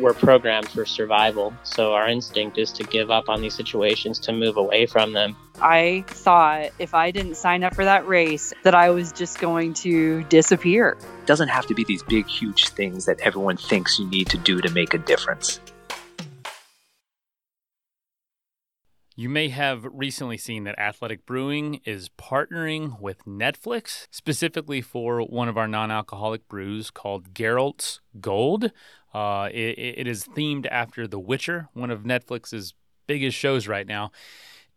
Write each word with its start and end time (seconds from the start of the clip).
we're 0.00 0.14
programmed 0.14 0.68
for 0.68 0.86
survival. 0.86 1.52
So 1.62 1.94
our 1.94 2.08
instinct 2.08 2.58
is 2.58 2.72
to 2.72 2.84
give 2.84 3.10
up 3.10 3.28
on 3.28 3.40
these 3.40 3.54
situations, 3.54 4.18
to 4.20 4.32
move 4.32 4.56
away 4.56 4.86
from 4.86 5.12
them. 5.12 5.36
I 5.60 6.04
thought 6.06 6.70
if 6.78 6.94
I 6.94 7.10
didn't 7.10 7.34
sign 7.36 7.64
up 7.64 7.74
for 7.74 7.84
that 7.84 8.06
race, 8.06 8.52
that 8.62 8.74
I 8.74 8.90
was 8.90 9.12
just 9.12 9.40
going 9.40 9.74
to 9.74 10.22
disappear. 10.24 10.96
It 11.00 11.26
doesn't 11.26 11.48
have 11.48 11.66
to 11.66 11.74
be 11.74 11.84
these 11.84 12.02
big, 12.02 12.26
huge 12.26 12.68
things 12.68 13.06
that 13.06 13.20
everyone 13.20 13.56
thinks 13.56 13.98
you 13.98 14.06
need 14.06 14.28
to 14.28 14.38
do 14.38 14.60
to 14.60 14.70
make 14.70 14.94
a 14.94 14.98
difference. 14.98 15.60
You 19.18 19.28
may 19.28 19.48
have 19.48 19.84
recently 19.90 20.38
seen 20.38 20.62
that 20.62 20.78
Athletic 20.78 21.26
Brewing 21.26 21.80
is 21.84 22.08
partnering 22.08 23.00
with 23.00 23.24
Netflix, 23.24 24.06
specifically 24.12 24.80
for 24.80 25.22
one 25.22 25.48
of 25.48 25.58
our 25.58 25.66
non 25.66 25.90
alcoholic 25.90 26.46
brews 26.46 26.92
called 26.92 27.34
Geralt's 27.34 28.00
Gold. 28.20 28.70
Uh, 29.12 29.48
it, 29.52 29.76
it 29.76 30.06
is 30.06 30.22
themed 30.22 30.68
after 30.70 31.08
The 31.08 31.18
Witcher, 31.18 31.68
one 31.72 31.90
of 31.90 32.04
Netflix's 32.04 32.74
biggest 33.08 33.36
shows 33.36 33.66
right 33.66 33.88
now. 33.88 34.12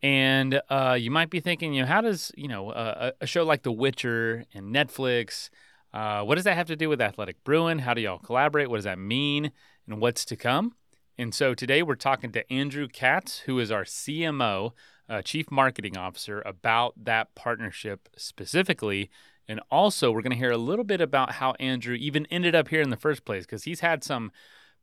And 0.01 0.59
uh, 0.69 0.97
you 0.99 1.11
might 1.11 1.29
be 1.29 1.39
thinking, 1.39 1.75
you 1.75 1.81
know, 1.81 1.87
how 1.87 2.01
does, 2.01 2.31
you 2.35 2.47
know, 2.47 2.71
uh, 2.71 3.11
a 3.21 3.27
show 3.27 3.43
like 3.43 3.61
The 3.61 3.71
Witcher 3.71 4.45
and 4.55 4.73
Netflix, 4.73 5.51
uh, 5.93 6.23
what 6.23 6.33
does 6.33 6.45
that 6.45 6.57
have 6.57 6.65
to 6.65 6.75
do 6.75 6.89
with 6.89 6.99
Athletic 6.99 7.43
Brewing? 7.43 7.77
How 7.77 7.93
do 7.93 8.01
y'all 8.01 8.17
collaborate? 8.17 8.71
What 8.71 8.77
does 8.77 8.85
that 8.85 8.97
mean? 8.97 9.51
And 9.85 10.01
what's 10.01 10.25
to 10.25 10.35
come? 10.35 10.73
And 11.21 11.35
so 11.35 11.53
today 11.53 11.83
we're 11.83 11.93
talking 11.93 12.31
to 12.31 12.51
Andrew 12.51 12.87
Katz, 12.87 13.41
who 13.41 13.59
is 13.59 13.69
our 13.69 13.83
CMO, 13.83 14.71
uh, 15.07 15.21
Chief 15.21 15.51
Marketing 15.51 15.95
Officer, 15.95 16.41
about 16.47 16.95
that 16.97 17.35
partnership 17.35 18.09
specifically. 18.17 19.11
And 19.47 19.61
also, 19.69 20.11
we're 20.11 20.23
going 20.23 20.31
to 20.31 20.37
hear 20.37 20.49
a 20.49 20.57
little 20.57 20.83
bit 20.83 20.99
about 20.99 21.33
how 21.33 21.51
Andrew 21.59 21.93
even 21.93 22.25
ended 22.31 22.55
up 22.55 22.69
here 22.69 22.81
in 22.81 22.89
the 22.89 22.97
first 22.97 23.23
place, 23.23 23.45
because 23.45 23.65
he's 23.65 23.81
had 23.81 24.03
some 24.03 24.31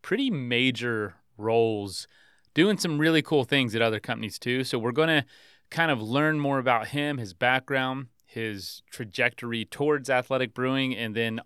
pretty 0.01 0.31
major 0.31 1.17
roles 1.37 2.07
doing 2.55 2.79
some 2.79 3.01
really 3.01 3.21
cool 3.21 3.43
things 3.43 3.75
at 3.75 3.83
other 3.83 3.99
companies 3.99 4.39
too. 4.39 4.63
So, 4.63 4.79
we're 4.79 4.93
going 4.93 5.09
to 5.09 5.25
kind 5.71 5.91
of 5.91 6.01
learn 6.01 6.39
more 6.39 6.61
about 6.61 6.89
him, 6.89 7.19
his 7.19 7.35
background, 7.35 8.11
his 8.25 8.85
trajectory 8.93 9.65
towards 9.65 10.09
athletic 10.09 10.55
brewing, 10.55 10.95
and 10.95 11.17
then 11.17 11.41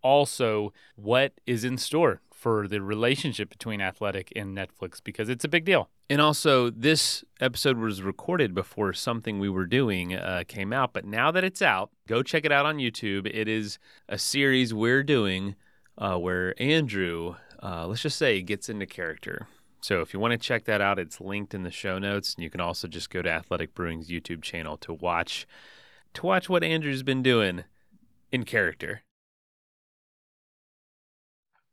also 0.00 0.72
what 0.96 1.34
is 1.46 1.64
in 1.64 1.76
store 1.76 2.22
for 2.38 2.68
the 2.68 2.80
relationship 2.80 3.50
between 3.50 3.80
Athletic 3.80 4.32
and 4.36 4.56
Netflix 4.56 5.02
because 5.02 5.28
it's 5.28 5.44
a 5.44 5.48
big 5.48 5.64
deal. 5.64 5.90
And 6.08 6.20
also, 6.20 6.70
this 6.70 7.24
episode 7.40 7.78
was 7.78 8.00
recorded 8.00 8.54
before 8.54 8.92
something 8.92 9.40
we 9.40 9.48
were 9.48 9.66
doing 9.66 10.14
uh, 10.14 10.44
came 10.46 10.72
out, 10.72 10.92
but 10.92 11.04
now 11.04 11.32
that 11.32 11.42
it's 11.42 11.60
out, 11.60 11.90
go 12.06 12.22
check 12.22 12.44
it 12.44 12.52
out 12.52 12.64
on 12.64 12.76
YouTube. 12.76 13.26
It 13.26 13.48
is 13.48 13.80
a 14.08 14.18
series 14.18 14.72
we're 14.72 15.02
doing 15.02 15.56
uh, 15.98 16.16
where 16.16 16.54
Andrew, 16.62 17.34
uh, 17.60 17.88
let's 17.88 18.02
just 18.02 18.16
say, 18.18 18.40
gets 18.40 18.68
into 18.68 18.86
character. 18.86 19.48
So 19.80 20.00
if 20.00 20.14
you 20.14 20.20
want 20.20 20.30
to 20.32 20.38
check 20.38 20.64
that 20.66 20.80
out, 20.80 21.00
it's 21.00 21.20
linked 21.20 21.54
in 21.54 21.64
the 21.64 21.72
show 21.72 21.98
notes, 21.98 22.34
and 22.34 22.44
you 22.44 22.50
can 22.50 22.60
also 22.60 22.86
just 22.86 23.10
go 23.10 23.20
to 23.20 23.28
Athletic 23.28 23.74
Brewing's 23.74 24.08
YouTube 24.08 24.42
channel 24.42 24.76
to 24.78 24.92
watch 24.92 25.44
to 26.14 26.24
watch 26.24 26.48
what 26.48 26.62
Andrew's 26.62 27.02
been 27.02 27.22
doing 27.22 27.64
in 28.30 28.44
character. 28.44 29.02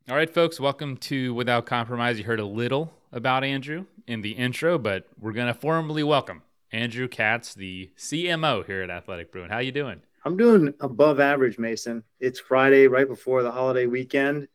All 0.07 0.15
right, 0.15 0.31
folks, 0.31 0.59
welcome 0.59 0.97
to 0.97 1.33
Without 1.33 1.65
Compromise. 1.65 2.19
You 2.19 2.25
heard 2.25 2.39
a 2.39 2.45
little 2.45 2.93
about 3.11 3.43
Andrew 3.43 3.85
in 4.05 4.21
the 4.21 4.33
intro, 4.33 4.77
but 4.77 5.07
we're 5.19 5.31
going 5.31 5.47
to 5.47 5.53
formally 5.55 6.03
welcome 6.03 6.43
Andrew 6.71 7.07
Katz, 7.07 7.55
the 7.55 7.89
CMO 7.97 8.63
here 8.63 8.83
at 8.83 8.91
Athletic 8.91 9.31
Brewing. 9.31 9.49
How 9.49 9.55
are 9.55 9.63
you 9.63 9.71
doing? 9.71 10.03
I'm 10.23 10.37
doing 10.37 10.75
above 10.79 11.19
average, 11.19 11.57
Mason. 11.57 12.03
It's 12.19 12.39
Friday, 12.39 12.85
right 12.85 13.07
before 13.07 13.41
the 13.41 13.49
holiday 13.49 13.87
weekend. 13.87 14.47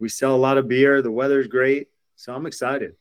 We 0.00 0.10
sell 0.10 0.34
a 0.34 0.36
lot 0.36 0.58
of 0.58 0.68
beer. 0.68 1.00
The 1.00 1.10
weather's 1.10 1.46
great, 1.46 1.88
so 2.16 2.34
I'm 2.34 2.44
excited. 2.44 2.94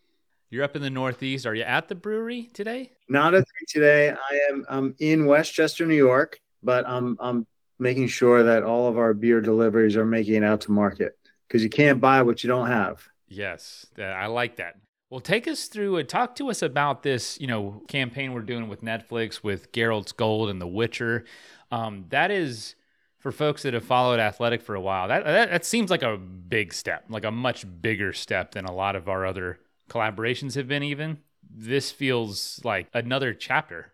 You're 0.49 0.63
up 0.63 0.77
in 0.77 0.81
the 0.81 0.89
Northeast. 0.89 1.45
Are 1.45 1.53
you 1.53 1.63
at 1.63 1.89
the 1.89 1.95
brewery 1.95 2.49
today? 2.53 2.93
Not 3.09 3.33
at 3.33 3.43
three 3.45 3.65
today. 3.67 4.11
I 4.11 4.39
am. 4.49 4.65
I'm 4.69 4.95
in 4.99 5.25
Westchester, 5.25 5.85
New 5.85 5.95
York, 5.95 6.39
but 6.63 6.87
I'm 6.87 7.17
I'm 7.19 7.45
making 7.77 8.07
sure 8.07 8.43
that 8.43 8.63
all 8.63 8.87
of 8.87 8.97
our 8.97 9.13
beer 9.13 9.41
deliveries 9.41 9.97
are 9.97 10.05
making 10.05 10.35
it 10.35 10.43
out 10.45 10.61
to 10.61 10.71
market 10.71 11.17
because 11.47 11.63
you 11.63 11.69
can't 11.69 12.01
buy 12.01 12.21
what 12.21 12.43
you 12.43 12.47
don't 12.47 12.67
have. 12.67 13.07
Yes, 13.27 13.85
I 13.97 14.27
like 14.27 14.57
that. 14.57 14.75
Well, 15.09 15.19
take 15.21 15.47
us 15.47 15.67
through 15.67 15.97
and 15.97 16.07
talk 16.09 16.35
to 16.35 16.49
us 16.49 16.61
about 16.61 17.03
this, 17.03 17.39
you 17.39 17.47
know, 17.47 17.81
campaign 17.87 18.33
we're 18.33 18.41
doing 18.41 18.67
with 18.67 18.81
Netflix 18.81 19.41
with 19.41 19.71
Geralt's 19.71 20.11
Gold 20.11 20.49
and 20.49 20.59
The 20.59 20.67
Witcher. 20.67 21.23
Um, 21.71 22.05
that 22.09 22.29
is 22.29 22.75
for 23.19 23.31
folks 23.31 23.63
that 23.63 23.73
have 23.73 23.85
followed 23.85 24.19
athletic 24.19 24.61
for 24.61 24.75
a 24.75 24.81
while. 24.81 25.07
That, 25.07 25.23
that 25.23 25.49
that 25.49 25.65
seems 25.65 25.89
like 25.89 26.03
a 26.03 26.17
big 26.17 26.73
step, 26.73 27.05
like 27.09 27.23
a 27.23 27.31
much 27.31 27.65
bigger 27.81 28.11
step 28.11 28.51
than 28.51 28.65
a 28.65 28.73
lot 28.73 28.95
of 28.95 29.07
our 29.07 29.25
other 29.25 29.59
collaborations 29.89 30.55
have 30.55 30.67
been. 30.67 30.83
Even 30.83 31.19
this 31.49 31.89
feels 31.89 32.59
like 32.63 32.87
another 32.93 33.33
chapter, 33.33 33.93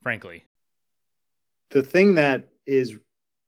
frankly. 0.00 0.44
The 1.70 1.82
thing 1.82 2.14
that 2.14 2.48
is 2.66 2.96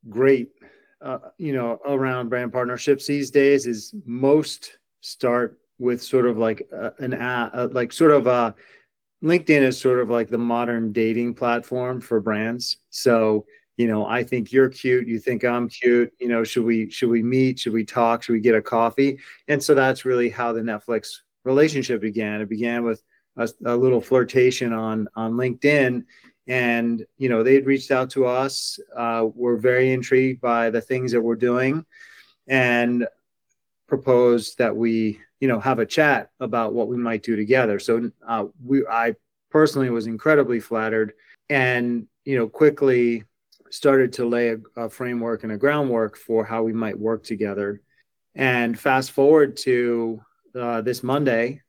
great 0.08 0.50
uh, 1.00 1.18
you 1.38 1.52
know 1.52 1.78
around 1.86 2.28
brand 2.28 2.52
partnerships 2.52 3.06
these 3.06 3.30
days 3.30 3.66
is 3.66 3.94
most 4.04 4.78
start 5.00 5.58
with 5.78 6.02
sort 6.02 6.26
of 6.26 6.38
like 6.38 6.68
uh, 6.76 6.90
an 6.98 7.14
uh, 7.14 7.68
like 7.72 7.92
sort 7.92 8.10
of 8.10 8.26
a 8.26 8.54
linkedin 9.22 9.62
is 9.62 9.78
sort 9.78 10.00
of 10.00 10.10
like 10.10 10.28
the 10.28 10.38
modern 10.38 10.92
dating 10.92 11.34
platform 11.34 12.00
for 12.00 12.20
brands. 12.20 12.78
So 12.90 13.46
you 13.76 13.88
know 13.88 14.06
i 14.06 14.22
think 14.22 14.52
you're 14.52 14.68
cute 14.68 15.08
you 15.08 15.18
think 15.18 15.44
i'm 15.44 15.68
cute 15.68 16.12
you 16.20 16.28
know 16.28 16.44
should 16.44 16.64
we 16.64 16.88
should 16.90 17.08
we 17.08 17.24
meet 17.24 17.58
should 17.58 17.72
we 17.72 17.84
talk 17.84 18.22
should 18.22 18.34
we 18.34 18.40
get 18.40 18.54
a 18.54 18.62
coffee? 18.62 19.18
And 19.48 19.62
so 19.62 19.74
that's 19.74 20.04
really 20.04 20.30
how 20.30 20.52
the 20.52 20.60
netflix 20.60 21.08
relationship 21.44 22.00
began. 22.00 22.40
It 22.40 22.48
began 22.48 22.84
with 22.84 23.02
a, 23.36 23.48
a 23.66 23.76
little 23.76 24.00
flirtation 24.00 24.72
on 24.72 25.08
on 25.14 25.34
linkedin 25.34 26.04
and 26.46 27.06
you 27.16 27.28
know 27.28 27.42
they 27.42 27.54
had 27.54 27.66
reached 27.66 27.90
out 27.90 28.10
to 28.10 28.26
us 28.26 28.78
uh, 28.96 29.26
we're 29.34 29.56
very 29.56 29.92
intrigued 29.92 30.40
by 30.40 30.70
the 30.70 30.80
things 30.80 31.12
that 31.12 31.20
we're 31.20 31.34
doing 31.36 31.84
and 32.48 33.06
proposed 33.86 34.58
that 34.58 34.74
we 34.74 35.20
you 35.40 35.48
know 35.48 35.60
have 35.60 35.78
a 35.78 35.86
chat 35.86 36.30
about 36.40 36.72
what 36.72 36.88
we 36.88 36.96
might 36.96 37.22
do 37.22 37.36
together. 37.36 37.78
So 37.78 38.10
uh, 38.26 38.46
we 38.64 38.86
i 38.86 39.14
personally 39.50 39.90
was 39.90 40.06
incredibly 40.06 40.58
flattered 40.60 41.12
and 41.48 42.06
you 42.24 42.36
know 42.36 42.48
quickly 42.48 43.24
started 43.70 44.12
to 44.14 44.24
lay 44.24 44.50
a, 44.50 44.58
a 44.76 44.88
framework 44.88 45.42
and 45.42 45.52
a 45.52 45.56
groundwork 45.56 46.16
for 46.16 46.44
how 46.44 46.62
we 46.62 46.72
might 46.72 46.98
work 46.98 47.24
together. 47.24 47.82
And 48.34 48.78
fast 48.78 49.10
forward 49.12 49.56
to 49.58 50.20
uh, 50.58 50.80
this 50.80 51.02
monday 51.02 51.60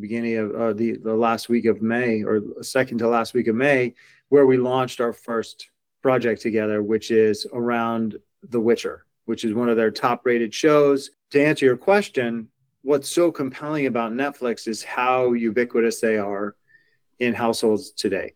beginning 0.00 0.36
of 0.38 0.54
uh, 0.54 0.72
the, 0.72 0.96
the 0.96 1.14
last 1.14 1.48
week 1.48 1.66
of 1.66 1.82
May 1.82 2.22
or 2.22 2.40
second 2.62 2.98
to 2.98 3.08
last 3.08 3.34
week 3.34 3.46
of 3.46 3.54
May, 3.54 3.94
where 4.32 4.46
we 4.46 4.56
launched 4.56 4.98
our 4.98 5.12
first 5.12 5.68
project 6.00 6.40
together, 6.40 6.82
which 6.82 7.10
is 7.10 7.46
around 7.52 8.16
The 8.48 8.58
Witcher, 8.58 9.04
which 9.26 9.44
is 9.44 9.52
one 9.52 9.68
of 9.68 9.76
their 9.76 9.90
top 9.90 10.24
rated 10.24 10.54
shows. 10.54 11.10
To 11.32 11.44
answer 11.44 11.66
your 11.66 11.76
question, 11.76 12.48
what's 12.80 13.10
so 13.10 13.30
compelling 13.30 13.84
about 13.84 14.12
Netflix 14.12 14.66
is 14.66 14.82
how 14.82 15.34
ubiquitous 15.34 16.00
they 16.00 16.16
are 16.16 16.56
in 17.18 17.34
households 17.34 17.90
today. 17.90 18.32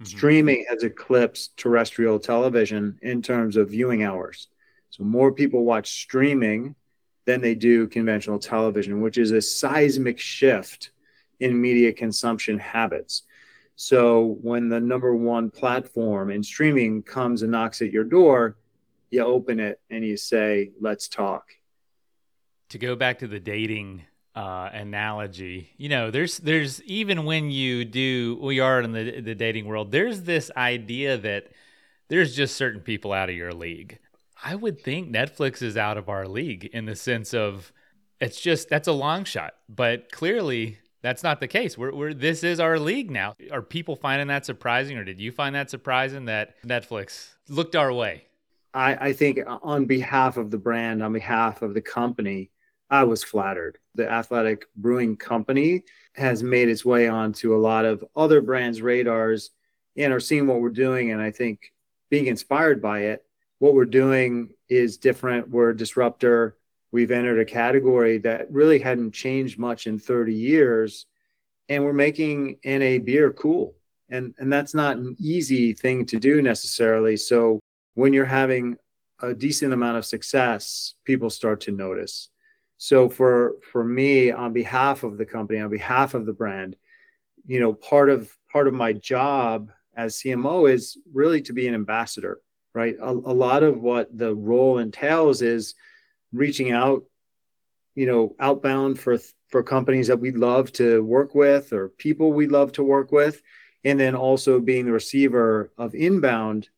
Mm-hmm. 0.00 0.16
Streaming 0.16 0.66
has 0.68 0.84
eclipsed 0.84 1.56
terrestrial 1.56 2.20
television 2.20 3.00
in 3.02 3.20
terms 3.20 3.56
of 3.56 3.70
viewing 3.70 4.04
hours. 4.04 4.46
So 4.90 5.02
more 5.02 5.32
people 5.32 5.64
watch 5.64 5.90
streaming 5.90 6.76
than 7.24 7.40
they 7.40 7.56
do 7.56 7.88
conventional 7.88 8.38
television, 8.38 9.00
which 9.00 9.18
is 9.18 9.32
a 9.32 9.42
seismic 9.42 10.20
shift 10.20 10.92
in 11.40 11.60
media 11.60 11.92
consumption 11.92 12.56
habits. 12.56 13.24
So 13.82 14.36
when 14.42 14.68
the 14.68 14.78
number 14.78 15.16
one 15.16 15.50
platform 15.50 16.30
in 16.30 16.42
streaming 16.42 17.02
comes 17.02 17.40
and 17.40 17.50
knocks 17.50 17.80
at 17.80 17.90
your 17.90 18.04
door, 18.04 18.58
you 19.08 19.24
open 19.24 19.58
it 19.58 19.80
and 19.88 20.04
you 20.04 20.18
say, 20.18 20.72
let's 20.82 21.08
talk. 21.08 21.46
To 22.68 22.78
go 22.78 22.94
back 22.94 23.20
to 23.20 23.26
the 23.26 23.40
dating 23.40 24.02
uh, 24.34 24.68
analogy, 24.70 25.70
you 25.78 25.88
know, 25.88 26.10
there's 26.10 26.36
there's 26.36 26.82
even 26.82 27.24
when 27.24 27.50
you 27.50 27.86
do 27.86 28.38
we 28.42 28.60
are 28.60 28.82
in 28.82 28.92
the 28.92 29.22
the 29.22 29.34
dating 29.34 29.64
world, 29.64 29.92
there's 29.92 30.24
this 30.24 30.50
idea 30.58 31.16
that 31.16 31.46
there's 32.08 32.36
just 32.36 32.56
certain 32.56 32.82
people 32.82 33.14
out 33.14 33.30
of 33.30 33.34
your 33.34 33.54
league. 33.54 33.98
I 34.44 34.56
would 34.56 34.82
think 34.82 35.08
Netflix 35.10 35.62
is 35.62 35.78
out 35.78 35.96
of 35.96 36.10
our 36.10 36.28
league 36.28 36.66
in 36.66 36.84
the 36.84 36.96
sense 36.96 37.32
of 37.32 37.72
it's 38.20 38.42
just 38.42 38.68
that's 38.68 38.88
a 38.88 38.92
long 38.92 39.24
shot, 39.24 39.54
but 39.70 40.12
clearly 40.12 40.80
that's 41.02 41.22
not 41.22 41.40
the 41.40 41.48
case. 41.48 41.78
We're, 41.78 41.94
we're 41.94 42.14
this 42.14 42.44
is 42.44 42.60
our 42.60 42.78
league 42.78 43.10
now. 43.10 43.34
Are 43.50 43.62
people 43.62 43.96
finding 43.96 44.28
that 44.28 44.46
surprising, 44.46 44.98
or 44.98 45.04
did 45.04 45.20
you 45.20 45.32
find 45.32 45.54
that 45.54 45.70
surprising 45.70 46.26
that 46.26 46.62
Netflix 46.62 47.34
looked 47.48 47.76
our 47.76 47.92
way? 47.92 48.24
I, 48.72 49.08
I 49.08 49.12
think 49.12 49.40
on 49.46 49.86
behalf 49.86 50.36
of 50.36 50.50
the 50.50 50.58
brand, 50.58 51.02
on 51.02 51.12
behalf 51.12 51.62
of 51.62 51.74
the 51.74 51.80
company, 51.80 52.50
I 52.88 53.04
was 53.04 53.24
flattered. 53.24 53.78
The 53.94 54.10
Athletic 54.10 54.66
Brewing 54.76 55.16
Company 55.16 55.84
has 56.14 56.42
made 56.42 56.68
its 56.68 56.84
way 56.84 57.08
onto 57.08 57.54
a 57.54 57.58
lot 57.58 57.84
of 57.84 58.04
other 58.14 58.40
brands' 58.40 58.82
radars 58.82 59.50
and 59.96 60.12
are 60.12 60.20
seeing 60.20 60.46
what 60.46 60.60
we're 60.60 60.70
doing. 60.70 61.10
And 61.12 61.20
I 61.20 61.30
think 61.30 61.72
being 62.10 62.26
inspired 62.26 62.80
by 62.82 63.00
it, 63.00 63.24
what 63.58 63.74
we're 63.74 63.84
doing 63.84 64.50
is 64.68 64.96
different. 64.96 65.50
We're 65.50 65.70
a 65.70 65.76
disruptor. 65.76 66.56
We've 66.92 67.10
entered 67.10 67.38
a 67.38 67.44
category 67.44 68.18
that 68.18 68.50
really 68.50 68.78
hadn't 68.78 69.12
changed 69.12 69.58
much 69.58 69.86
in 69.86 69.98
30 69.98 70.34
years. 70.34 71.06
And 71.68 71.84
we're 71.84 71.92
making 71.92 72.58
NA 72.64 72.98
beer 72.98 73.32
cool. 73.32 73.74
And, 74.08 74.34
and 74.38 74.52
that's 74.52 74.74
not 74.74 74.96
an 74.96 75.16
easy 75.20 75.72
thing 75.72 76.04
to 76.06 76.18
do 76.18 76.42
necessarily. 76.42 77.16
So 77.16 77.60
when 77.94 78.12
you're 78.12 78.24
having 78.24 78.76
a 79.20 79.34
decent 79.34 79.72
amount 79.72 79.98
of 79.98 80.04
success, 80.04 80.94
people 81.04 81.30
start 81.30 81.60
to 81.62 81.70
notice. 81.70 82.28
So 82.78 83.10
for 83.10 83.56
for 83.70 83.84
me, 83.84 84.30
on 84.30 84.54
behalf 84.54 85.02
of 85.02 85.18
the 85.18 85.26
company, 85.26 85.60
on 85.60 85.68
behalf 85.68 86.14
of 86.14 86.24
the 86.24 86.32
brand, 86.32 86.76
you 87.46 87.60
know, 87.60 87.74
part 87.74 88.08
of 88.08 88.34
part 88.50 88.66
of 88.66 88.74
my 88.74 88.94
job 88.94 89.70
as 89.94 90.16
CMO 90.16 90.70
is 90.70 90.96
really 91.12 91.42
to 91.42 91.52
be 91.52 91.68
an 91.68 91.74
ambassador, 91.74 92.40
right? 92.74 92.96
A, 93.00 93.10
a 93.10 93.36
lot 93.36 93.62
of 93.62 93.80
what 93.80 94.16
the 94.16 94.34
role 94.34 94.78
entails 94.78 95.42
is 95.42 95.74
reaching 96.32 96.72
out, 96.72 97.04
you 97.94 98.06
know, 98.06 98.34
outbound 98.38 98.98
for 98.98 99.18
for 99.48 99.62
companies 99.62 100.06
that 100.06 100.20
we 100.20 100.30
love 100.30 100.70
to 100.72 101.02
work 101.02 101.34
with 101.34 101.72
or 101.72 101.88
people 101.88 102.32
we 102.32 102.46
love 102.46 102.72
to 102.72 102.84
work 102.84 103.10
with, 103.10 103.42
and 103.84 103.98
then 103.98 104.14
also 104.14 104.60
being 104.60 104.86
the 104.86 104.92
receiver 104.92 105.72
of 105.76 105.94
inbound 105.94 106.68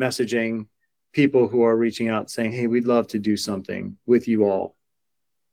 messaging, 0.00 0.66
people 1.12 1.48
who 1.48 1.62
are 1.62 1.76
reaching 1.76 2.08
out 2.08 2.30
saying, 2.30 2.52
"Hey, 2.52 2.66
we'd 2.66 2.86
love 2.86 3.08
to 3.08 3.18
do 3.18 3.36
something 3.36 3.96
with 4.06 4.28
you 4.28 4.44
all." 4.44 4.76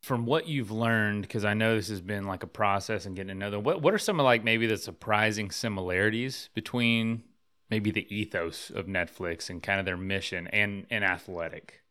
From 0.03 0.25
what 0.25 0.47
you've 0.47 0.71
learned, 0.71 1.23
because 1.23 1.43
I 1.43 1.53
know 1.53 1.75
this 1.75 1.89
has 1.89 2.01
been 2.01 2.25
like 2.25 2.43
a 2.43 2.47
process 2.47 3.05
and 3.05 3.15
getting 3.15 3.29
to 3.29 3.35
know 3.35 3.51
them, 3.51 3.63
what 3.63 3.81
what 3.81 3.93
are 3.93 3.97
some 3.97 4.19
of 4.19 4.23
like 4.23 4.43
maybe 4.43 4.67
the 4.67 4.77
surprising 4.77 5.51
similarities 5.51 6.49
between 6.53 7.23
maybe 7.69 7.91
the 7.91 8.07
ethos 8.15 8.69
of 8.69 8.85
Netflix 8.85 9.49
and 9.49 9.61
kind 9.61 9.79
of 9.79 9.85
their 9.85 9.97
mission 9.97 10.47
and 10.47 10.85
and 10.89 11.03
athletic? 11.03 11.81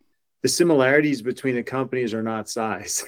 The 0.42 0.48
similarities 0.48 1.22
between 1.22 1.54
the 1.56 1.62
companies 1.62 2.14
are 2.14 2.22
not 2.22 2.48
size. 2.48 3.04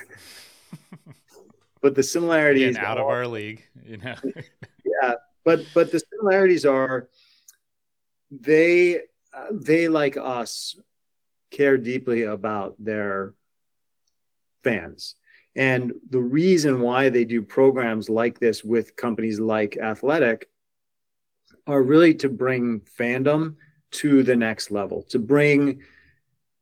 but 1.83 1.95
the 1.95 2.03
similarities 2.03 2.77
Again, 2.77 2.85
out 2.85 2.99
are, 2.99 3.03
of 3.03 3.09
our 3.09 3.27
league, 3.27 3.63
you 3.85 3.99
know. 3.99 4.17
yeah, 4.85 5.15
but 5.45 5.65
but 5.75 5.93
the 5.93 6.01
similarities 6.13 6.67
are 6.67 7.09
they 8.31 8.97
uh, 9.33 9.47
they 9.53 9.89
like 9.89 10.17
us 10.17 10.77
care 11.51 11.79
deeply 11.79 12.23
about 12.23 12.75
their 12.79 13.35
fans. 14.63 15.17
And 15.57 15.93
the 16.09 16.21
reason 16.21 16.81
why 16.81 17.09
they 17.09 17.25
do 17.25 17.43
programs 17.43 18.09
like 18.09 18.39
this 18.39 18.63
with 18.63 18.95
companies 18.97 19.41
like 19.41 19.77
Athletic 19.77 20.49
are 21.67 21.83
really 21.83 22.15
to 22.15 22.29
bring 22.29 22.81
fandom 22.81 23.57
to 23.93 24.23
the 24.23 24.37
next 24.37 24.71
level, 24.71 25.03
to 25.11 25.19
bring 25.19 25.83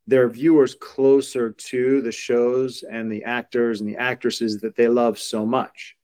their 0.09 0.27
viewers 0.27 0.75
closer 0.75 1.51
to 1.51 2.01
the 2.01 2.11
shows 2.11 2.83
and 2.83 3.13
the 3.13 3.25
actors 3.25 3.81
and 3.81 3.89
the 3.89 3.99
actresses 3.99 4.59
that 4.63 4.75
they 4.75 4.89
love 4.89 5.19
so 5.19 5.45
much. 5.45 5.97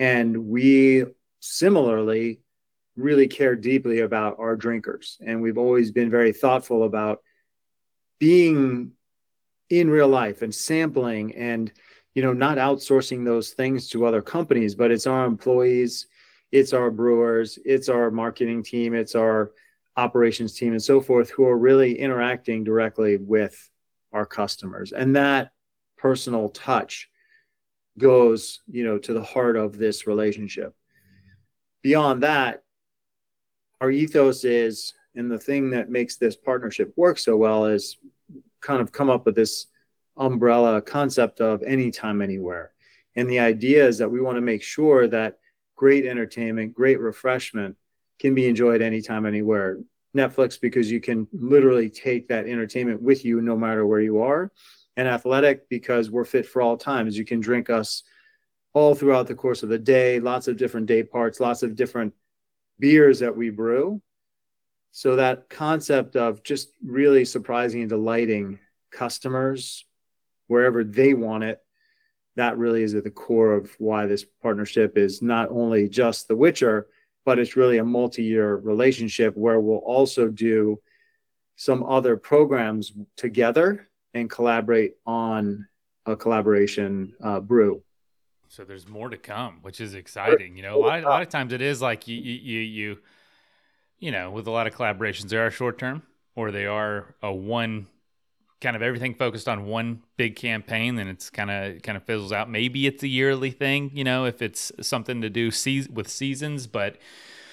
And 0.00 0.48
we 0.48 1.04
similarly 1.38 2.40
really 2.96 3.28
care 3.28 3.54
deeply 3.54 4.00
about 4.00 4.40
our 4.40 4.56
drinkers. 4.56 5.18
And 5.24 5.40
we've 5.40 5.56
always 5.56 5.92
been 5.92 6.10
very 6.10 6.32
thoughtful 6.32 6.82
about 6.82 7.22
being 8.18 8.90
in 9.70 9.88
real 9.88 10.08
life 10.08 10.42
and 10.42 10.52
sampling 10.52 11.32
and 11.36 11.70
you 12.14 12.22
know 12.22 12.32
not 12.32 12.58
outsourcing 12.58 13.24
those 13.24 13.50
things 13.50 13.88
to 13.90 14.06
other 14.06 14.22
companies 14.22 14.74
but 14.74 14.90
it's 14.90 15.06
our 15.06 15.26
employees 15.26 16.06
it's 16.50 16.72
our 16.72 16.90
brewers 16.90 17.58
it's 17.66 17.90
our 17.90 18.10
marketing 18.10 18.62
team 18.62 18.94
it's 18.94 19.14
our 19.14 19.52
operations 19.98 20.54
team 20.54 20.72
and 20.72 20.82
so 20.82 21.00
forth 21.00 21.30
who 21.30 21.44
are 21.44 21.58
really 21.58 21.98
interacting 21.98 22.64
directly 22.64 23.16
with 23.16 23.68
our 24.12 24.24
customers 24.24 24.92
and 24.92 25.16
that 25.16 25.50
personal 25.96 26.48
touch 26.50 27.10
goes 27.98 28.60
you 28.70 28.84
know 28.84 28.98
to 28.98 29.12
the 29.12 29.22
heart 29.22 29.56
of 29.56 29.76
this 29.76 30.06
relationship 30.06 30.74
beyond 31.82 32.22
that 32.22 32.62
our 33.80 33.90
ethos 33.90 34.44
is 34.44 34.94
and 35.14 35.30
the 35.30 35.38
thing 35.38 35.70
that 35.70 35.90
makes 35.90 36.16
this 36.16 36.36
partnership 36.36 36.92
work 36.96 37.18
so 37.18 37.36
well 37.36 37.66
is 37.66 37.96
kind 38.60 38.80
of 38.80 38.92
come 38.92 39.10
up 39.10 39.26
with 39.26 39.34
this 39.34 39.66
umbrella 40.16 40.82
concept 40.82 41.40
of 41.40 41.62
anytime, 41.62 42.20
anywhere. 42.20 42.72
And 43.16 43.28
the 43.28 43.40
idea 43.40 43.86
is 43.86 43.98
that 43.98 44.10
we 44.10 44.20
want 44.20 44.36
to 44.36 44.42
make 44.42 44.62
sure 44.62 45.06
that 45.08 45.38
great 45.76 46.06
entertainment, 46.06 46.74
great 46.74 47.00
refreshment 47.00 47.76
can 48.18 48.34
be 48.34 48.48
enjoyed 48.48 48.82
anytime, 48.82 49.26
anywhere. 49.26 49.78
Netflix, 50.16 50.60
because 50.60 50.90
you 50.90 51.00
can 51.00 51.28
literally 51.32 51.90
take 51.90 52.28
that 52.28 52.46
entertainment 52.46 53.02
with 53.02 53.24
you 53.24 53.40
no 53.40 53.56
matter 53.56 53.86
where 53.86 54.00
you 54.00 54.22
are. 54.22 54.50
And 54.96 55.06
athletic, 55.06 55.68
because 55.68 56.10
we're 56.10 56.24
fit 56.24 56.46
for 56.46 56.60
all 56.60 56.76
times. 56.76 57.16
You 57.16 57.24
can 57.24 57.40
drink 57.40 57.70
us 57.70 58.02
all 58.72 58.94
throughout 58.94 59.28
the 59.28 59.34
course 59.34 59.62
of 59.62 59.68
the 59.68 59.78
day, 59.78 60.18
lots 60.18 60.48
of 60.48 60.56
different 60.56 60.86
day 60.86 61.02
parts, 61.02 61.40
lots 61.40 61.62
of 61.62 61.76
different 61.76 62.14
beers 62.78 63.20
that 63.20 63.36
we 63.36 63.50
brew. 63.50 64.02
So 64.90 65.16
that 65.16 65.48
concept 65.48 66.16
of 66.16 66.42
just 66.42 66.70
really 66.84 67.24
surprising 67.24 67.82
and 67.82 67.90
delighting 67.90 68.58
customers 68.90 69.84
wherever 70.48 70.82
they 70.82 71.14
want 71.14 71.44
it, 71.44 71.60
that 72.36 72.58
really 72.58 72.82
is 72.82 72.94
at 72.94 73.04
the 73.04 73.10
core 73.10 73.52
of 73.52 73.70
why 73.78 74.06
this 74.06 74.24
partnership 74.42 74.96
is 74.96 75.22
not 75.22 75.50
only 75.50 75.88
just 75.88 76.26
The 76.26 76.36
Witcher, 76.36 76.88
but 77.28 77.38
it's 77.38 77.56
really 77.56 77.76
a 77.76 77.84
multi-year 77.84 78.56
relationship 78.56 79.36
where 79.36 79.60
we'll 79.60 79.84
also 79.84 80.28
do 80.28 80.80
some 81.56 81.84
other 81.84 82.16
programs 82.16 82.94
together 83.18 83.86
and 84.14 84.30
collaborate 84.30 84.94
on 85.04 85.68
a 86.06 86.16
collaboration 86.16 87.12
uh, 87.22 87.38
brew. 87.38 87.82
So 88.48 88.64
there's 88.64 88.88
more 88.88 89.10
to 89.10 89.18
come, 89.18 89.58
which 89.60 89.78
is 89.78 89.92
exciting. 89.92 90.56
You 90.56 90.62
know, 90.62 90.76
a 90.76 90.80
lot, 90.80 91.04
a 91.04 91.06
lot 91.06 91.20
of 91.20 91.28
times 91.28 91.52
it 91.52 91.60
is 91.60 91.82
like 91.82 92.08
you, 92.08 92.16
you, 92.16 92.60
you, 92.60 92.98
you 93.98 94.10
know, 94.10 94.30
with 94.30 94.46
a 94.46 94.50
lot 94.50 94.66
of 94.66 94.74
collaborations, 94.74 95.28
they 95.28 95.36
are 95.36 95.50
short 95.50 95.76
term 95.76 96.04
or 96.34 96.50
they 96.50 96.64
are 96.64 97.14
a 97.22 97.30
one 97.30 97.88
kind 98.60 98.76
of 98.76 98.82
everything 98.82 99.14
focused 99.14 99.48
on 99.48 99.66
one 99.66 100.02
big 100.16 100.36
campaign, 100.36 100.96
then 100.96 101.08
it's 101.08 101.30
kind 101.30 101.50
of 101.50 101.82
kind 101.82 101.96
of 101.96 102.04
fizzles 102.04 102.32
out. 102.32 102.50
Maybe 102.50 102.86
it's 102.86 103.02
a 103.02 103.08
yearly 103.08 103.50
thing, 103.50 103.90
you 103.94 104.04
know, 104.04 104.24
if 104.24 104.42
it's 104.42 104.72
something 104.80 105.20
to 105.22 105.30
do 105.30 105.50
se- 105.50 105.88
with 105.92 106.08
seasons. 106.08 106.66
But 106.66 106.96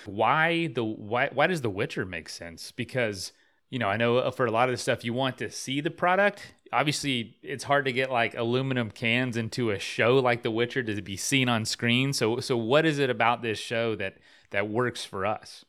why 0.05 0.67
the 0.67 0.83
why 0.83 1.29
why 1.33 1.47
does 1.47 1.61
The 1.61 1.69
Witcher 1.69 2.05
make 2.05 2.29
sense? 2.29 2.71
Because 2.71 3.31
you 3.69 3.79
know, 3.79 3.89
I 3.89 3.97
know 3.97 4.17
uh, 4.17 4.31
for 4.31 4.45
a 4.45 4.51
lot 4.51 4.69
of 4.69 4.73
the 4.73 4.77
stuff 4.77 5.03
you 5.03 5.13
want 5.13 5.37
to 5.39 5.49
see 5.51 5.81
the 5.81 5.91
product. 5.91 6.53
Obviously, 6.73 7.37
it's 7.41 7.63
hard 7.63 7.85
to 7.85 7.93
get 7.93 8.11
like 8.11 8.35
aluminum 8.35 8.91
cans 8.91 9.37
into 9.37 9.71
a 9.71 9.79
show 9.79 10.15
like 10.19 10.43
The 10.43 10.51
Witcher 10.51 10.83
to 10.83 11.01
be 11.01 11.17
seen 11.17 11.47
on 11.49 11.65
screen. 11.65 12.13
So, 12.13 12.39
so 12.39 12.57
what 12.57 12.85
is 12.85 12.99
it 12.99 13.09
about 13.09 13.41
this 13.41 13.59
show 13.59 13.95
that 13.95 14.17
that 14.51 14.69
works 14.69 15.05
for 15.05 15.25
us? 15.25 15.65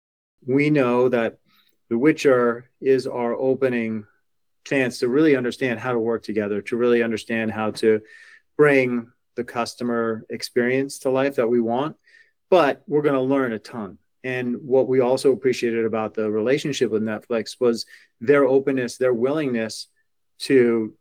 we 0.46 0.70
know 0.70 1.08
that 1.08 1.38
The 1.88 1.98
Witcher 1.98 2.70
is 2.80 3.06
our 3.06 3.34
opening 3.34 4.06
chance 4.66 4.98
to 4.98 5.08
really 5.08 5.36
understand 5.36 5.78
how 5.78 5.92
to 5.92 5.98
work 5.98 6.22
together, 6.22 6.60
to 6.60 6.76
really 6.76 7.02
understand 7.02 7.52
how 7.52 7.70
to 7.70 8.00
bring 8.56 9.10
the 9.36 9.44
customer 9.44 10.26
experience 10.28 10.98
to 11.00 11.10
life 11.10 11.36
that 11.36 11.48
we 11.48 11.60
want. 11.60 11.96
But 12.50 12.82
we're 12.86 13.02
going 13.02 13.14
to 13.14 13.20
learn 13.20 13.52
a 13.52 13.58
ton. 13.58 13.98
And 14.24 14.56
what 14.62 14.88
we 14.88 15.00
also 15.00 15.32
appreciated 15.32 15.84
about 15.84 16.14
the 16.14 16.30
relationship 16.30 16.90
with 16.90 17.02
Netflix 17.02 17.60
was 17.60 17.86
their 18.20 18.44
openness, 18.44 18.96
their 18.96 19.14
willingness 19.14 19.86
to 20.40 20.94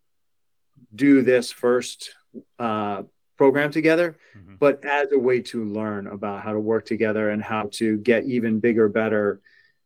do 0.93 1.23
this 1.23 1.51
first 1.51 2.11
uh, 2.59 3.03
program 3.37 3.71
together, 3.71 4.17
mm-hmm. 4.37 4.55
but 4.59 4.85
as 4.85 5.11
a 5.11 5.17
way 5.19 5.41
to 5.41 5.65
learn 5.65 6.07
about 6.07 6.43
how 6.43 6.53
to 6.53 6.59
work 6.59 6.85
together 6.85 7.31
and 7.31 7.41
how 7.41 7.69
to 7.73 7.97
get 7.97 8.25
even 8.25 8.59
bigger, 8.59 8.87
better, 8.87 9.41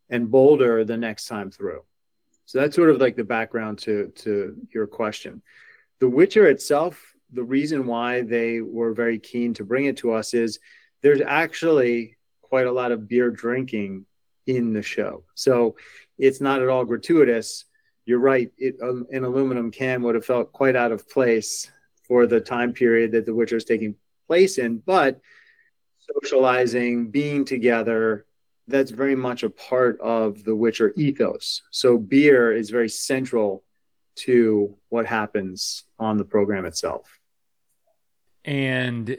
and 0.09 0.29
bolder 0.29 0.83
the 0.83 0.97
next 0.97 1.25
time 1.25 1.49
through. 1.49 1.81
So 2.49 2.57
that's 2.57 2.75
sort 2.75 2.89
of 2.89 2.99
like 2.99 3.15
the 3.15 3.23
background 3.23 3.77
to 3.85 4.11
to 4.23 4.55
your 4.73 4.87
question. 4.87 5.43
The 5.99 6.09
Witcher 6.09 6.47
itself, 6.47 7.13
the 7.31 7.43
reason 7.43 7.85
why 7.85 8.23
they 8.23 8.59
were 8.59 8.91
very 8.91 9.19
keen 9.19 9.53
to 9.53 9.63
bring 9.63 9.85
it 9.85 9.97
to 9.97 10.13
us 10.13 10.33
is 10.33 10.57
there's 11.03 11.21
actually 11.21 12.17
quite 12.41 12.65
a 12.65 12.71
lot 12.71 12.91
of 12.91 13.07
beer 13.07 13.29
drinking 13.29 14.07
in 14.47 14.73
the 14.73 14.81
show. 14.81 15.25
So 15.35 15.75
it's 16.17 16.41
not 16.41 16.63
at 16.63 16.69
all 16.69 16.85
gratuitous. 16.85 17.65
You're 18.05 18.17
right. 18.17 18.51
It, 18.57 18.77
um, 18.81 19.05
an 19.11 19.25
aluminum 19.25 19.69
can 19.69 20.01
would 20.01 20.15
have 20.15 20.25
felt 20.25 20.51
quite 20.51 20.75
out 20.75 20.91
of 20.91 21.07
place 21.07 21.71
for 22.07 22.25
the 22.25 22.41
time 22.41 22.73
period 22.73 23.11
that 23.11 23.27
The 23.27 23.35
Witcher 23.35 23.57
is 23.57 23.65
taking 23.65 23.93
place 24.25 24.57
in, 24.57 24.79
but 24.79 25.21
socializing, 25.99 27.11
being 27.11 27.45
together, 27.45 28.25
that's 28.69 28.91
very 28.91 29.15
much 29.15 29.43
a 29.43 29.49
part 29.49 29.99
of 30.01 30.43
the 30.43 30.55
Witcher 30.55 30.93
ethos. 30.95 31.61
So 31.71 31.97
beer 31.97 32.51
is 32.51 32.69
very 32.69 32.89
central 32.89 33.63
to 34.17 34.75
what 34.89 35.05
happens 35.05 35.83
on 35.97 36.17
the 36.17 36.25
program 36.25 36.65
itself. 36.65 37.19
And 38.45 39.17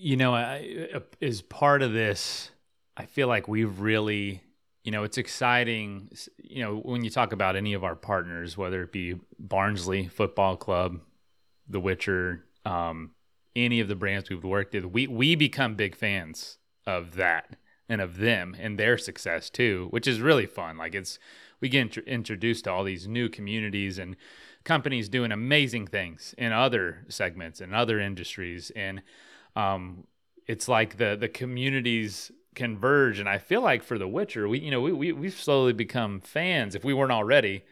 you 0.00 0.16
know, 0.16 0.34
I, 0.34 0.88
as 1.20 1.42
part 1.42 1.82
of 1.82 1.92
this, 1.92 2.50
I 2.96 3.04
feel 3.04 3.28
like 3.28 3.48
we've 3.48 3.80
really, 3.80 4.42
you 4.82 4.92
know, 4.92 5.04
it's 5.04 5.18
exciting. 5.18 6.10
You 6.38 6.62
know, 6.62 6.76
when 6.76 7.04
you 7.04 7.10
talk 7.10 7.32
about 7.32 7.54
any 7.54 7.74
of 7.74 7.84
our 7.84 7.94
partners, 7.94 8.56
whether 8.56 8.82
it 8.82 8.92
be 8.92 9.20
Barnsley 9.38 10.08
Football 10.08 10.56
Club, 10.56 11.00
The 11.68 11.80
Witcher, 11.80 12.46
um, 12.64 13.10
any 13.54 13.80
of 13.80 13.88
the 13.88 13.94
brands 13.94 14.30
we've 14.30 14.42
worked 14.42 14.72
with, 14.72 14.86
we 14.86 15.06
we 15.06 15.34
become 15.34 15.74
big 15.74 15.94
fans 15.94 16.56
of 16.86 17.16
that 17.16 17.56
and 17.90 18.00
of 18.00 18.16
them 18.18 18.56
and 18.58 18.78
their 18.78 18.96
success 18.96 19.50
too, 19.50 19.88
which 19.90 20.06
is 20.06 20.20
really 20.20 20.46
fun. 20.46 20.78
Like 20.78 20.94
it's 20.94 21.18
we 21.60 21.68
get 21.68 21.96
int- 21.96 22.08
introduced 22.08 22.64
to 22.64 22.72
all 22.72 22.84
these 22.84 23.06
new 23.06 23.28
communities 23.28 23.98
and 23.98 24.16
companies 24.64 25.08
doing 25.08 25.32
amazing 25.32 25.86
things 25.86 26.34
in 26.38 26.52
other 26.52 27.04
segments 27.08 27.60
and 27.60 27.74
other 27.74 27.98
industries 27.98 28.70
and 28.76 29.02
um, 29.56 30.04
it's 30.46 30.68
like 30.68 30.96
the 30.96 31.16
the 31.18 31.28
communities 31.28 32.30
converge 32.54 33.18
and 33.18 33.28
i 33.28 33.38
feel 33.38 33.62
like 33.62 33.82
for 33.82 33.96
the 33.96 34.08
witcher 34.08 34.48
we 34.48 34.58
you 34.58 34.70
know 34.70 34.80
we, 34.80 34.92
we 34.92 35.12
we've 35.12 35.34
slowly 35.34 35.72
become 35.72 36.20
fans 36.20 36.74
if 36.74 36.84
we 36.84 36.92
weren't 36.92 37.12
already 37.12 37.62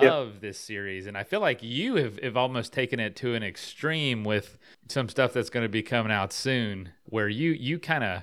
yep. 0.00 0.12
of 0.12 0.40
this 0.40 0.58
series 0.58 1.06
and 1.06 1.18
i 1.18 1.24
feel 1.24 1.40
like 1.40 1.62
you 1.62 1.96
have, 1.96 2.18
have 2.20 2.36
almost 2.36 2.72
taken 2.72 3.00
it 3.00 3.16
to 3.16 3.34
an 3.34 3.42
extreme 3.42 4.24
with 4.24 4.56
some 4.88 5.08
stuff 5.08 5.32
that's 5.32 5.50
going 5.50 5.64
to 5.64 5.68
be 5.68 5.82
coming 5.82 6.12
out 6.12 6.32
soon 6.32 6.90
where 7.04 7.28
you 7.28 7.50
you 7.50 7.78
kind 7.78 8.04
of 8.04 8.22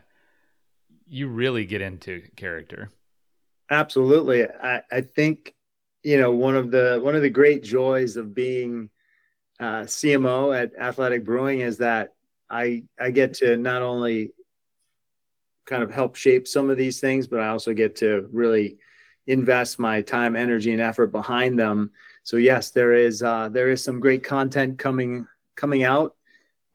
you 1.09 1.27
really 1.27 1.65
get 1.65 1.81
into 1.81 2.23
character. 2.35 2.91
Absolutely. 3.69 4.45
I 4.45 4.81
i 4.91 5.01
think 5.01 5.53
you 6.03 6.19
know 6.19 6.31
one 6.31 6.55
of 6.55 6.71
the 6.71 6.99
one 7.01 7.15
of 7.15 7.21
the 7.21 7.29
great 7.29 7.63
joys 7.63 8.15
of 8.15 8.33
being 8.33 8.89
uh, 9.59 9.81
cmo 9.81 10.55
at 10.57 10.71
athletic 10.79 11.25
brewing 11.25 11.61
is 11.61 11.79
that 11.79 12.13
I 12.49 12.83
I 12.99 13.11
get 13.11 13.35
to 13.35 13.57
not 13.57 13.81
only 13.81 14.31
kind 15.65 15.83
of 15.83 15.91
help 15.91 16.15
shape 16.15 16.47
some 16.47 16.69
of 16.69 16.77
these 16.77 16.99
things, 16.99 17.27
but 17.27 17.41
I 17.41 17.49
also 17.49 17.73
get 17.73 17.97
to 17.97 18.27
really 18.31 18.77
invest 19.27 19.79
my 19.79 20.01
time, 20.01 20.35
energy, 20.35 20.71
and 20.71 20.81
effort 20.81 21.07
behind 21.07 21.59
them. 21.59 21.91
So 22.23 22.37
yes, 22.37 22.71
there 22.71 22.93
is 22.93 23.21
uh, 23.21 23.49
there 23.49 23.69
is 23.69 23.83
some 23.83 23.99
great 23.99 24.23
content 24.23 24.79
coming 24.79 25.27
coming 25.55 25.83
out 25.83 26.15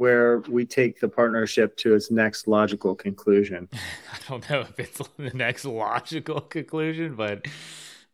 where 0.03 0.41
we 0.49 0.67
take 0.67 0.99
the 0.99 1.09
partnership 1.09 1.77
to 1.77 1.95
its 1.95 2.11
next 2.11 2.49
logical 2.49 2.93
conclusion. 2.93 3.69
I 4.13 4.19
don't 4.29 4.51
know 4.51 4.63
if 4.63 4.77
it's 4.81 5.01
the 5.17 5.31
next 5.31 5.65
logical 5.65 6.41
conclusion, 6.41 7.15
but 7.15 7.47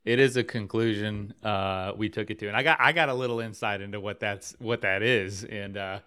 it 0.04 0.18
is 0.18 0.36
a 0.36 0.44
conclusion 0.44 1.32
uh, 1.42 1.92
we 1.96 2.10
took 2.10 2.30
it 2.30 2.38
to, 2.40 2.48
and 2.48 2.54
I 2.54 2.62
got 2.62 2.78
I 2.78 2.92
got 2.92 3.08
a 3.08 3.14
little 3.14 3.40
insight 3.40 3.80
into 3.80 4.00
what 4.00 4.20
that's 4.20 4.54
what 4.58 4.82
that 4.82 5.02
is, 5.02 5.44
and 5.44 5.78
uh, 5.78 6.00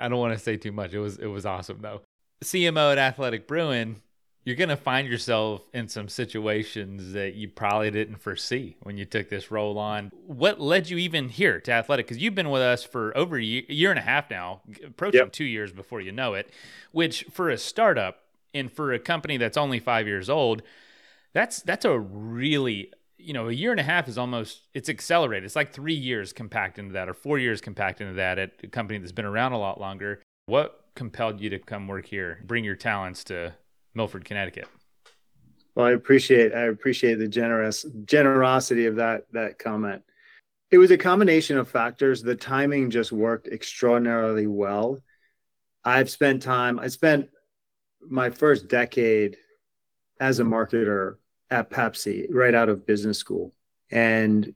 I 0.00 0.08
don't 0.08 0.20
want 0.20 0.34
to 0.34 0.38
say 0.38 0.56
too 0.56 0.70
much. 0.70 0.94
It 0.94 1.00
was 1.00 1.18
it 1.18 1.26
was 1.26 1.44
awesome 1.44 1.80
though. 1.80 2.02
CMO 2.44 2.92
at 2.92 2.98
Athletic 2.98 3.48
Brewing, 3.48 4.00
you're 4.48 4.56
gonna 4.56 4.78
find 4.78 5.06
yourself 5.06 5.60
in 5.74 5.88
some 5.88 6.08
situations 6.08 7.12
that 7.12 7.34
you 7.34 7.50
probably 7.50 7.90
didn't 7.90 8.16
foresee 8.16 8.76
when 8.82 8.96
you 8.96 9.04
took 9.04 9.28
this 9.28 9.50
role 9.50 9.78
on. 9.78 10.10
What 10.26 10.58
led 10.58 10.88
you 10.88 10.96
even 10.96 11.28
here 11.28 11.60
to 11.60 11.70
Athletic? 11.70 12.06
Because 12.06 12.16
you've 12.16 12.34
been 12.34 12.48
with 12.48 12.62
us 12.62 12.82
for 12.82 13.14
over 13.14 13.36
a 13.36 13.42
year, 13.42 13.64
year 13.68 13.90
and 13.90 13.98
a 13.98 14.02
half 14.02 14.30
now, 14.30 14.62
approaching 14.82 15.20
yep. 15.20 15.32
two 15.32 15.44
years 15.44 15.70
before 15.70 16.00
you 16.00 16.12
know 16.12 16.32
it. 16.32 16.50
Which 16.92 17.26
for 17.30 17.50
a 17.50 17.58
startup 17.58 18.22
and 18.54 18.72
for 18.72 18.90
a 18.94 18.98
company 18.98 19.36
that's 19.36 19.58
only 19.58 19.80
five 19.80 20.06
years 20.06 20.30
old, 20.30 20.62
that's 21.34 21.60
that's 21.60 21.84
a 21.84 21.98
really 21.98 22.90
you 23.18 23.34
know, 23.34 23.48
a 23.48 23.52
year 23.52 23.72
and 23.72 23.80
a 23.80 23.82
half 23.84 24.08
is 24.08 24.16
almost 24.16 24.62
it's 24.72 24.88
accelerated. 24.88 25.44
It's 25.44 25.56
like 25.56 25.74
three 25.74 25.92
years 25.92 26.32
compact 26.32 26.78
into 26.78 26.94
that, 26.94 27.06
or 27.06 27.12
four 27.14 27.38
years 27.38 27.60
compact 27.60 28.00
into 28.00 28.14
that 28.14 28.38
at 28.38 28.52
a 28.62 28.68
company 28.68 28.98
that's 28.98 29.12
been 29.12 29.26
around 29.26 29.52
a 29.52 29.58
lot 29.58 29.78
longer. 29.78 30.22
What 30.46 30.86
compelled 30.94 31.38
you 31.38 31.50
to 31.50 31.58
come 31.58 31.86
work 31.86 32.06
here, 32.06 32.38
bring 32.46 32.64
your 32.64 32.76
talents 32.76 33.24
to 33.24 33.54
Milford, 33.98 34.24
Connecticut? 34.24 34.68
Well, 35.74 35.86
I 35.86 35.90
appreciate 35.90 36.54
I 36.54 36.62
appreciate 36.62 37.18
the 37.18 37.28
generous 37.28 37.84
generosity 38.04 38.86
of 38.86 38.96
that 38.96 39.26
that 39.32 39.58
comment. 39.58 40.02
It 40.70 40.78
was 40.78 40.90
a 40.90 40.98
combination 40.98 41.58
of 41.58 41.68
factors. 41.68 42.22
The 42.22 42.36
timing 42.36 42.90
just 42.90 43.10
worked 43.10 43.48
extraordinarily 43.48 44.46
well. 44.46 45.00
I've 45.84 46.10
spent 46.10 46.42
time. 46.42 46.78
I 46.78 46.88
spent 46.88 47.28
my 48.00 48.30
first 48.30 48.68
decade 48.68 49.36
as 50.20 50.38
a 50.38 50.44
marketer 50.44 51.16
at 51.50 51.70
Pepsi 51.70 52.26
right 52.30 52.54
out 52.54 52.68
of 52.68 52.86
business 52.86 53.18
school. 53.18 53.52
And 53.90 54.54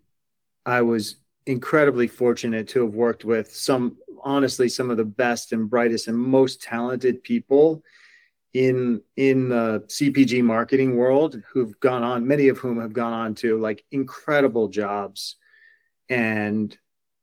I 0.67 0.83
was 0.83 1.17
incredibly 1.47 2.07
fortunate 2.07 2.69
to 2.69 2.83
have 2.83 2.95
worked 2.95 3.25
with 3.25 3.53
some, 3.55 3.97
honestly, 4.23 4.69
some 4.69 4.91
of 4.91 4.99
the 4.99 5.05
best 5.05 5.53
and 5.53 5.69
brightest 5.69 6.09
and 6.09 6.19
most 6.19 6.63
talented 6.63 7.25
people 7.25 7.83
in 8.55 9.01
in 9.17 9.49
the 9.49 9.85
CPG 9.87 10.43
marketing 10.43 10.97
world 10.97 11.43
who've 11.53 11.79
gone 11.81 12.03
on, 12.03 12.27
many 12.27 12.49
of 12.49 12.59
whom 12.59 12.81
have 12.81 12.93
gone 12.93 13.13
on 13.13 13.35
to 13.37 13.59
like 13.59 13.85
incredible 13.91 14.69
jobs. 14.69 15.37
And 16.09 16.77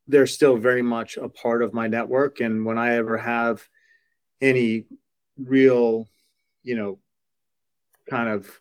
they're 0.08 0.28
still 0.28 0.58
very 0.58 0.82
much 0.82 1.18
a 1.18 1.30
part 1.30 1.62
of 1.62 1.74
my 1.74 1.88
network. 1.88 2.40
And 2.40 2.66
when 2.66 2.80
I 2.80 2.96
ever 2.96 3.18
have 3.18 3.62
any 4.42 4.86
real, 5.38 6.08
you 6.64 6.76
know, 6.76 7.00
kind 8.10 8.30
of 8.30 8.60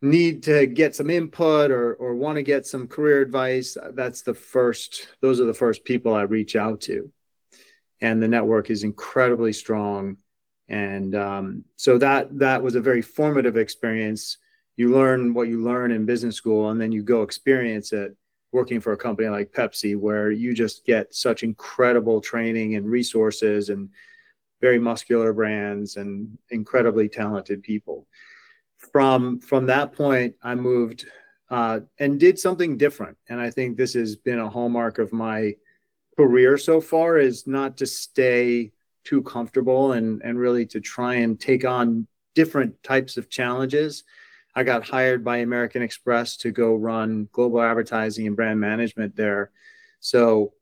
need 0.00 0.44
to 0.44 0.66
get 0.66 0.94
some 0.94 1.10
input 1.10 1.72
or 1.72 1.94
or 1.94 2.14
want 2.14 2.36
to 2.36 2.42
get 2.42 2.64
some 2.64 2.86
career 2.86 3.20
advice 3.20 3.76
that's 3.94 4.22
the 4.22 4.34
first 4.34 5.08
those 5.20 5.40
are 5.40 5.44
the 5.44 5.52
first 5.52 5.84
people 5.84 6.14
i 6.14 6.22
reach 6.22 6.54
out 6.54 6.80
to 6.80 7.10
and 8.00 8.22
the 8.22 8.28
network 8.28 8.70
is 8.70 8.84
incredibly 8.84 9.52
strong 9.52 10.16
and 10.68 11.14
um, 11.14 11.64
so 11.76 11.98
that 11.98 12.36
that 12.38 12.62
was 12.62 12.74
a 12.74 12.80
very 12.80 13.02
formative 13.02 13.56
experience 13.56 14.38
you 14.76 14.92
learn 14.94 15.34
what 15.34 15.48
you 15.48 15.62
learn 15.62 15.90
in 15.90 16.06
business 16.06 16.36
school 16.36 16.70
and 16.70 16.80
then 16.80 16.92
you 16.92 17.02
go 17.02 17.22
experience 17.22 17.92
it 17.92 18.16
working 18.52 18.80
for 18.80 18.92
a 18.92 18.96
company 18.96 19.28
like 19.28 19.52
pepsi 19.52 19.96
where 19.96 20.30
you 20.30 20.54
just 20.54 20.84
get 20.84 21.14
such 21.14 21.42
incredible 21.42 22.20
training 22.20 22.76
and 22.76 22.86
resources 22.86 23.68
and 23.68 23.88
very 24.60 24.78
muscular 24.78 25.32
brands 25.32 25.96
and 25.96 26.36
incredibly 26.50 27.08
talented 27.08 27.62
people 27.62 28.06
from 28.78 29.40
from 29.40 29.66
that 29.66 29.92
point, 29.92 30.34
I 30.42 30.54
moved 30.54 31.06
uh, 31.50 31.80
and 31.98 32.20
did 32.20 32.38
something 32.38 32.76
different. 32.76 33.16
And 33.28 33.40
I 33.40 33.50
think 33.50 33.76
this 33.76 33.94
has 33.94 34.16
been 34.16 34.38
a 34.38 34.48
hallmark 34.48 34.98
of 34.98 35.12
my 35.12 35.54
career 36.16 36.58
so 36.58 36.80
far 36.80 37.18
is 37.18 37.46
not 37.46 37.76
to 37.78 37.86
stay 37.86 38.72
too 39.08 39.22
comfortable 39.22 39.92
and 39.92 40.20
and 40.22 40.38
really 40.38 40.66
to 40.66 40.80
try 40.80 41.14
and 41.14 41.40
take 41.40 41.64
on 41.64 42.06
different 42.34 42.82
types 42.82 43.16
of 43.16 43.30
challenges. 43.30 44.04
I 44.54 44.62
got 44.64 44.86
hired 44.86 45.24
by 45.24 45.38
American 45.38 45.82
Express 45.82 46.36
to 46.38 46.50
go 46.50 46.74
run 46.74 47.28
global 47.32 47.62
advertising 47.62 48.26
and 48.26 48.36
brand 48.36 48.60
management 48.60 49.16
there. 49.16 49.50
So 50.00 50.52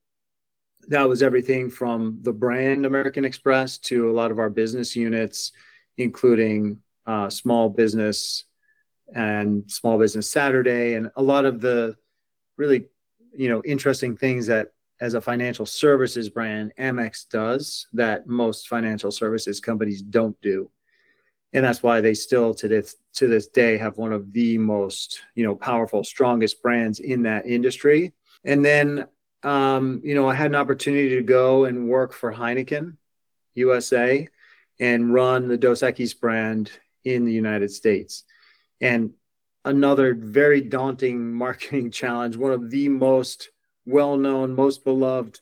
that 0.88 1.09
was 1.09 1.23
everything 1.23 1.71
from 1.71 2.19
the 2.23 2.33
brand 2.33 2.87
American 2.87 3.25
Express 3.25 3.79
to 3.79 4.11
a 4.11 4.12
lot 4.12 4.31
of 4.31 4.38
our 4.38 4.50
business 4.50 4.95
units, 4.95 5.50
including 5.97 6.79
uh, 7.07 7.29
small 7.31 7.69
business 7.69 8.45
and 9.12 9.69
small 9.71 9.99
business 9.99 10.31
Saturday, 10.31 10.95
and 10.95 11.11
a 11.17 11.23
lot 11.23 11.45
of 11.45 11.61
the 11.61 11.97
really 12.57 12.87
you 13.35 13.49
know 13.49 13.62
interesting 13.65 14.17
things 14.17 14.47
that 14.47 14.69
as 15.00 15.15
a 15.15 15.21
financial 15.21 15.67
services 15.67 16.29
brand 16.29 16.73
Amex 16.79 17.29
does 17.29 17.87
that 17.93 18.26
most 18.26 18.69
financial 18.69 19.11
services 19.11 19.61
companies 19.61 20.03
don't 20.03 20.41
do. 20.41 20.71
And 21.53 21.65
that's 21.65 21.83
why 21.83 22.00
they 22.00 22.15
still 22.15 22.55
to 22.55 22.69
this 22.69 22.97
to 23.15 23.29
this 23.29 23.49
day 23.49 23.76
have 23.79 23.99
one 23.99 24.12
of 24.12 24.33
the 24.33 24.59
most, 24.59 25.21
you 25.35 25.45
know, 25.45 25.55
powerful, 25.55 26.05
strongest 26.05 26.62
brands 26.62 26.99
in 26.99 27.23
that 27.23 27.47
industry. 27.47 28.12
And 28.45 28.65
then 28.65 29.07
um, 29.43 30.00
you 30.03 30.15
know, 30.15 30.29
I 30.29 30.35
had 30.35 30.50
an 30.50 30.57
opportunity 30.57 31.11
to 31.11 31.23
go 31.23 31.67
and 31.67 31.88
work 31.88 32.12
for 32.12 32.33
Heineken 32.33 32.97
USA 33.55 34.29
and 34.81 35.15
run 35.15 35.49
the 35.49 35.57
Dos 35.57 35.83
Equis 35.83 36.19
brand 36.19 36.71
in 37.05 37.25
the 37.25 37.33
United 37.33 37.71
States. 37.71 38.25
And 38.81 39.12
another 39.65 40.15
very 40.15 40.61
daunting 40.61 41.33
marketing 41.45 41.93
challenge, 41.93 42.37
one 42.37 42.53
of 42.53 42.71
the 42.71 42.88
most 42.88 43.50
well 43.87 44.16
known, 44.16 44.55
most 44.55 44.85
beloved 44.85 45.40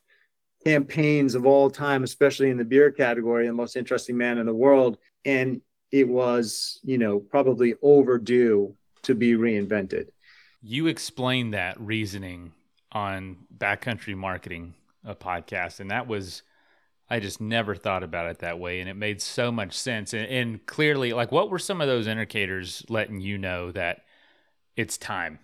campaigns 0.65 1.35
of 1.35 1.47
all 1.47 1.71
time, 1.71 2.05
especially 2.05 2.51
in 2.51 2.57
the 2.57 2.65
beer 2.65 2.91
category, 2.91 3.47
the 3.47 3.53
most 3.53 3.77
interesting 3.77 4.17
man 4.17 4.39
in 4.39 4.47
the 4.47 4.55
world. 4.55 4.99
And 5.25 5.61
it 5.91 6.09
was, 6.09 6.81
you 6.83 6.99
know, 6.99 7.21
probably 7.21 7.75
overdue 7.83 8.75
to 9.03 9.15
be 9.15 9.33
reinvented. 9.33 10.09
You 10.63 10.87
explained 10.87 11.55
that 11.55 11.79
reasoning 11.81 12.53
on 12.93 13.37
Backcountry 13.57 14.17
Marketing, 14.17 14.75
a 15.05 15.15
podcast, 15.15 15.81
and 15.81 15.91
that 15.91 16.07
was 16.07 16.43
I 17.09 17.21
just 17.21 17.41
never 17.41 17.75
thought 17.75 18.03
about 18.03 18.31
it 18.31 18.39
that 18.39 18.59
way, 18.59 18.81
and 18.81 18.89
it 18.89 18.95
made 18.95 19.21
so 19.21 19.53
much 19.53 19.75
sense. 19.75 20.15
And, 20.15 20.27
and 20.27 20.67
clearly, 20.67 21.13
like, 21.13 21.31
what 21.31 21.51
were 21.51 21.59
some 21.59 21.81
of 21.81 21.87
those 21.87 22.07
indicators 22.07 22.83
letting 22.89 23.21
you 23.21 23.37
know 23.37 23.73
that 23.73 24.05
it's 24.75 24.97
time 24.97 25.39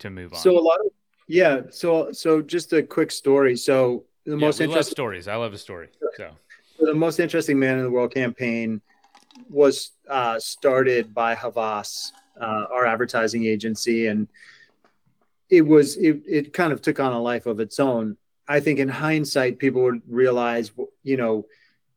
to 0.00 0.10
move 0.10 0.32
on? 0.32 0.40
So 0.40 0.58
a 0.58 0.60
lot 0.60 0.80
of 0.80 0.90
yeah. 1.30 1.62
So 1.70 2.10
so 2.12 2.42
just 2.42 2.72
a 2.72 2.82
quick 2.82 3.10
story. 3.10 3.56
So 3.56 4.04
the 4.24 4.36
Yeah, 4.36 4.46
most 4.46 4.60
interesting 4.60 4.92
stories. 4.92 5.28
I 5.28 5.36
love 5.36 5.52
a 5.52 5.58
story. 5.58 5.88
So 6.16 6.34
the 6.80 6.94
most 6.94 7.20
interesting 7.20 7.58
man 7.58 7.78
in 7.78 7.84
the 7.84 7.90
world 7.90 8.12
campaign 8.12 8.80
was 9.48 9.92
uh, 10.08 10.38
started 10.40 11.14
by 11.14 11.34
Havas, 11.34 12.12
uh, 12.40 12.66
our 12.72 12.84
advertising 12.84 13.44
agency, 13.44 14.08
and 14.08 14.26
it 15.48 15.62
was 15.62 15.96
it, 15.96 16.22
it 16.26 16.52
kind 16.52 16.72
of 16.72 16.82
took 16.82 16.98
on 16.98 17.12
a 17.12 17.20
life 17.22 17.46
of 17.46 17.60
its 17.60 17.78
own. 17.78 18.16
I 18.48 18.58
think 18.58 18.80
in 18.80 18.88
hindsight, 18.88 19.60
people 19.60 19.82
would 19.82 20.02
realize, 20.08 20.72
you 21.04 21.16
know, 21.16 21.46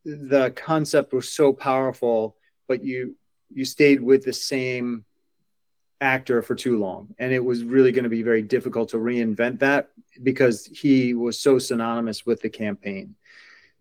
the 0.05 0.51
concept 0.55 1.11
was 1.11 1.27
so 1.29 1.53
powerful, 1.53 2.35
but 2.67 2.83
you 2.83 3.15
you 3.51 3.65
stayed 3.65 4.01
with 4.01 4.25
the 4.25 4.33
same 4.33 5.05
actor 6.03 6.41
for 6.41 6.53
too 6.53 6.77
long, 6.77 7.15
and 7.17 7.31
it 7.31 7.43
was 7.43 7.63
really 7.63 7.93
going 7.93 8.03
to 8.03 8.09
be 8.09 8.23
very 8.23 8.41
difficult 8.41 8.89
to 8.89 8.97
reinvent 8.97 9.59
that 9.59 9.89
because 10.21 10.65
he 10.65 11.13
was 11.13 11.39
so 11.39 11.57
synonymous 11.57 12.25
with 12.25 12.41
the 12.41 12.49
campaign. 12.49 13.15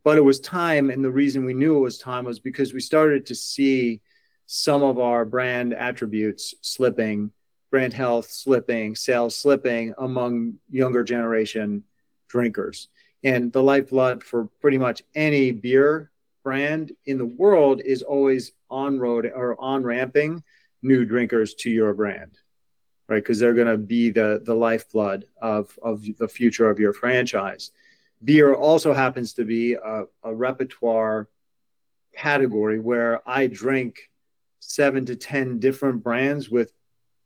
But 0.05 0.19
it 0.19 0.23
was 0.23 0.41
time 0.41 0.91
and 0.91 1.05
the 1.05 1.11
reason 1.11 1.45
we 1.45 1.53
knew 1.53 1.77
it 1.77 1.81
was 1.81 1.99
time 1.99 2.25
was 2.25 2.39
because 2.39 2.73
we 2.73 2.81
started 2.81 3.27
to 3.27 3.35
see 3.35 4.01
some 4.47 4.83
of 4.83 4.99
our 4.99 5.25
brand 5.25 5.75
attributes 5.75 6.55
slipping 6.61 7.33
brand 7.71 7.93
health 7.93 8.31
slipping 8.31 8.95
sales 8.95 9.35
slipping 9.35 9.95
among 9.99 10.55
younger 10.71 11.03
generation 11.03 11.83
drinkers. 12.29 12.89
And 13.25 13.53
the 13.53 13.63
lifeblood 13.63 14.23
for 14.23 14.47
pretty 14.61 14.79
much 14.79 15.03
any 15.15 15.53
beer 15.53 16.11
brand 16.45 16.93
in 17.07 17.19
the 17.19 17.27
world 17.27 17.81
is 17.81 18.03
always 18.03 18.53
on 18.71 18.99
road 18.99 19.27
or 19.27 19.61
on 19.61 19.83
ramping 19.83 20.43
new 20.83 21.05
drinkers 21.05 21.55
to 21.55 21.71
your 21.71 21.95
brand 21.95 22.39
right 23.09 23.23
because 23.23 23.39
they're 23.39 23.55
going 23.55 23.67
to 23.67 23.79
be 23.79 24.11
the 24.11 24.41
the 24.45 24.55
lifeblood 24.55 25.25
of 25.41 25.79
of 25.83 26.05
the 26.19 26.29
future 26.29 26.69
of 26.69 26.79
your 26.79 26.93
franchise 26.93 27.71
beer 28.25 28.55
also 28.55 28.93
happens 28.93 29.35
to 29.35 29.45
be 29.45 29.75
a, 29.75 30.05
a, 30.23 30.35
repertoire 30.35 31.29
category 32.15 32.79
where 32.79 33.21
I 33.29 33.47
drink 33.47 34.11
seven 34.61 35.07
to 35.07 35.17
10 35.17 35.59
different 35.59 36.03
brands 36.03 36.49
with 36.49 36.73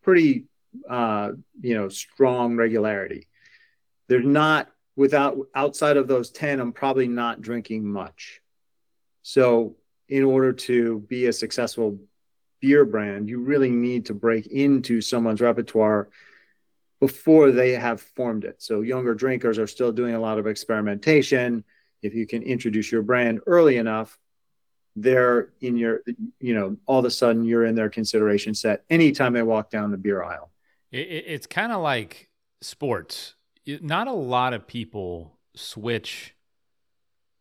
pretty, 0.03 0.47
uh, 0.89 1.33
you 1.61 1.75
know, 1.75 1.89
strong 1.89 2.57
regularity. 2.57 3.29
They're 4.09 4.23
not 4.23 4.69
without 4.95 5.37
outside 5.55 5.99
of 5.99 6.09
those 6.09 6.31
10, 6.31 6.61
I'm 6.61 6.73
probably 6.73 7.09
not 7.09 7.43
drinking 7.43 7.85
much. 7.85 8.41
So 9.23 9.77
in 10.09 10.23
order 10.23 10.53
to 10.53 11.01
be 11.01 11.27
a 11.27 11.33
successful 11.33 11.99
beer 12.67 12.85
brand, 12.85 13.29
you 13.29 13.39
really 13.39 13.71
need 13.71 14.07
to 14.07 14.15
break 14.15 14.47
into 14.49 15.01
someone's 15.01 15.41
repertoire 15.41 16.09
before 17.01 17.53
they 17.53 17.73
have 17.73 18.01
formed 18.01 18.45
it. 18.45 18.57
So 18.59 18.81
younger 18.81 19.15
drinkers 19.15 19.59
are 19.59 19.67
still 19.69 19.93
doing 19.93 20.15
a 20.15 20.21
lot 20.21 20.39
of 20.39 20.47
experimentation. 20.47 21.63
If 22.03 22.15
you 22.15 22.27
can 22.27 22.43
introduce 22.43 22.91
your 22.91 23.03
brand 23.03 23.41
early 23.47 23.77
enough, 23.77 24.19
they're 24.97 25.51
in 25.61 25.77
your, 25.77 26.01
you 26.41 26.55
know, 26.55 26.77
all 26.87 26.99
of 26.99 27.05
a 27.05 27.11
sudden 27.11 27.45
you're 27.45 27.67
in 27.67 27.75
their 27.75 27.91
consideration 27.91 28.55
set 28.55 28.83
anytime 28.91 29.33
they 29.35 29.43
walk 29.43 29.71
down 29.71 29.91
the 29.91 29.99
beer 29.99 30.23
aisle. 30.25 30.51
it, 30.91 31.07
it- 31.07 31.25
it's 31.29 31.47
kind 31.47 31.71
of 31.73 31.83
like 31.83 32.29
sports. 32.63 33.35
Not 33.67 34.09
a 34.09 34.13
lot 34.13 34.55
of 34.55 34.67
people 34.67 35.37
switch, 35.55 36.35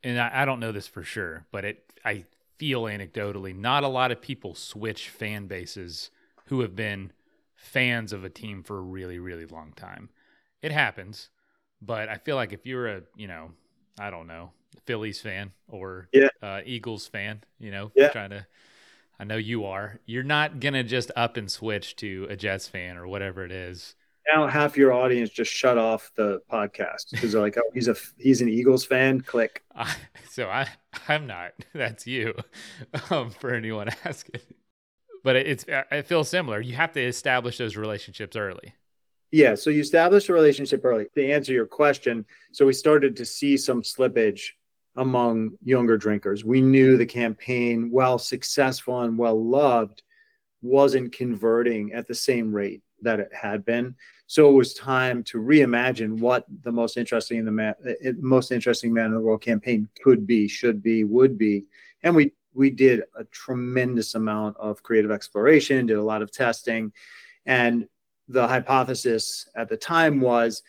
and 0.04 0.20
I, 0.20 0.42
I 0.42 0.46
don't 0.46 0.60
know 0.60 0.72
this 0.72 0.88
for 0.88 1.04
sure, 1.04 1.46
but 1.52 1.64
it 1.66 1.94
I 2.04 2.26
feel 2.58 2.84
anecdotally, 2.84 3.56
not 3.56 3.84
a 3.84 3.88
lot 3.88 4.12
of 4.12 4.22
people 4.22 4.56
switch 4.56 5.10
fan 5.10 5.48
bases 5.48 6.12
who 6.48 6.62
have 6.62 6.76
been 6.76 7.12
fans 7.56 8.14
of 8.14 8.24
a 8.24 8.30
team 8.30 8.64
for 8.64 8.78
a 8.78 8.82
really, 8.82 9.20
really 9.20 9.46
long 9.46 9.74
time. 9.76 10.10
It 10.62 10.72
happens, 10.72 11.30
but 11.82 12.10
I 12.10 12.18
feel 12.18 12.36
like 12.36 12.54
if 12.54 12.66
you're 12.66 12.88
a, 12.88 13.02
you 13.16 13.28
know, 13.28 13.52
I 14.00 14.10
don't 14.10 14.28
know, 14.28 14.52
Phillies 14.86 15.22
fan 15.22 15.52
or 15.68 16.10
Yeah. 16.14 16.30
uh, 16.42 16.62
Eagles 16.66 17.08
fan, 17.08 17.44
you 17.60 17.72
know, 17.72 17.92
Yeah. 17.96 18.12
trying 18.12 18.32
to, 18.32 18.46
I 19.20 19.24
know 19.24 19.38
you 19.38 19.66
are, 19.66 20.00
you're 20.06 20.24
not 20.24 20.60
going 20.60 20.74
to 20.74 20.84
just 20.84 21.12
up 21.16 21.38
and 21.38 21.50
switch 21.50 21.96
to 21.98 22.28
a 22.30 22.36
Jets 22.36 22.68
fan 22.68 22.98
or 22.98 23.08
whatever 23.08 23.46
it 23.46 23.52
is. 23.52 23.96
Now 24.34 24.48
half 24.48 24.76
your 24.76 24.92
audience 24.92 25.30
just 25.30 25.52
shut 25.52 25.78
off 25.78 26.12
the 26.16 26.42
podcast 26.52 27.12
because 27.12 27.32
they're 27.32 27.42
like, 27.42 27.58
oh, 27.58 27.70
he's 27.74 27.88
a 27.88 27.96
he's 28.18 28.42
an 28.42 28.50
Eagles 28.50 28.86
fan. 28.86 29.22
Click. 29.22 29.64
So 30.30 30.50
I, 30.50 30.68
I'm 31.08 31.28
not, 31.28 31.54
that's 31.74 32.06
you 32.06 32.34
um, 33.10 33.30
for 33.30 33.54
anyone 33.54 33.88
asking. 34.04 34.42
But 35.24 35.38
it- 35.38 35.48
it's, 35.48 35.66
I 35.92 36.02
feel 36.02 36.26
similar. 36.26 36.60
You 36.60 36.74
have 36.76 36.92
to 36.94 37.02
establish 37.02 37.58
those 37.58 37.78
relationships 37.78 38.36
early. 38.36 38.74
Yeah. 39.32 39.56
So 39.56 39.70
you 39.70 39.80
establish 39.80 40.28
a 40.28 40.34
relationship 40.34 40.84
early. 40.84 41.06
To 41.16 41.32
answer 41.32 41.54
your 41.54 41.66
question, 41.68 42.26
so 42.52 42.66
we 42.66 42.74
started 42.74 43.16
to 43.18 43.26
see 43.26 43.56
some 43.56 43.82
slippage 43.82 44.50
among 44.98 45.52
younger 45.64 45.98
drinkers. 45.98 46.44
We 46.44 46.62
knew 46.62 46.98
the 46.98 47.06
campaign, 47.06 47.90
while 47.92 48.18
successful 48.20 49.02
and 49.02 49.18
well 49.18 49.42
loved, 49.42 50.04
wasn't 50.62 51.14
converting 51.14 51.94
at 51.94 52.08
the 52.08 52.16
same 52.16 52.54
rate 52.54 52.82
that 53.02 53.20
it 53.22 53.32
had 53.34 53.64
been. 53.66 53.96
So 54.28 54.50
it 54.50 54.54
was 54.54 54.74
time 54.74 55.24
to 55.26 55.38
reimagine 55.38 56.20
what 56.20 56.46
the 56.64 56.72
most 56.72 56.98
interesting 56.98 57.40
in 57.40 57.46
the 57.46 57.52
man, 57.52 57.76
eh, 57.86 57.94
eh, 58.04 58.12
most 58.20 58.52
interesting 58.52 58.94
man 58.94 59.08
in 59.08 59.14
the 59.14 59.22
world 59.22 59.42
campaign 59.42 59.88
could 60.04 60.26
be, 60.26 60.48
should 60.48 60.82
be, 60.82 61.04
would 61.04 61.38
be, 61.38 61.66
and 62.04 62.16
we 62.16 62.32
we 62.54 62.70
did 62.70 63.04
a 63.18 63.26
tremendous 63.26 64.16
amount 64.16 64.56
of 64.58 64.82
creative 64.82 65.12
exploration, 65.12 65.86
did 65.86 65.98
a 65.98 66.04
lot 66.04 66.22
of 66.22 66.32
testing, 66.32 66.92
and 67.46 67.88
the 68.28 68.48
hypothesis 68.48 69.48
at 69.56 69.70
the 69.70 69.78
time 69.78 70.20
was 70.22 70.64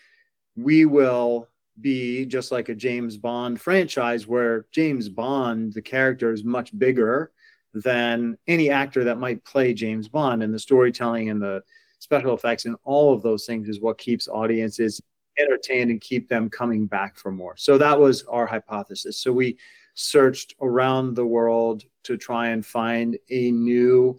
we 0.57 0.85
will 0.85 1.49
be 1.81 2.25
just 2.27 2.51
like 2.53 2.69
a 2.69 2.75
James 2.75 3.16
Bond 3.16 3.61
franchise 3.61 4.27
where 4.27 4.66
James 4.73 5.09
Bond, 5.09 5.73
the 5.73 5.83
character, 5.83 6.33
is 6.33 6.45
much 6.45 6.77
bigger 6.79 7.33
than 7.75 8.38
any 8.47 8.71
actor 8.71 9.05
that 9.05 9.19
might 9.19 9.45
play 9.45 9.75
James 9.75 10.09
Bond. 10.09 10.42
And 10.42 10.53
the 10.53 10.59
storytelling 10.59 11.29
and 11.29 11.40
the 11.40 11.62
special 11.99 12.35
effects 12.35 12.65
and 12.67 12.77
all 12.85 13.15
of 13.15 13.23
those 13.23 13.47
things 13.47 13.69
is 13.69 13.81
what 13.81 13.99
keeps 13.99 14.29
audiences 14.29 15.01
entertained 15.39 15.91
and 15.91 16.01
keep 16.01 16.29
them 16.29 16.49
coming 16.49 16.87
back 16.87 17.17
for 17.17 17.31
more. 17.31 17.57
So 17.57 17.79
that 17.79 17.99
was 17.99 18.25
our 18.25 18.47
hypothesis. 18.47 19.19
So 19.19 19.33
we 19.33 19.59
searched 19.95 20.55
around 20.61 21.15
the 21.15 21.27
world 21.27 21.85
to 22.05 22.17
try 22.17 22.49
and 22.49 22.65
find 22.65 23.19
a 23.31 23.51
new, 23.51 24.19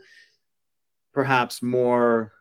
perhaps 1.14 1.62
more 1.62 2.34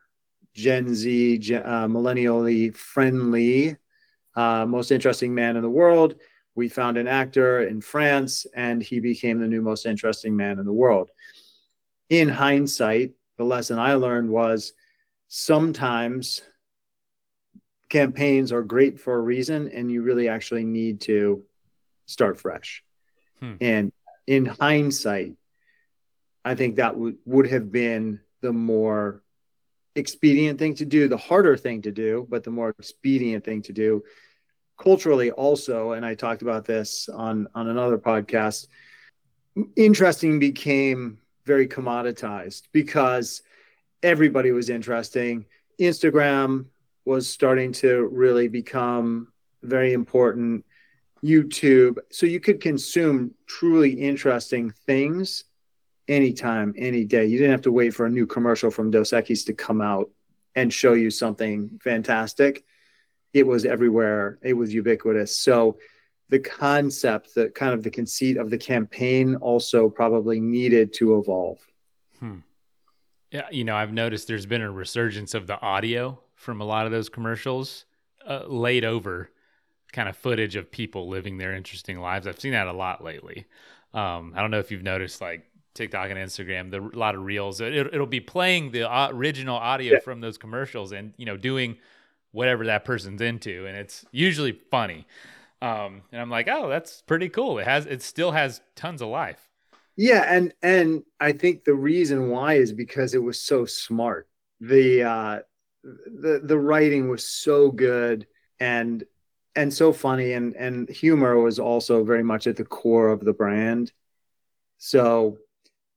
Gen 0.54 0.94
Z, 0.94 1.54
uh, 1.54 1.86
millennially 1.86 2.74
friendly, 2.74 3.76
uh, 4.34 4.64
most 4.66 4.90
interesting 4.90 5.34
man 5.34 5.56
in 5.56 5.62
the 5.62 5.70
world. 5.70 6.16
We 6.54 6.70
found 6.70 6.96
an 6.96 7.06
actor 7.06 7.66
in 7.66 7.82
France, 7.82 8.46
and 8.54 8.82
he 8.82 8.98
became 9.00 9.38
the 9.38 9.46
new 9.46 9.60
most 9.60 9.84
interesting 9.84 10.34
man 10.34 10.58
in 10.58 10.64
the 10.64 10.72
world. 10.72 11.10
In 12.08 12.30
hindsight, 12.30 13.12
the 13.36 13.44
lesson 13.44 13.78
I 13.78 13.94
learned 13.94 14.30
was 14.30 14.72
sometimes 15.28 16.42
campaigns 17.88 18.52
are 18.52 18.62
great 18.62 19.00
for 19.00 19.16
a 19.16 19.20
reason, 19.20 19.70
and 19.70 19.90
you 19.90 20.02
really 20.02 20.28
actually 20.28 20.64
need 20.64 21.00
to 21.02 21.42
start 22.06 22.40
fresh. 22.40 22.82
Hmm. 23.40 23.54
And 23.60 23.92
in 24.26 24.44
hindsight, 24.46 25.34
I 26.44 26.54
think 26.54 26.76
that 26.76 26.96
would 26.96 27.16
would 27.24 27.48
have 27.48 27.70
been 27.70 28.20
the 28.40 28.52
more 28.52 29.22
expedient 29.94 30.58
thing 30.58 30.74
to 30.74 30.84
do, 30.84 31.08
the 31.08 31.16
harder 31.16 31.56
thing 31.56 31.82
to 31.82 31.90
do, 31.90 32.26
but 32.28 32.44
the 32.44 32.50
more 32.50 32.74
expedient 32.78 33.44
thing 33.44 33.62
to 33.62 33.72
do. 33.72 34.04
Culturally, 34.78 35.30
also, 35.30 35.92
and 35.92 36.04
I 36.04 36.14
talked 36.14 36.42
about 36.42 36.64
this 36.64 37.08
on 37.08 37.48
on 37.54 37.68
another 37.68 37.98
podcast. 37.98 38.66
Interesting 39.74 40.38
became 40.38 41.18
very 41.46 41.66
commoditized 41.66 42.62
because 42.72 43.42
everybody 44.02 44.52
was 44.52 44.70
interesting. 44.70 45.46
Instagram 45.80 46.66
was 47.04 47.28
starting 47.28 47.72
to 47.72 48.08
really 48.12 48.48
become 48.48 49.32
very 49.62 49.92
important. 49.92 50.64
YouTube, 51.24 51.98
so 52.10 52.26
you 52.26 52.40
could 52.40 52.60
consume 52.60 53.34
truly 53.46 53.90
interesting 53.90 54.70
things 54.70 55.44
anytime, 56.08 56.74
any 56.76 57.04
day. 57.04 57.26
You 57.26 57.38
didn't 57.38 57.52
have 57.52 57.62
to 57.62 57.72
wait 57.72 57.94
for 57.94 58.06
a 58.06 58.10
new 58.10 58.26
commercial 58.26 58.70
from 58.70 58.90
Dos 58.90 59.10
Equis 59.10 59.46
to 59.46 59.52
come 59.52 59.80
out 59.80 60.10
and 60.54 60.72
show 60.72 60.92
you 60.92 61.10
something 61.10 61.80
fantastic. 61.82 62.64
It 63.32 63.46
was 63.46 63.64
everywhere. 63.64 64.38
It 64.42 64.54
was 64.54 64.72
ubiquitous. 64.72 65.36
So 65.36 65.78
the 66.28 66.38
concept, 66.38 67.34
the 67.34 67.50
kind 67.50 67.74
of 67.74 67.82
the 67.82 67.90
conceit 67.90 68.36
of 68.36 68.50
the 68.50 68.58
campaign 68.58 69.36
also 69.36 69.88
probably 69.88 70.40
needed 70.40 70.92
to 70.94 71.18
evolve. 71.18 71.58
Hmm. 72.20 72.38
Yeah, 73.36 73.48
you 73.50 73.64
know, 73.64 73.76
I've 73.76 73.92
noticed 73.92 74.28
there's 74.28 74.46
been 74.46 74.62
a 74.62 74.70
resurgence 74.70 75.34
of 75.34 75.46
the 75.46 75.60
audio 75.60 76.18
from 76.36 76.62
a 76.62 76.64
lot 76.64 76.86
of 76.86 76.92
those 76.92 77.10
commercials 77.10 77.84
uh, 78.26 78.44
laid 78.46 78.82
over 78.82 79.28
kind 79.92 80.08
of 80.08 80.16
footage 80.16 80.56
of 80.56 80.70
people 80.70 81.06
living 81.10 81.36
their 81.36 81.52
interesting 81.52 82.00
lives. 82.00 82.26
I've 82.26 82.40
seen 82.40 82.52
that 82.52 82.66
a 82.66 82.72
lot 82.72 83.04
lately. 83.04 83.44
Um, 83.92 84.32
I 84.34 84.40
don't 84.40 84.50
know 84.50 84.58
if 84.58 84.70
you've 84.70 84.82
noticed 84.82 85.20
like 85.20 85.44
TikTok 85.74 86.08
and 86.08 86.18
Instagram, 86.18 86.70
the, 86.70 86.80
a 86.80 86.98
lot 86.98 87.14
of 87.14 87.24
reels. 87.24 87.60
It, 87.60 87.92
will 87.92 88.06
be 88.06 88.20
playing 88.20 88.70
the 88.70 88.90
original 89.10 89.58
audio 89.58 89.92
yeah. 89.92 89.98
from 89.98 90.22
those 90.22 90.38
commercials 90.38 90.92
and 90.92 91.12
you 91.18 91.26
know 91.26 91.36
doing 91.36 91.76
whatever 92.32 92.64
that 92.64 92.86
person's 92.86 93.20
into, 93.20 93.66
and 93.66 93.76
it's 93.76 94.06
usually 94.12 94.52
funny. 94.70 95.06
Um, 95.60 96.04
and 96.10 96.22
I'm 96.22 96.30
like, 96.30 96.48
oh, 96.50 96.70
that's 96.70 97.02
pretty 97.02 97.28
cool. 97.28 97.58
It 97.58 97.66
has, 97.66 97.84
it 97.84 98.00
still 98.00 98.32
has 98.32 98.62
tons 98.76 99.02
of 99.02 99.08
life. 99.08 99.50
Yeah, 99.96 100.24
and 100.28 100.52
and 100.62 101.02
I 101.18 101.32
think 101.32 101.64
the 101.64 101.74
reason 101.74 102.28
why 102.28 102.54
is 102.54 102.72
because 102.72 103.14
it 103.14 103.22
was 103.22 103.40
so 103.40 103.64
smart. 103.64 104.28
The 104.60 105.02
uh, 105.02 105.38
the 105.82 106.40
the 106.44 106.58
writing 106.58 107.08
was 107.08 107.28
so 107.28 107.70
good 107.70 108.26
and 108.60 109.04
and 109.54 109.72
so 109.72 109.92
funny, 109.92 110.32
and 110.32 110.54
and 110.54 110.88
humor 110.88 111.38
was 111.38 111.58
also 111.58 112.04
very 112.04 112.22
much 112.22 112.46
at 112.46 112.56
the 112.56 112.64
core 112.64 113.08
of 113.08 113.24
the 113.24 113.32
brand. 113.32 113.92
So 114.78 115.38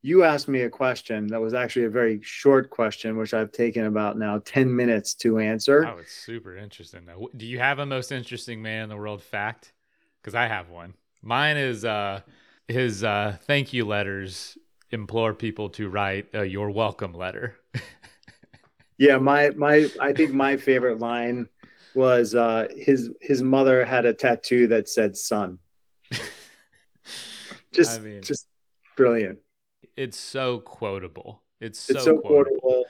you 0.01 0.23
asked 0.23 0.47
me 0.47 0.61
a 0.61 0.69
question 0.69 1.27
that 1.27 1.41
was 1.41 1.53
actually 1.53 1.85
a 1.85 1.89
very 1.89 2.21
short 2.21 2.69
question, 2.69 3.17
which 3.17 3.33
I've 3.33 3.51
taken 3.51 3.85
about 3.85 4.17
now 4.17 4.41
10 4.45 4.73
minutes 4.73 5.13
to 5.15 5.39
answer. 5.39 5.85
Oh, 5.85 5.97
it's 5.97 6.13
super 6.13 6.55
interesting. 6.55 7.05
Though. 7.05 7.29
Do 7.35 7.45
you 7.45 7.59
have 7.59 7.79
a 7.79 7.85
most 7.85 8.11
interesting 8.11 8.61
man 8.61 8.83
in 8.83 8.89
the 8.89 8.97
world 8.97 9.21
fact? 9.21 9.73
Because 10.21 10.35
I 10.35 10.47
have 10.47 10.69
one. 10.69 10.93
Mine 11.21 11.57
is 11.57 11.83
uh, 11.83 12.21
his 12.69 13.03
uh, 13.03 13.37
thank 13.41 13.73
you 13.73 13.85
letters 13.85 14.57
implore 14.91 15.33
people 15.33 15.69
to 15.71 15.89
write 15.89 16.27
uh, 16.33 16.41
your 16.43 16.71
welcome 16.71 17.13
letter. 17.13 17.57
yeah, 18.97 19.17
my 19.17 19.49
my 19.51 19.89
I 19.99 20.13
think 20.13 20.33
my 20.33 20.55
favorite 20.55 20.99
line 20.99 21.49
was 21.95 22.35
uh, 22.35 22.67
his 22.75 23.09
his 23.19 23.43
mother 23.43 23.83
had 23.83 24.05
a 24.05 24.13
tattoo 24.13 24.67
that 24.67 24.87
said 24.87 25.17
son. 25.17 25.59
just 27.73 27.99
I 27.99 28.03
mean, 28.03 28.21
just 28.21 28.47
brilliant 28.95 29.39
it's 29.99 30.17
so 30.17 30.59
quotable. 30.59 31.43
It's 31.59 31.77
so, 31.77 31.93
it's 31.93 32.05
so 32.05 32.17
quotable. 32.19 32.59
quotable. 32.61 32.85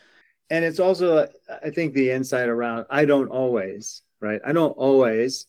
And 0.51 0.63
it's 0.63 0.79
also, 0.79 1.27
I 1.63 1.71
think, 1.71 1.95
the 1.95 2.11
insight 2.11 2.47
around 2.47 2.85
I 2.89 3.05
don't 3.05 3.29
always, 3.29 4.03
right? 4.21 4.39
I 4.45 4.51
don't 4.51 4.71
always, 4.71 5.47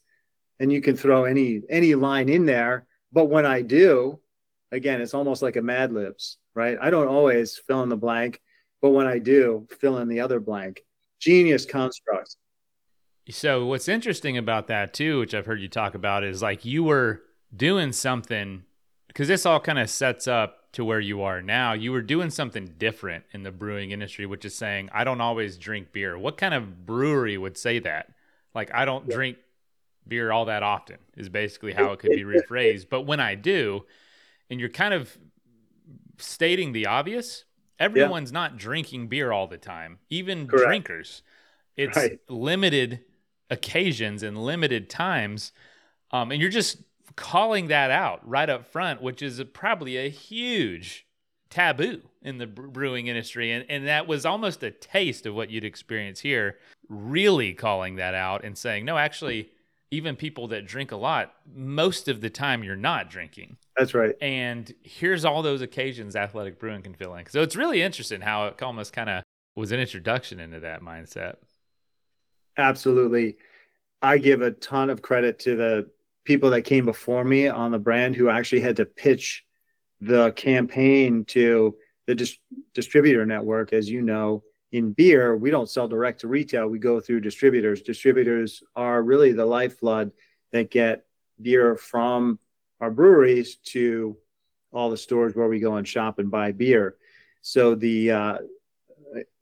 and 0.59 0.73
you 0.73 0.81
can 0.81 0.97
throw 0.97 1.25
any 1.25 1.61
any 1.69 1.95
line 1.95 2.31
in 2.31 2.47
there, 2.47 2.87
but 3.13 3.27
when 3.27 3.47
I 3.47 3.63
do, 3.63 4.21
again, 4.73 5.01
it's 5.01 5.15
almost 5.15 5.43
like 5.43 5.57
a 5.57 5.63
Mad 5.63 5.93
Libs, 5.93 6.39
right? 6.55 6.79
I 6.81 6.91
don't 6.91 7.09
always 7.09 7.57
fill 7.57 7.83
in 7.83 7.89
the 7.89 7.97
blank, 7.97 8.41
but 8.81 8.91
when 8.91 9.07
I 9.07 9.19
do, 9.19 9.67
fill 9.81 9.99
in 9.99 10.09
the 10.09 10.21
other 10.21 10.41
blank. 10.41 10.83
Genius 11.21 11.67
constructs. 11.67 12.37
So 13.29 13.67
what's 13.67 13.89
interesting 13.89 14.39
about 14.39 14.69
that 14.69 14.95
too, 14.95 15.21
which 15.21 15.35
I've 15.35 15.47
heard 15.47 15.61
you 15.61 15.69
talk 15.69 15.95
about, 15.95 16.25
is 16.25 16.43
like 16.43 16.65
you 16.65 16.83
were 16.83 17.23
doing 17.55 17.93
something 17.93 18.65
because 19.07 19.29
this 19.29 19.45
all 19.45 19.61
kind 19.61 19.79
of 19.79 19.91
sets 19.91 20.29
up 20.29 20.73
to 20.73 20.85
where 20.85 21.01
you 21.01 21.23
are 21.23 21.43
now, 21.43 21.73
you 21.73 21.91
were 21.91 22.03
doing 22.03 22.31
something 22.31 22.75
different 22.79 23.25
in 23.33 23.43
the 23.43 23.51
brewing 23.51 23.91
industry, 23.91 24.25
which 24.25 24.45
is 24.45 24.55
saying, 24.55 24.89
I 24.93 25.03
don't 25.03 25.21
always 25.21 25.59
drink 25.59 25.93
beer. 25.93 26.17
What 26.17 26.37
kind 26.37 26.55
of 26.55 26.87
brewery 26.87 27.37
would 27.37 27.59
say 27.59 27.81
that? 27.81 28.13
Like, 28.55 28.73
I 28.73 28.85
don't 28.85 29.09
drink 29.09 29.39
beer 30.11 30.31
all 30.31 30.45
that 30.45 30.63
often, 30.63 30.99
is 31.17 31.31
basically 31.31 31.73
how 31.73 31.93
it 31.93 32.01
could 32.01 32.11
be 32.11 32.25
rephrased. 32.25 32.91
But 32.91 33.03
when 33.03 33.21
I 33.21 33.35
do, 33.35 33.87
and 34.51 34.61
you're 34.61 34.69
kind 34.69 34.93
of 34.93 35.17
stating 36.19 36.73
the 36.73 36.87
obvious, 36.87 37.45
everyone's 37.79 38.31
yeah. 38.31 38.41
not 38.41 38.59
drinking 38.59 39.09
beer 39.09 39.33
all 39.33 39.47
the 39.47 39.57
time, 39.57 39.99
even 40.11 40.47
Correct. 40.47 40.67
drinkers. 40.67 41.23
It's 41.77 41.97
right. 41.97 42.19
limited 42.29 43.01
occasions 43.49 44.23
and 44.23 44.37
limited 44.37 44.91
times. 44.91 45.53
Um, 46.11 46.31
and 46.31 46.41
you're 46.41 46.51
just 46.51 46.79
calling 47.17 47.69
that 47.69 47.91
out 47.91 48.27
right 48.29 48.51
up 48.51 48.67
front, 48.67 49.01
which 49.01 49.23
is 49.23 49.39
a, 49.39 49.45
probably 49.45 49.97
a 49.97 50.11
huge 50.11 51.07
taboo 51.49 52.03
in 52.23 52.39
the 52.39 52.47
brewing 52.47 53.09
industry. 53.09 53.51
And, 53.53 53.65
and 53.69 53.87
that 53.87 54.07
was 54.07 54.25
almost 54.27 54.63
a 54.63 54.71
taste 54.71 55.27
of 55.27 55.35
what 55.35 55.51
you'd 55.51 55.65
experience 55.65 56.21
here, 56.21 56.59
really 56.89 57.55
calling 57.55 57.97
that 57.97 58.15
out 58.15 58.45
and 58.45 58.57
saying, 58.57 58.85
no, 58.85 58.97
actually, 58.97 59.51
even 59.91 60.15
people 60.15 60.49
that 60.49 60.67
drink 60.67 60.93
a 60.93 60.97
lot, 60.97 61.35
most 61.53 62.09
of 62.09 62.21
the 62.21 62.31
time 62.31 62.63
you're 62.63 62.77
not 62.77 63.11
drinking. 63.11 63.57
That's 63.77 63.93
right. 63.93 64.15
And 64.21 64.73
here's 64.83 65.25
all 65.25 65.43
those 65.43 65.63
occasions 65.63 66.15
athletic 66.15 66.59
brewing 66.59 66.83
can 66.83 66.95
fill 66.95 67.15
in. 67.17 67.27
So 67.27 67.43
it's 67.43 67.57
really 67.57 67.83
interesting 67.83 68.21
how 68.21 68.47
it 68.47 68.63
almost 68.63 68.93
kind 68.93 69.11
of 69.11 69.23
was 69.57 69.73
an 69.73 69.81
introduction 69.81 70.39
into 70.39 70.61
that 70.61 70.81
mindset. 70.81 71.37
Absolutely. 72.57 73.37
I 74.03 74.19
give 74.19 74.43
a 74.43 74.53
ton 74.53 74.91
of 74.91 75.03
credit 75.03 75.39
to 75.41 75.57
the 75.57 75.91
people 76.25 76.51
that 76.51 76.63
came 76.63 76.85
before 76.85 77.25
me 77.25 77.49
on 77.49 77.73
the 77.73 77.79
brand 77.79 78.15
who 78.15 78.29
actually 78.29 78.61
had 78.61 78.77
to 78.77 78.85
pitch 78.85 79.45
the 80.01 80.33
campaign 80.33 81.25
to 81.27 81.77
the 82.07 82.15
dis- 82.15 82.39
distributor 82.75 83.27
network. 83.27 83.73
As 83.73 83.91
you 83.91 84.03
know, 84.03 84.45
in 84.73 84.93
beer, 84.93 85.37
we 85.37 85.51
don't 85.51 85.69
sell 85.69 85.89
direct 85.89 86.21
to 86.21 86.29
retail, 86.29 86.69
we 86.69 86.79
go 86.79 87.01
through 87.01 87.21
distributors. 87.21 87.83
Distributors 87.83 88.63
are 88.77 89.03
really 89.03 89.33
the 89.33 89.47
lifeblood 89.47 90.13
that 90.53 90.71
get 90.71 91.05
beer 91.41 91.77
from 91.77 92.39
our 92.81 92.91
breweries 92.91 93.57
to 93.57 94.17
all 94.73 94.91
the 94.91 94.97
stores 94.97 95.35
where 95.35 95.49
we 95.49 95.59
go 95.59 95.75
and 95.75 95.87
shop 95.87 96.19
and 96.19 96.31
buy 96.31 96.53
beer. 96.53 96.97
So 97.43 97.75
the 97.75 98.11
uh, 98.13 98.39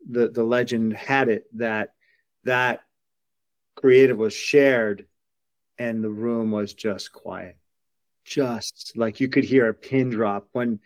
the 0.09 0.29
the 0.29 0.45
legend 0.45 0.95
had 0.95 1.29
it 1.29 1.45
that 1.59 1.95
that 2.45 2.81
creative 3.75 4.17
was 4.17 4.35
shared 4.35 5.07
and 5.79 6.03
the 6.03 6.11
room 6.11 6.51
was 6.51 6.73
just 6.73 7.13
quiet. 7.13 7.57
Just 8.25 8.93
like 8.97 9.21
you 9.21 9.29
could 9.29 9.45
hear 9.45 9.69
a 9.69 9.75
pin 9.75 10.11
drop 10.11 10.49
when 10.53 10.81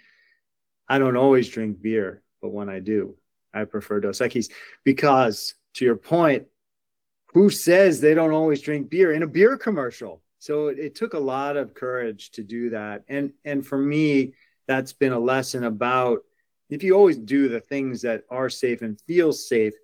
I 0.89 0.99
don't 0.99 1.17
always 1.17 1.49
drink 1.49 1.81
beer, 1.81 2.23
but 2.41 2.51
when 2.51 2.69
I 2.69 2.81
do, 2.81 3.17
I 3.55 3.65
prefer 3.65 4.01
Dos 4.01 4.19
Equis 4.19 4.51
because 4.85 5.55
to 5.75 5.85
your 5.85 5.97
point, 5.97 6.47
who 7.29 7.51
says 7.51 8.01
they 8.01 8.15
don't 8.15 8.33
always 8.33 8.61
drink 8.61 8.91
beer 8.91 9.13
in 9.13 9.23
a 9.23 9.27
beer 9.27 9.57
commercial? 9.57 10.23
So 10.39 10.69
it, 10.69 10.79
it 10.79 10.95
took 10.95 11.15
a 11.15 11.19
lot 11.19 11.57
of 11.57 11.75
courage 11.75 12.31
to 12.33 12.43
do 12.43 12.71
that. 12.71 13.05
And 13.09 13.33
and 13.45 13.67
for 13.67 13.79
me, 13.79 14.35
that's 14.67 14.93
been 14.93 15.13
a 15.13 15.19
lesson 15.19 15.65
about 15.65 16.21
if 16.69 16.83
you 16.83 16.95
always 16.95 17.19
do 17.19 17.49
the 17.49 17.61
things 17.61 18.03
that 18.03 18.25
are 18.31 18.49
safe 18.49 18.83
and 18.83 19.01
feel 19.03 19.33
safe, 19.33 19.75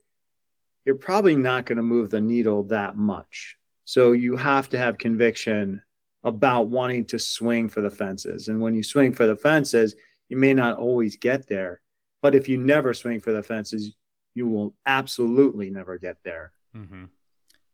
you're 0.85 0.95
probably 0.95 1.37
not 1.37 1.67
going 1.67 1.77
to 1.77 1.83
move 1.83 2.11
the 2.11 2.21
needle 2.21 2.65
that 2.65 2.97
much. 2.97 3.57
So 3.85 4.13
you 4.13 4.37
have 4.37 4.71
to 4.71 4.79
have 4.79 4.99
conviction 4.99 5.83
about 6.25 6.69
wanting 6.69 7.05
to 7.07 7.19
swing 7.19 7.69
for 7.69 7.81
the 7.81 7.91
fences. 7.91 8.49
And 8.49 8.61
when 8.61 8.75
you 8.75 8.83
swing 8.83 9.13
for 9.13 9.27
the 9.27 9.37
fences, 9.37 9.95
you 10.29 10.37
may 10.37 10.55
not 10.55 10.79
always 10.79 11.17
get 11.17 11.47
there. 11.49 11.81
But 12.23 12.35
if 12.35 12.49
you 12.49 12.59
never 12.59 12.95
swing 12.95 13.21
for 13.21 13.33
the 13.33 13.43
fences, 13.43 13.95
you 14.35 14.49
will 14.49 14.75
absolutely 14.87 15.71
never 15.71 15.99
get 15.99 16.17
there. 16.25 16.53
Mm-hmm. 16.77 17.05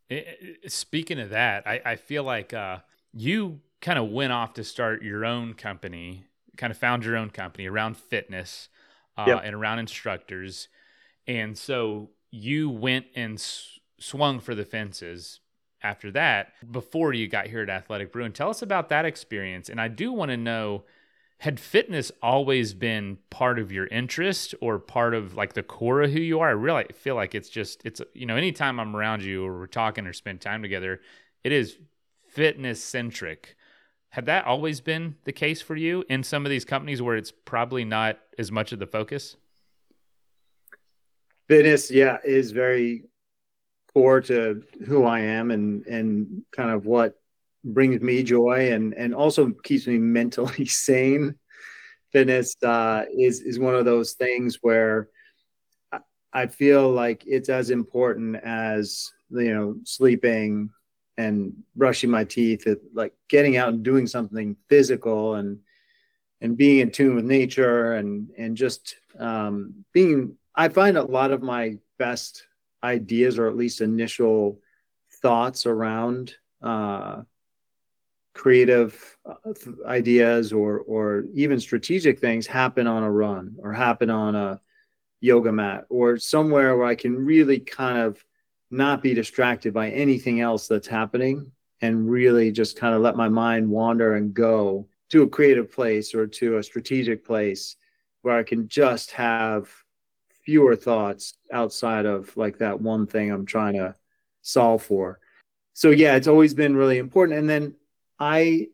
It, 0.09 0.59
it, 0.63 0.73
speaking 0.73 1.19
of 1.19 1.31
that, 1.31 1.67
I, 1.67 1.81
I 1.85 1.97
feel 1.97 2.25
like 2.25 2.53
uh, 2.53 2.79
you 3.13 3.61
kind 3.81 3.99
of 3.99 4.11
went 4.11 4.33
off 4.33 4.55
to 4.55 4.65
start 4.65 5.03
your 5.03 5.25
own 5.25 5.55
company, 5.55 6.25
kind 6.57 6.71
of 6.71 6.77
found 6.77 7.05
your 7.05 7.17
own 7.17 7.31
company 7.31 7.67
around 7.67 7.97
fitness 7.97 8.69
uh, 9.17 9.25
yep. 9.27 9.43
and 9.45 9.55
around 9.55 9.79
instructors. 9.79 10.69
And 11.27 11.57
so 11.57 12.11
you 12.31 12.69
went 12.71 13.07
and 13.15 13.35
s- 13.35 13.79
swung 13.99 14.41
for 14.41 14.55
the 14.55 14.65
fences 14.65 15.41
after 15.83 16.11
that 16.13 16.53
before 16.71 17.13
you 17.13 17.29
got 17.29 17.47
here 17.47 17.63
at 17.63 17.69
Athletic 17.69 18.13
Brewing. 18.13 18.33
Tell 18.33 18.51
us 18.51 18.63
about 18.63 18.89
that 18.89 19.05
experience. 19.05 19.69
And 19.69 19.81
I 19.81 19.89
do 19.89 20.13
want 20.13 20.31
to 20.31 20.37
know 20.37 20.85
had 21.45 21.61
fitness 21.61 22.11
always 22.23 22.73
been 22.73 23.19
part 23.29 23.59
of 23.59 23.71
your 23.71 23.87
interest 23.89 24.55
or 24.63 24.79
part 24.79 25.13
of 25.13 25.35
like 25.35 25.53
the 25.53 25.63
core 25.63 26.01
of 26.01 26.11
who 26.11 26.19
you 26.19 26.41
are? 26.41 26.49
I 26.49 26.53
really 26.53 26.87
feel 26.95 27.17
like 27.17 27.35
it's 27.35 27.51
just, 27.51 27.83
it's, 27.85 28.01
you 28.15 28.25
know, 28.25 28.35
anytime 28.35 28.81
I'm 28.81 28.97
around 28.97 29.23
you 29.23 29.45
or 29.45 29.59
we're 29.59 29.67
talking 29.67 30.07
or 30.07 30.15
spend 30.15 30.41
time 30.41 30.63
together, 30.63 31.03
it 31.45 31.53
is 31.53 31.77
fitness 32.27 32.83
centric. 32.83 33.57
Had 34.09 34.25
that 34.25 34.47
always 34.47 34.81
been 34.81 35.17
the 35.25 35.33
case 35.33 35.61
for 35.61 35.77
you 35.77 36.03
in 36.09 36.23
some 36.23 36.47
of 36.47 36.51
these 36.51 36.65
companies 36.65 37.03
where 37.03 37.15
it's 37.15 37.31
probably 37.31 37.85
not 37.85 38.19
as 38.39 38.51
much 38.51 38.73
of 38.73 38.79
the 38.79 38.87
focus? 38.87 39.37
Fitness, 41.47 41.91
yeah, 41.91 42.17
is 42.25 42.53
very 42.53 43.05
core 43.93 44.23
to 44.23 44.63
who 44.87 45.05
I 45.05 45.21
am 45.21 45.51
and 45.51 45.85
and 45.87 46.43
kind 46.57 46.71
of 46.71 46.87
what 46.87 47.21
brings 47.65 48.01
me 48.01 48.23
joy 48.23 48.73
and 48.73 48.95
and 48.95 49.15
also 49.15 49.51
keeps 49.63 49.87
me 49.87 49.99
mentally 50.19 50.67
sane. 50.67 51.35
Fitness 52.13 52.55
uh, 52.63 53.05
is 53.13 53.41
is 53.41 53.59
one 53.59 53.75
of 53.75 53.85
those 53.85 54.13
things 54.13 54.59
where 54.63 55.09
I 56.35 56.49
feel 56.49 56.91
like 56.91 57.23
it's 57.27 57.49
as 57.49 57.71
important 57.71 58.37
as 58.37 59.13
you 59.31 59.55
know 59.55 59.77
sleeping 59.85 60.71
and 61.17 61.53
brushing 61.77 62.11
my 62.11 62.25
teeth, 62.25 62.67
like 62.93 63.15
getting 63.29 63.57
out 63.57 63.69
and 63.69 63.85
doing 63.85 64.09
something 64.09 64.57
physical 64.69 65.37
and 65.37 65.61
and 66.41 66.57
being 66.57 66.81
in 66.81 66.91
tune 66.91 67.15
with 67.15 67.25
nature 67.25 67.95
and 67.95 68.31
and 68.37 68.57
just 68.57 68.97
um, 69.19 69.85
being. 69.93 70.37
I 70.57 70.69
find 70.69 70.97
a 70.97 71.03
lot 71.03 71.31
of 71.31 71.43
my 71.43 71.79
best 71.99 72.47
ideas 72.83 73.39
or 73.39 73.49
at 73.49 73.57
least 73.57 73.81
initial 73.81 74.61
thoughts 75.21 75.67
around 75.67 76.35
uh, 76.63 77.23
creative 78.35 79.17
uh, 79.25 79.35
ideas 79.87 80.53
or 80.53 80.81
or 80.81 81.25
even 81.35 81.59
strategic 81.61 82.19
things 82.19 82.47
happen 82.47 82.87
on 82.87 83.03
a 83.03 83.11
run 83.11 83.57
or 83.59 83.73
happen 83.73 84.11
on 84.11 84.35
a 84.35 84.61
yoga 85.21 85.53
mat 85.53 85.87
or 85.89 86.19
somewhere 86.19 86.77
where 86.77 86.87
I 86.87 86.95
can 86.95 87.17
really 87.17 87.61
kind 87.61 87.99
of 87.99 88.23
not 88.71 89.03
be 89.03 89.15
distracted 89.15 89.73
by 89.73 89.91
anything 89.91 90.41
else 90.41 90.67
that's 90.69 90.89
happening 90.89 91.51
and 91.81 92.11
really 92.11 92.51
just 92.51 92.77
kind 92.77 92.95
of 92.95 93.01
let 93.01 93.17
my 93.17 93.29
mind 93.29 93.69
wander 93.71 94.17
and 94.17 94.35
go 94.35 94.89
to 95.11 95.23
a 95.23 95.29
creative 95.29 95.73
place 95.73 96.15
or 96.15 96.27
to 96.27 96.59
a 96.59 96.63
strategic 96.63 97.25
place 97.25 97.77
where 98.23 98.37
I 98.37 98.43
can 98.43 98.69
just 98.69 99.13
have 99.13 99.71
fewer 100.45 100.77
thoughts 100.77 101.35
outside 101.53 102.05
of 102.05 102.37
like 102.37 102.59
that 102.59 102.81
one 102.81 103.07
thing 103.07 103.31
I'm 103.31 103.47
trying 103.47 103.75
to 103.75 103.95
solve 104.43 104.83
for. 104.83 105.21
So 105.73 105.91
yeah, 105.91 106.17
it's 106.17 106.29
always 106.29 106.55
been 106.55 106.77
really 106.77 106.99
important. 106.99 107.39
And 107.39 107.49
then 107.49 107.75
I 108.19 108.69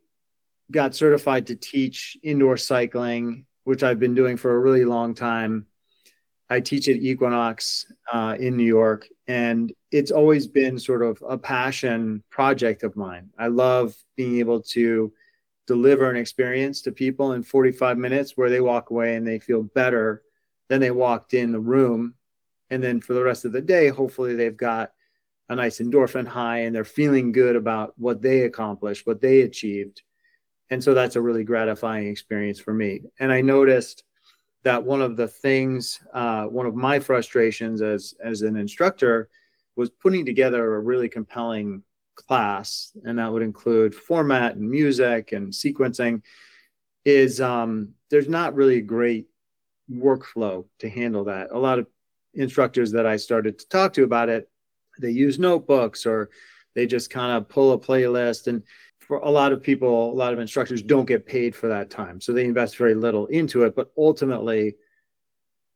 got 0.71 0.95
certified 0.95 1.49
to 1.49 1.57
teach 1.57 2.17
indoor 2.23 2.57
cycling, 2.57 3.47
which 3.65 3.83
I've 3.83 3.99
been 3.99 4.15
doing 4.15 4.37
for 4.37 4.55
a 4.55 4.59
really 4.59 4.85
long 4.85 5.15
time. 5.15 5.67
I 6.49 6.61
teach 6.61 6.89
at 6.89 6.97
Equinox 6.97 7.87
uh, 8.13 8.37
in 8.39 8.57
New 8.57 8.65
York, 8.65 9.07
and 9.29 9.73
it's 9.93 10.11
always 10.11 10.49
been 10.49 10.79
sort 10.79 11.03
of 11.03 11.23
a 11.27 11.39
passion 11.39 12.25
project 12.31 12.83
of 12.83 12.97
mine. 12.97 13.31
I 13.39 13.47
love 13.47 13.95
being 14.17 14.39
able 14.39 14.63
to 14.63 15.13
deliver 15.69 16.11
an 16.11 16.17
experience 16.17 16.83
to 16.83 16.93
people 16.93 17.33
in 17.33 17.45
45 17.45 17.97
minutes 17.97 18.33
where 18.37 18.51
they 18.51 18.61
walk 18.61 18.91
away 18.91 19.15
and 19.15 19.25
they 19.25 19.39
feel 19.39 19.63
better 19.63 20.23
than 20.69 20.81
they 20.81 20.91
walked 20.91 21.33
in 21.33 21.53
the 21.53 21.61
room. 21.61 22.15
And 22.71 22.83
then 22.83 23.01
for 23.01 23.15
the 23.15 23.23
rest 23.23 23.45
of 23.45 23.53
the 23.53 23.61
day, 23.61 23.89
hopefully 23.89 24.35
they've 24.35 24.57
got 24.57 24.91
a 25.51 25.57
nice 25.57 25.81
endorphin 25.81 26.27
high 26.27 26.61
and 26.61 26.75
they're 26.75 26.85
feeling 26.85 27.33
good 27.33 27.57
about 27.57 27.93
what 27.99 28.23
they 28.23 28.43
accomplished, 28.43 29.07
what 29.07 29.21
they 29.21 29.43
achieved. 29.43 30.01
And 30.71 30.83
so 30.83 30.95
that's 30.95 31.17
a 31.17 31.21
really 31.21 31.43
gratifying 31.45 32.07
experience 32.07 32.61
for 32.61 32.73
me. 32.73 33.03
And 33.19 33.33
I 33.33 33.41
noticed 33.41 34.05
that 34.63 34.85
one 34.85 35.03
of 35.03 35.17
the 35.17 35.27
things, 35.27 35.99
uh, 36.15 36.45
one 36.45 36.67
of 36.67 36.75
my 36.77 37.01
frustrations 37.01 37.83
as 37.83 38.15
as 38.23 38.43
an 38.43 38.57
instructor, 38.57 39.29
was 39.75 39.91
putting 39.91 40.25
together 40.25 40.75
a 40.75 40.81
really 40.81 41.09
compelling 41.09 41.83
class, 42.15 42.93
and 43.05 43.19
that 43.19 43.33
would 43.33 43.43
include 43.43 43.95
format 43.95 44.55
and 44.55 44.71
music 44.71 45.33
and 45.33 45.53
sequencing, 45.53 46.23
is 47.05 47.41
um, 47.41 47.95
there's 48.11 48.29
not 48.29 48.55
really 48.55 48.77
a 48.77 48.83
great 48.83 49.27
workflow 49.91 50.67
to 50.79 50.89
handle 50.89 51.25
that. 51.25 51.49
A 51.51 51.59
lot 51.59 51.79
of 51.79 51.87
instructors 52.35 52.93
that 52.93 53.07
I 53.07 53.17
started 53.17 53.59
to 53.59 53.69
talk 53.69 53.95
to 53.95 54.05
about 54.05 54.29
it, 54.29 54.50
they 55.01 55.11
use 55.11 55.39
notebooks 55.39 56.07
or 56.07 56.31
they 56.75 56.87
just 56.87 57.11
kind 57.11 57.37
of 57.37 57.49
pull 57.49 57.73
a 57.73 57.79
playlist. 57.79 58.47
And 58.47 58.63
for 58.99 59.19
a 59.19 59.31
lot 59.31 59.53
of 59.53 59.63
people, 59.63 60.13
a 60.13 60.15
lot 60.15 60.33
of 60.33 60.39
instructors 60.39 60.83
don't 60.83 61.07
get 61.07 61.27
paid 61.27 61.55
for 61.55 61.69
that 61.69 61.91
time. 61.91 62.21
So 62.21 62.33
they 62.33 62.45
invest 62.45 62.77
very 62.77 62.95
little 62.95 63.27
into 63.27 63.65
it. 63.65 63.75
But 63.75 63.91
ultimately, 63.99 64.77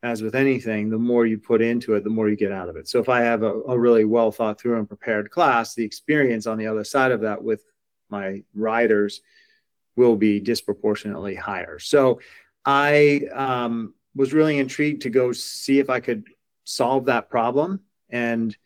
as 0.04 0.22
with 0.22 0.34
anything, 0.34 0.90
the 0.90 0.98
more 0.98 1.24
you 1.26 1.38
put 1.38 1.62
into 1.62 1.94
it, 1.94 2.04
the 2.04 2.10
more 2.10 2.28
you 2.28 2.36
get 2.36 2.52
out 2.52 2.68
of 2.68 2.76
it. 2.76 2.86
So 2.86 3.00
if 3.00 3.08
I 3.08 3.22
have 3.22 3.42
a, 3.42 3.52
a, 3.62 3.78
really 3.78 4.04
well 4.04 4.30
thought 4.30 4.60
through 4.60 4.78
and 4.78 4.86
prepared 4.86 5.30
class, 5.30 5.74
the 5.74 5.84
experience 5.84 6.46
on 6.46 6.58
the 6.58 6.66
other 6.66 6.84
side 6.84 7.10
of 7.10 7.22
that 7.22 7.42
with 7.42 7.64
my 8.10 8.42
riders 8.54 9.22
will 9.96 10.14
be 10.14 10.40
disproportionately 10.40 11.34
higher. 11.34 11.78
So 11.78 12.20
I 12.66 13.22
um, 13.32 13.94
was 14.14 14.34
really 14.34 14.58
intrigued 14.58 15.02
to 15.02 15.10
go 15.10 15.32
see 15.32 15.78
if 15.78 15.88
I 15.88 16.00
could 16.00 16.24
solve 16.64 17.06
that 17.06 17.30
problem. 17.30 17.80
And 18.10 18.56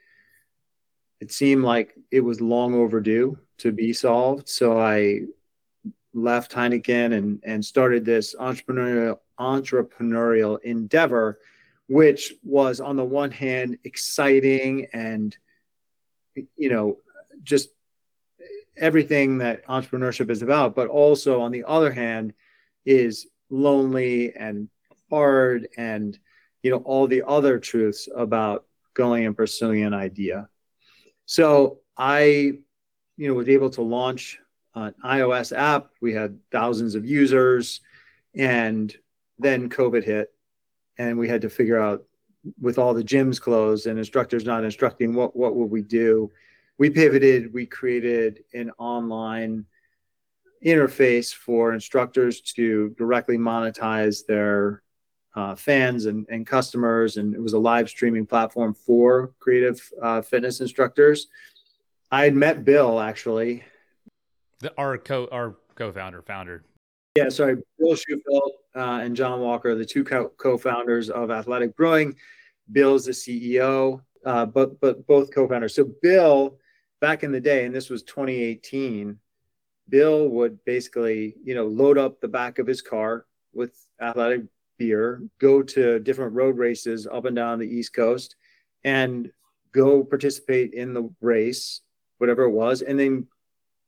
it 1.20 1.32
seemed 1.32 1.64
like 1.64 1.94
it 2.10 2.20
was 2.20 2.40
long 2.40 2.74
overdue 2.74 3.38
to 3.58 3.72
be 3.72 3.92
solved. 3.92 4.48
So 4.48 4.80
I 4.80 5.22
left 6.14 6.52
Heineken 6.52 7.16
and, 7.16 7.40
and 7.44 7.64
started 7.64 8.04
this 8.04 8.34
entrepreneurial 8.34 9.18
entrepreneurial 9.38 10.60
endeavor, 10.62 11.38
which 11.86 12.34
was 12.42 12.80
on 12.80 12.96
the 12.96 13.04
one 13.04 13.30
hand 13.30 13.78
exciting 13.84 14.86
and 14.92 15.36
you 16.56 16.68
know 16.70 16.98
just 17.42 17.70
everything 18.76 19.38
that 19.38 19.66
entrepreneurship 19.66 20.30
is 20.30 20.42
about, 20.42 20.74
but 20.74 20.88
also 20.88 21.40
on 21.40 21.52
the 21.52 21.64
other 21.64 21.92
hand 21.92 22.32
is 22.84 23.26
lonely 23.50 24.34
and 24.34 24.68
hard 25.10 25.68
and 25.76 26.18
you 26.62 26.70
know 26.70 26.78
all 26.78 27.06
the 27.06 27.22
other 27.26 27.58
truths 27.58 28.08
about 28.14 28.66
going 28.94 29.26
and 29.26 29.36
pursuing 29.36 29.82
an 29.84 29.94
idea. 29.94 30.48
So 31.28 31.80
I 31.94 32.54
you 33.18 33.28
know 33.28 33.34
was 33.34 33.50
able 33.50 33.68
to 33.70 33.82
launch 33.82 34.38
an 34.74 34.94
iOS 35.04 35.54
app. 35.56 35.90
We 36.00 36.14
had 36.14 36.38
thousands 36.50 36.94
of 36.94 37.04
users 37.04 37.82
and 38.34 38.94
then 39.38 39.68
COVID 39.68 40.04
hit, 40.04 40.32
and 40.96 41.18
we 41.18 41.28
had 41.28 41.42
to 41.42 41.50
figure 41.50 41.78
out 41.78 42.04
with 42.58 42.78
all 42.78 42.94
the 42.94 43.04
gyms 43.04 43.38
closed 43.38 43.86
and 43.86 43.98
instructors 43.98 44.46
not 44.46 44.64
instructing 44.64 45.12
what 45.14 45.36
what 45.36 45.54
would 45.54 45.70
we 45.70 45.82
do 45.82 46.30
we 46.78 46.88
pivoted 46.88 47.52
we 47.52 47.66
created 47.66 48.44
an 48.54 48.70
online 48.78 49.66
interface 50.64 51.34
for 51.34 51.74
instructors 51.74 52.40
to 52.40 52.94
directly 52.96 53.36
monetize 53.36 54.24
their 54.24 54.82
uh, 55.38 55.54
fans 55.54 56.06
and, 56.06 56.26
and 56.28 56.46
customers 56.46 57.16
and 57.16 57.34
it 57.34 57.40
was 57.40 57.52
a 57.52 57.58
live 57.58 57.88
streaming 57.88 58.26
platform 58.26 58.74
for 58.74 59.32
creative 59.38 59.80
uh, 60.02 60.20
fitness 60.20 60.60
instructors 60.60 61.28
i 62.10 62.24
had 62.24 62.34
met 62.34 62.64
bill 62.64 62.98
actually 63.00 63.62
the, 64.60 64.72
our 64.76 64.98
co 64.98 65.28
our 65.30 65.56
co-founder 65.76 66.22
founder 66.22 66.64
yeah, 67.18 67.30
sorry. 67.30 67.56
Bill 67.80 67.96
Shufelt 67.96 68.50
uh, 68.76 69.00
and 69.02 69.16
John 69.16 69.40
Walker, 69.40 69.74
the 69.74 69.84
two 69.84 70.04
co 70.04 70.56
founders 70.56 71.10
of 71.10 71.32
Athletic 71.32 71.74
Brewing. 71.74 72.14
Bill's 72.70 73.06
the 73.06 73.12
CEO, 73.12 74.02
uh, 74.24 74.46
but 74.46 74.78
but 74.80 75.04
both 75.08 75.34
co-founders. 75.34 75.74
So 75.74 75.90
Bill, 76.00 76.58
back 77.00 77.24
in 77.24 77.32
the 77.32 77.40
day, 77.40 77.64
and 77.64 77.74
this 77.74 77.90
was 77.90 78.04
2018, 78.04 79.18
Bill 79.88 80.28
would 80.28 80.64
basically, 80.64 81.34
you 81.42 81.56
know, 81.56 81.66
load 81.66 81.98
up 81.98 82.20
the 82.20 82.28
back 82.28 82.60
of 82.60 82.68
his 82.68 82.82
car 82.82 83.26
with 83.52 83.74
athletic 84.00 84.42
beer, 84.78 85.22
go 85.40 85.62
to 85.62 85.98
different 85.98 86.34
road 86.34 86.56
races 86.56 87.06
up 87.06 87.24
and 87.24 87.36
down 87.36 87.58
the 87.58 87.66
East 87.66 87.92
Coast, 87.92 88.36
and 88.84 89.30
go 89.72 90.04
participate 90.04 90.72
in 90.72 90.94
the 90.94 91.10
race, 91.20 91.82
whatever 92.18 92.44
it 92.44 92.50
was, 92.50 92.82
and 92.82 92.98
then, 92.98 93.26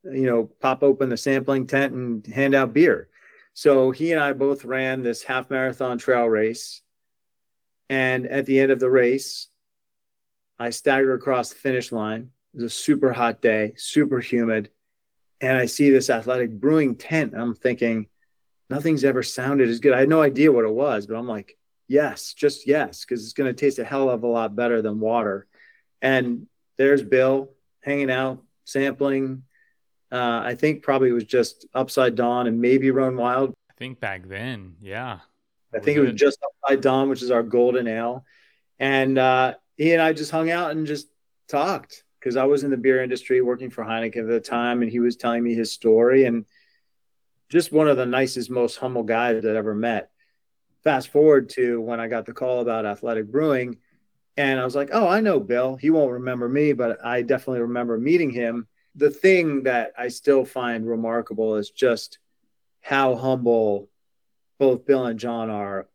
you 0.04 0.26
know, 0.26 0.50
pop 0.60 0.82
open 0.82 1.08
the 1.08 1.16
sampling 1.16 1.66
tent 1.66 1.92
and 1.94 2.26
hand 2.26 2.54
out 2.54 2.72
beer. 2.72 3.08
So 3.54 3.90
he 3.90 4.12
and 4.12 4.20
I 4.20 4.32
both 4.32 4.64
ran 4.64 5.02
this 5.02 5.22
half 5.22 5.50
marathon 5.50 5.98
trail 5.98 6.26
race. 6.26 6.82
And 7.88 8.26
at 8.26 8.46
the 8.46 8.60
end 8.60 8.70
of 8.70 8.78
the 8.78 8.90
race, 8.90 9.48
I 10.58 10.70
staggered 10.70 11.18
across 11.18 11.48
the 11.48 11.56
finish 11.56 11.90
line. 11.90 12.30
It 12.54 12.62
was 12.62 12.64
a 12.64 12.70
super 12.70 13.12
hot 13.12 13.42
day, 13.42 13.74
super 13.76 14.20
humid. 14.20 14.70
And 15.40 15.56
I 15.56 15.66
see 15.66 15.90
this 15.90 16.10
athletic 16.10 16.50
brewing 16.50 16.96
tent. 16.96 17.34
I'm 17.36 17.54
thinking, 17.54 18.06
nothing's 18.70 19.04
ever 19.04 19.22
sounded 19.22 19.68
as 19.68 19.80
good. 19.80 19.92
I 19.92 20.00
had 20.00 20.08
no 20.08 20.22
idea 20.22 20.52
what 20.52 20.64
it 20.64 20.72
was, 20.72 21.06
but 21.06 21.16
I'm 21.16 21.28
like, 21.28 21.58
yes, 21.88 22.32
just 22.34 22.66
yes, 22.66 23.04
because 23.04 23.24
it's 23.24 23.32
going 23.32 23.52
to 23.52 23.58
taste 23.58 23.78
a 23.78 23.84
hell 23.84 24.08
of 24.08 24.22
a 24.22 24.26
lot 24.26 24.56
better 24.56 24.80
than 24.80 25.00
water. 25.00 25.46
And 26.00 26.46
there's 26.78 27.02
Bill 27.02 27.50
hanging 27.82 28.10
out, 28.10 28.42
sampling, 28.64 29.42
uh, 30.12 30.42
I 30.44 30.54
think 30.56 30.82
probably 30.82 31.10
it 31.10 31.12
was 31.12 31.24
just 31.24 31.66
Upside 31.72 32.16
Dawn 32.16 32.46
and 32.46 32.60
maybe 32.60 32.90
Run 32.90 33.16
Wild. 33.16 33.54
I 33.70 33.74
think 33.78 34.00
back 34.00 34.28
then, 34.28 34.74
yeah. 34.80 35.20
I 35.72 35.78
think 35.78 35.98
it 35.98 36.00
was 36.00 36.14
just 36.14 36.38
Upside 36.42 36.80
Dawn, 36.80 37.08
which 37.08 37.22
is 37.22 37.30
our 37.30 37.44
golden 37.44 37.86
ale. 37.86 38.24
And 38.80 39.18
uh, 39.18 39.54
he 39.76 39.92
and 39.92 40.02
I 40.02 40.12
just 40.12 40.32
hung 40.32 40.50
out 40.50 40.72
and 40.72 40.86
just 40.86 41.08
talked 41.48 42.02
because 42.18 42.36
I 42.36 42.44
was 42.44 42.64
in 42.64 42.70
the 42.70 42.76
beer 42.76 43.02
industry 43.02 43.40
working 43.40 43.70
for 43.70 43.84
Heineken 43.84 44.22
at 44.22 44.26
the 44.26 44.40
time, 44.40 44.82
and 44.82 44.90
he 44.90 44.98
was 44.98 45.16
telling 45.16 45.44
me 45.44 45.54
his 45.54 45.70
story 45.70 46.24
and 46.24 46.44
just 47.50 47.72
one 47.72 47.88
of 47.88 47.96
the 47.96 48.06
nicest, 48.06 48.50
most 48.50 48.76
humble 48.76 49.02
guys 49.02 49.42
that 49.42 49.54
I 49.54 49.58
ever 49.58 49.74
met. 49.74 50.10
Fast 50.82 51.08
forward 51.08 51.50
to 51.50 51.80
when 51.80 52.00
I 52.00 52.08
got 52.08 52.24
the 52.24 52.32
call 52.32 52.60
about 52.60 52.86
athletic 52.86 53.30
brewing, 53.30 53.76
and 54.36 54.58
I 54.58 54.64
was 54.64 54.74
like, 54.74 54.90
"Oh, 54.92 55.06
I 55.06 55.20
know 55.20 55.40
Bill. 55.40 55.76
He 55.76 55.90
won't 55.90 56.12
remember 56.12 56.48
me, 56.48 56.72
but 56.72 57.04
I 57.04 57.22
definitely 57.22 57.60
remember 57.60 57.98
meeting 57.98 58.30
him." 58.30 58.66
the 58.94 59.10
thing 59.10 59.64
that 59.64 59.92
I 59.96 60.08
still 60.08 60.44
find 60.44 60.86
remarkable 60.86 61.56
is 61.56 61.70
just 61.70 62.18
how 62.80 63.14
humble 63.14 63.88
both 64.58 64.86
Bill 64.86 65.06
and 65.06 65.18
John 65.18 65.50
are, 65.50 65.88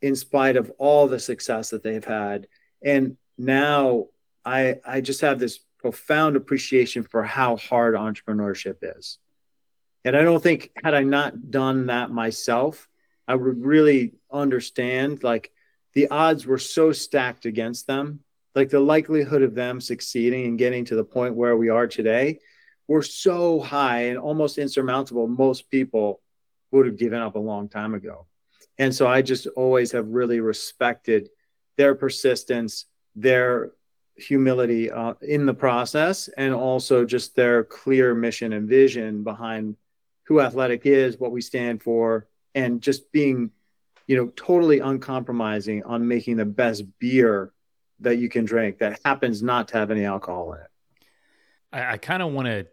in 0.00 0.14
spite 0.16 0.56
of 0.56 0.70
all 0.78 1.08
the 1.08 1.18
success 1.18 1.70
that 1.70 1.82
they've 1.82 2.04
had. 2.04 2.46
And 2.84 3.16
now 3.38 4.06
I 4.44 4.80
I 4.84 5.00
just 5.00 5.22
have 5.22 5.38
this 5.38 5.60
profound 5.78 6.36
appreciation 6.36 7.02
for 7.02 7.22
how 7.22 7.56
hard 7.56 7.94
entrepreneurship 7.94 8.76
is. 8.82 9.18
And 10.04 10.16
I 10.16 10.22
don't 10.22 10.42
think 10.42 10.70
had 10.82 10.94
I 10.94 11.02
not 11.02 11.50
done 11.50 11.86
that 11.86 12.10
myself, 12.10 12.88
I 13.28 13.34
would 13.34 13.64
really 13.64 14.14
understand 14.30 15.22
like 15.22 15.52
the 15.94 16.08
odds 16.08 16.46
were 16.46 16.58
so 16.58 16.92
stacked 16.92 17.46
against 17.46 17.86
them 17.86 18.20
like 18.54 18.68
the 18.68 18.80
likelihood 18.80 19.42
of 19.42 19.54
them 19.54 19.80
succeeding 19.80 20.46
and 20.46 20.58
getting 20.58 20.84
to 20.86 20.96
the 20.96 21.04
point 21.04 21.34
where 21.34 21.56
we 21.56 21.68
are 21.68 21.86
today 21.86 22.38
were 22.88 23.02
so 23.02 23.60
high 23.60 24.04
and 24.04 24.18
almost 24.18 24.58
insurmountable. 24.58 25.26
Most 25.26 25.70
people 25.70 26.20
would 26.70 26.86
have 26.86 26.98
given 26.98 27.20
up 27.20 27.36
a 27.36 27.40
long 27.40 27.68
time 27.68 27.94
ago. 27.94 28.26
And 28.78 28.94
so 28.94 29.06
I 29.06 29.22
just 29.22 29.46
always 29.48 29.92
have 29.92 30.08
really 30.08 30.40
respected 30.40 31.28
their 31.76 31.94
persistence, 31.94 32.86
their 33.14 33.72
humility 34.16 34.90
uh, 34.90 35.14
in 35.22 35.46
the 35.46 35.54
process, 35.54 36.28
and 36.28 36.54
also 36.54 37.04
just 37.04 37.34
their 37.34 37.64
clear 37.64 38.14
mission 38.14 38.52
and 38.52 38.68
vision 38.68 39.22
behind 39.22 39.76
who 40.24 40.40
athletic 40.40 40.86
is, 40.86 41.18
what 41.18 41.32
we 41.32 41.40
stand 41.40 41.82
for, 41.82 42.28
and 42.54 42.80
just 42.80 43.10
being, 43.12 43.50
you 44.06 44.16
know, 44.16 44.28
totally 44.36 44.78
uncompromising 44.78 45.82
on 45.84 46.06
making 46.06 46.36
the 46.36 46.44
best 46.44 46.84
beer 46.98 47.52
that 48.00 48.16
you 48.16 48.28
can 48.28 48.44
drink 48.44 48.78
that 48.78 49.00
happens 49.04 49.42
not 49.42 49.68
to 49.68 49.78
have 49.78 49.90
any 49.90 50.04
alcohol 50.04 50.52
in 50.52 50.60
it. 50.60 50.70
I, 51.72 51.92
I 51.94 51.96
kind 51.96 52.22
of 52.22 52.32
want 52.32 52.46
to 52.46 52.66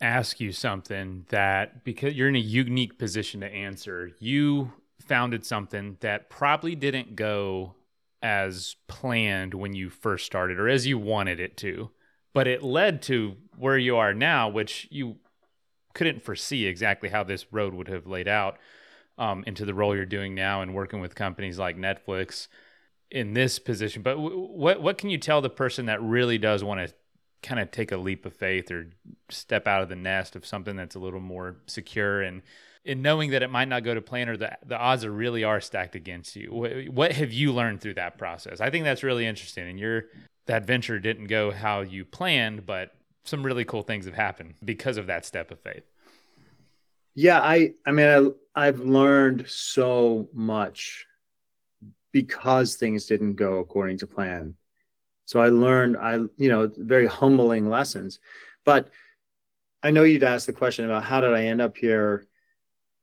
ask 0.00 0.40
you 0.40 0.52
something 0.52 1.24
that 1.30 1.84
because 1.84 2.14
you're 2.14 2.28
in 2.28 2.36
a 2.36 2.40
unique 2.40 2.98
position 2.98 3.40
to 3.40 3.46
answer, 3.46 4.10
you 4.18 4.72
founded 5.00 5.44
something 5.44 5.96
that 6.00 6.30
probably 6.30 6.74
didn't 6.74 7.16
go 7.16 7.74
as 8.22 8.76
planned 8.88 9.54
when 9.54 9.74
you 9.74 9.90
first 9.90 10.26
started 10.26 10.58
or 10.58 10.68
as 10.68 10.86
you 10.86 10.98
wanted 10.98 11.40
it 11.40 11.56
to, 11.58 11.90
but 12.32 12.48
it 12.48 12.62
led 12.62 13.02
to 13.02 13.36
where 13.56 13.78
you 13.78 13.96
are 13.96 14.14
now, 14.14 14.48
which 14.48 14.88
you 14.90 15.16
couldn't 15.94 16.22
foresee 16.22 16.66
exactly 16.66 17.08
how 17.08 17.24
this 17.24 17.52
road 17.52 17.74
would 17.74 17.88
have 17.88 18.06
laid 18.06 18.28
out 18.28 18.58
um, 19.16 19.44
into 19.46 19.64
the 19.64 19.74
role 19.74 19.94
you're 19.94 20.04
doing 20.04 20.34
now 20.34 20.60
and 20.60 20.74
working 20.74 21.00
with 21.00 21.14
companies 21.14 21.58
like 21.58 21.76
Netflix 21.76 22.48
in 23.10 23.32
this 23.32 23.58
position. 23.58 24.02
But 24.02 24.16
w- 24.16 24.36
what 24.36 24.82
what 24.82 24.98
can 24.98 25.10
you 25.10 25.18
tell 25.18 25.40
the 25.40 25.50
person 25.50 25.86
that 25.86 26.02
really 26.02 26.38
does 26.38 26.64
want 26.64 26.86
to 26.86 26.94
kind 27.42 27.60
of 27.60 27.70
take 27.70 27.92
a 27.92 27.96
leap 27.96 28.26
of 28.26 28.34
faith 28.34 28.70
or 28.70 28.90
step 29.28 29.66
out 29.66 29.82
of 29.82 29.88
the 29.88 29.96
nest 29.96 30.34
of 30.34 30.44
something 30.44 30.76
that's 30.76 30.96
a 30.96 30.98
little 30.98 31.20
more 31.20 31.56
secure? 31.66 32.22
And 32.22 32.42
in 32.84 33.00
knowing 33.00 33.30
that 33.30 33.42
it 33.42 33.50
might 33.50 33.68
not 33.68 33.84
go 33.84 33.94
to 33.94 34.02
plan 34.02 34.28
or 34.28 34.36
the, 34.36 34.58
the 34.66 34.76
odds 34.76 35.04
are 35.04 35.12
really 35.12 35.42
are 35.42 35.60
stacked 35.60 35.94
against 35.94 36.36
you 36.36 36.52
what, 36.52 36.88
what 36.90 37.12
have 37.12 37.32
you 37.32 37.52
learned 37.52 37.80
through 37.80 37.94
that 37.94 38.18
process? 38.18 38.60
I 38.60 38.70
think 38.70 38.84
that's 38.84 39.02
really 39.02 39.26
interesting. 39.26 39.68
And 39.68 39.78
your 39.78 40.04
that 40.46 40.66
venture 40.66 40.98
didn't 40.98 41.28
go 41.28 41.50
how 41.50 41.80
you 41.80 42.04
planned 42.04 42.66
but 42.66 42.94
some 43.24 43.44
really 43.44 43.64
cool 43.64 43.82
things 43.82 44.04
have 44.04 44.14
happened 44.14 44.54
because 44.64 44.96
of 44.96 45.06
that 45.06 45.24
step 45.24 45.50
of 45.50 45.60
faith 45.60 45.84
yeah 47.14 47.40
i 47.40 47.72
i 47.86 47.92
mean 47.92 48.06
I, 48.54 48.66
i've 48.66 48.80
learned 48.80 49.48
so 49.48 50.28
much 50.32 51.06
because 52.12 52.76
things 52.76 53.06
didn't 53.06 53.34
go 53.34 53.58
according 53.58 53.98
to 53.98 54.06
plan 54.06 54.54
so 55.26 55.40
I 55.40 55.48
learned, 55.48 55.96
I, 55.96 56.14
you 56.36 56.48
know, 56.48 56.70
very 56.76 57.06
humbling 57.06 57.68
lessons. 57.68 58.18
But 58.64 58.90
I 59.82 59.90
know 59.90 60.02
you'd 60.02 60.24
asked 60.24 60.46
the 60.46 60.52
question 60.52 60.84
about 60.84 61.04
how 61.04 61.20
did 61.20 61.32
I 61.32 61.44
end 61.44 61.60
up 61.60 61.76
here? 61.76 62.26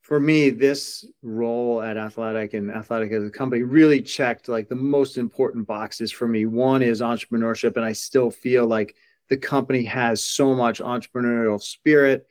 For 0.01 0.19
me, 0.19 0.49
this 0.49 1.05
role 1.21 1.81
at 1.81 1.95
Athletic 1.95 2.53
and 2.53 2.71
Athletic 2.71 3.11
as 3.11 3.23
a 3.23 3.29
company 3.29 3.61
really 3.63 4.01
checked 4.01 4.49
like 4.49 4.67
the 4.67 4.75
most 4.75 5.17
important 5.17 5.67
boxes 5.67 6.11
for 6.11 6.27
me. 6.27 6.45
One 6.45 6.81
is 6.81 7.01
entrepreneurship, 7.01 7.75
and 7.75 7.85
I 7.85 7.93
still 7.93 8.29
feel 8.29 8.65
like 8.65 8.95
the 9.31 9.37
company 9.37 9.85
has 9.85 10.21
so 10.21 10.53
much 10.53 10.81
entrepreneurial 10.81 11.59
spirit. 11.61 12.27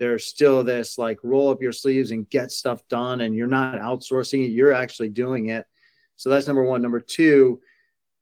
There's 0.00 0.26
still 0.26 0.64
this 0.64 0.98
like 0.98 1.20
roll 1.22 1.48
up 1.48 1.62
your 1.62 1.70
sleeves 1.70 2.10
and 2.10 2.28
get 2.28 2.50
stuff 2.50 2.82
done, 2.88 3.20
and 3.20 3.36
you're 3.36 3.46
not 3.46 3.78
outsourcing 3.78 4.44
it, 4.44 4.50
you're 4.50 4.72
actually 4.72 5.10
doing 5.10 5.50
it. 5.50 5.64
So 6.16 6.28
that's 6.28 6.48
number 6.48 6.64
one. 6.64 6.82
Number 6.82 6.98
two, 6.98 7.60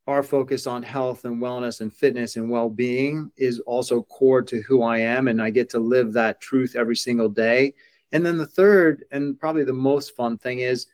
our 0.06 0.22
focus 0.22 0.66
on 0.66 0.82
health 0.82 1.24
and 1.24 1.40
wellness 1.40 1.80
and 1.80 1.90
fitness 1.90 2.36
and 2.36 2.50
well-being 2.50 3.32
is 3.38 3.60
also 3.60 4.02
core 4.02 4.42
to 4.42 4.60
who 4.60 4.82
I 4.82 4.98
am 4.98 5.28
and 5.28 5.40
I 5.40 5.48
get 5.48 5.70
to 5.70 5.78
live 5.78 6.12
that 6.12 6.38
truth 6.38 6.76
every 6.76 6.96
single 6.96 7.30
day. 7.30 7.72
And 8.12 8.26
then 8.26 8.36
the 8.36 8.46
third 8.46 9.04
and 9.10 9.40
probably 9.40 9.64
the 9.64 9.72
most 9.72 10.14
fun 10.16 10.36
thing 10.36 10.58
is 10.58 10.86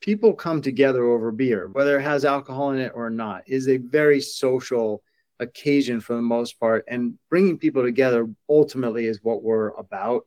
people 0.00 0.32
come 0.32 0.62
together 0.62 1.04
over 1.04 1.32
beer, 1.32 1.68
whether 1.72 1.98
it 1.98 2.02
has 2.02 2.24
alcohol 2.24 2.70
in 2.70 2.78
it 2.78 2.92
or 2.94 3.10
not, 3.10 3.42
is 3.46 3.68
a 3.68 3.76
very 3.76 4.22
social 4.22 5.02
occasion 5.40 6.00
for 6.00 6.14
the 6.14 6.22
most 6.22 6.58
part 6.58 6.84
and 6.88 7.18
bringing 7.30 7.58
people 7.58 7.82
together 7.82 8.28
ultimately 8.48 9.06
is 9.06 9.22
what 9.22 9.42
we're 9.42 9.70
about. 9.70 10.26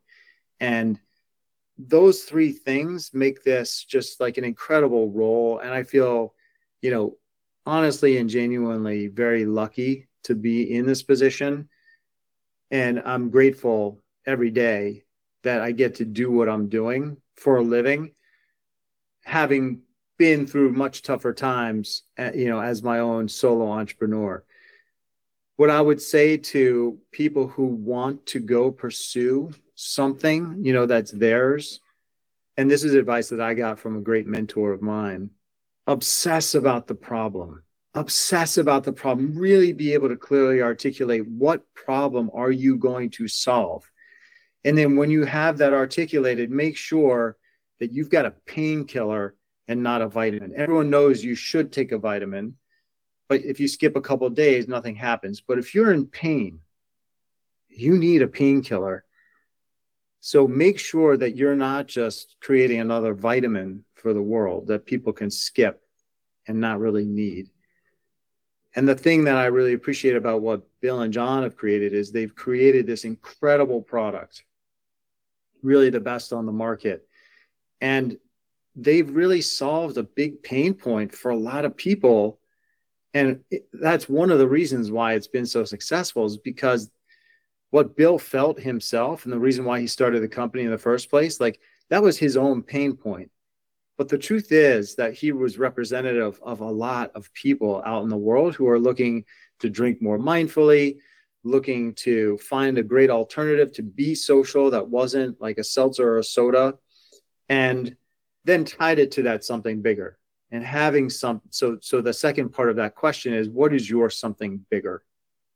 And 0.60 1.00
those 1.78 2.24
three 2.24 2.52
things 2.52 3.12
make 3.14 3.44
this 3.44 3.84
just 3.84 4.20
like 4.20 4.38
an 4.38 4.44
incredible 4.44 5.10
role 5.10 5.60
and 5.60 5.74
I 5.74 5.84
feel 5.84 6.36
you 6.82 6.92
know 6.92 7.18
honestly 7.66 8.18
and 8.18 8.30
genuinely 8.30 9.08
very 9.08 9.46
lucky 9.46 10.08
to 10.24 10.36
be 10.36 10.74
in 10.74 10.86
this 10.86 11.04
position. 11.04 11.70
And 12.70 13.02
I'm 13.06 13.30
grateful 13.30 14.02
every 14.26 14.52
day 14.52 15.04
that 15.44 15.62
I 15.62 15.72
get 15.72 15.96
to 15.96 16.06
do 16.06 16.32
what 16.32 16.50
I'm 16.50 16.70
doing 16.70 17.18
for 17.36 17.58
a 17.58 17.64
living, 17.64 18.14
having 19.24 19.82
been 20.18 20.46
through 20.46 20.72
much 20.72 21.02
tougher 21.02 21.34
times, 21.34 22.04
uh, 22.18 22.32
you 22.34 22.48
know, 22.48 22.60
as 22.60 22.84
my 22.84 23.00
own 23.00 23.28
solo 23.28 23.72
entrepreneur. 23.72 24.44
What 25.58 25.70
I 25.70 25.80
would 25.80 26.02
say 26.02 26.38
to 26.38 26.98
people 27.12 27.48
who 27.48 27.66
want 27.66 28.26
to 28.28 28.40
go 28.40 28.72
pursue 28.72 29.52
something, 29.76 30.64
you 30.64 30.74
know, 30.74 30.86
that's 30.86 31.12
theirs, 31.12 31.80
and 32.58 32.70
this 32.70 32.84
is 32.84 32.94
advice 32.94 33.30
that 33.30 33.42
I 33.42 33.54
got 33.54 33.80
from 33.80 33.98
a 33.98 34.02
great 34.02 34.28
mentor 34.28 34.74
of 34.74 34.82
mine 34.82 35.32
obsess 35.88 36.56
about 36.56 36.88
the 36.88 36.96
problem. 36.96 37.64
Obsess 37.94 38.58
about 38.58 38.84
the 38.84 38.94
problem. 38.94 39.38
Really 39.38 39.74
be 39.74 39.94
able 39.94 40.10
to 40.10 40.16
clearly 40.16 40.62
articulate 40.62 41.28
what 41.28 41.62
problem 41.74 42.30
are 42.34 42.52
you 42.52 42.78
going 42.78 43.10
to 43.12 43.28
solve. 43.28 43.90
And 44.64 44.78
then 44.78 44.96
when 44.96 45.10
you 45.10 45.26
have 45.26 45.58
that 45.58 45.74
articulated 45.74 46.52
make 46.52 46.78
sure 46.78 47.36
that 47.80 47.92
you've 47.92 48.10
got 48.10 48.26
a 48.26 48.36
painkiller 48.46 49.36
and 49.68 49.84
not 49.84 50.02
a 50.02 50.08
vitamin. 50.08 50.54
Everyone 50.56 50.90
knows 50.90 51.24
you 51.24 51.36
should 51.36 51.72
take 51.72 51.92
a 51.92 51.98
vitamin 51.98 52.56
but 53.32 53.42
if 53.46 53.62
you 53.62 53.68
skip 53.68 53.96
a 53.96 54.02
couple 54.02 54.30
days 54.30 54.68
nothing 54.68 54.96
happens 54.96 55.40
but 55.40 55.58
if 55.58 55.74
you're 55.74 55.94
in 55.94 56.06
pain 56.06 56.60
you 57.70 57.98
need 57.98 58.22
a 58.22 58.28
painkiller 58.28 59.06
so 60.22 60.48
make 60.48 60.78
sure 60.78 61.18
that 61.18 61.36
you're 61.36 61.56
not 61.56 61.88
just 61.88 62.36
creating 62.42 62.80
another 62.80 63.16
vitamin 63.16 63.84
for 63.96 64.14
the 64.14 64.22
world 64.22 64.68
that 64.68 64.86
people 64.86 65.14
can 65.14 65.32
skip 65.32 65.82
and 66.48 66.60
not 66.62 66.80
really 66.80 67.06
need. 67.06 67.50
And 68.76 68.88
the 68.88 68.96
thing 68.96 69.24
that 69.24 69.36
I 69.36 69.46
really 69.46 69.74
appreciate 69.74 70.16
about 70.16 70.42
what 70.42 70.68
Bill 70.80 71.02
and 71.02 71.12
John 71.12 71.42
have 71.42 71.58
created 71.58 71.94
is 71.94 72.12
they've 72.12 72.34
created 72.34 72.86
this 72.86 73.04
incredible 73.04 73.82
product, 73.82 74.44
really 75.64 75.90
the 75.90 76.00
best 76.00 76.34
on 76.34 76.46
the 76.46 76.52
market. 76.52 77.08
And 77.82 78.18
they've 78.76 79.10
really 79.10 79.42
solved 79.42 79.98
a 79.98 80.04
big 80.04 80.44
pain 80.44 80.76
point 80.76 81.14
for 81.14 81.32
a 81.32 81.38
lot 81.38 81.66
of 81.66 81.76
people. 81.76 82.40
And 83.14 83.42
that's 83.74 84.08
one 84.08 84.32
of 84.32 84.40
the 84.40 84.48
reasons 84.48 84.92
why 84.92 85.14
it's 85.14 85.28
been 85.28 85.46
so 85.46 85.64
successful 85.66 86.26
is 86.26 86.38
because 86.38 86.90
what 87.72 87.96
Bill 87.96 88.18
felt 88.18 88.60
himself 88.60 89.26
and 89.26 89.34
the 89.34 89.40
reason 89.40 89.66
why 89.66 89.80
he 89.80 89.88
started 89.88 90.22
the 90.22 90.28
company 90.28 90.64
in 90.64 90.72
the 90.72 90.78
first 90.78 91.10
place, 91.10 91.40
like 91.40 91.60
that 91.90 92.04
was 92.04 92.18
his 92.18 92.38
own 92.38 92.64
pain 92.64 92.96
point. 92.96 93.32
But 93.98 94.10
the 94.10 94.18
truth 94.18 94.52
is 94.52 94.96
that 94.96 95.14
he 95.14 95.32
was 95.32 95.60
representative 95.60 96.40
of 96.42 96.62
a 96.62 96.66
lot 96.66 97.12
of 97.16 97.34
people 97.34 97.84
out 97.86 98.04
in 98.04 98.10
the 98.10 98.18
world 98.18 98.56
who 98.56 98.68
are 98.68 98.80
looking 98.80 99.26
to 99.60 99.70
drink 99.70 100.02
more 100.02 100.18
mindfully, 100.18 100.98
looking 101.44 101.94
to 101.96 102.38
find 102.38 102.78
a 102.78 102.84
great 102.84 103.10
alternative 103.10 103.72
to 103.74 103.84
be 103.84 104.16
social 104.16 104.72
that 104.72 104.88
wasn't 104.88 105.40
like 105.42 105.58
a 105.58 105.64
seltzer 105.64 106.14
or 106.14 106.20
a 106.20 106.24
soda, 106.24 106.76
and 107.50 107.96
then 108.46 108.66
tied 108.66 109.00
it 109.00 109.12
to 109.12 109.24
that 109.24 109.44
something 109.44 109.82
bigger. 109.82 110.18
And 110.52 110.64
having 110.64 111.10
some, 111.10 111.42
so 111.50 111.78
so 111.82 112.02
the 112.02 112.14
second 112.14 112.50
part 112.50 112.70
of 112.70 112.76
that 112.76 112.96
question 112.96 113.34
is, 113.34 113.48
what 113.48 113.74
is 113.74 113.90
your 113.90 114.10
something 114.10 114.66
bigger, 114.70 115.04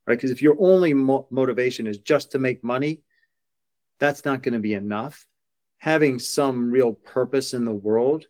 right? 0.08 0.16
Because 0.16 0.32
if 0.32 0.42
your 0.42 0.56
only 0.60 0.94
mo- 0.94 1.28
motivation 1.30 1.86
is 1.86 1.98
just 1.98 2.32
to 2.32 2.40
make 2.40 2.64
money, 2.64 3.02
that's 4.00 4.26
not 4.26 4.42
going 4.42 4.54
to 4.54 4.60
be 4.60 4.74
enough 4.74 5.26
having 5.86 6.18
some 6.18 6.72
real 6.72 6.94
purpose 6.94 7.54
in 7.54 7.64
the 7.64 7.72
world 7.72 8.26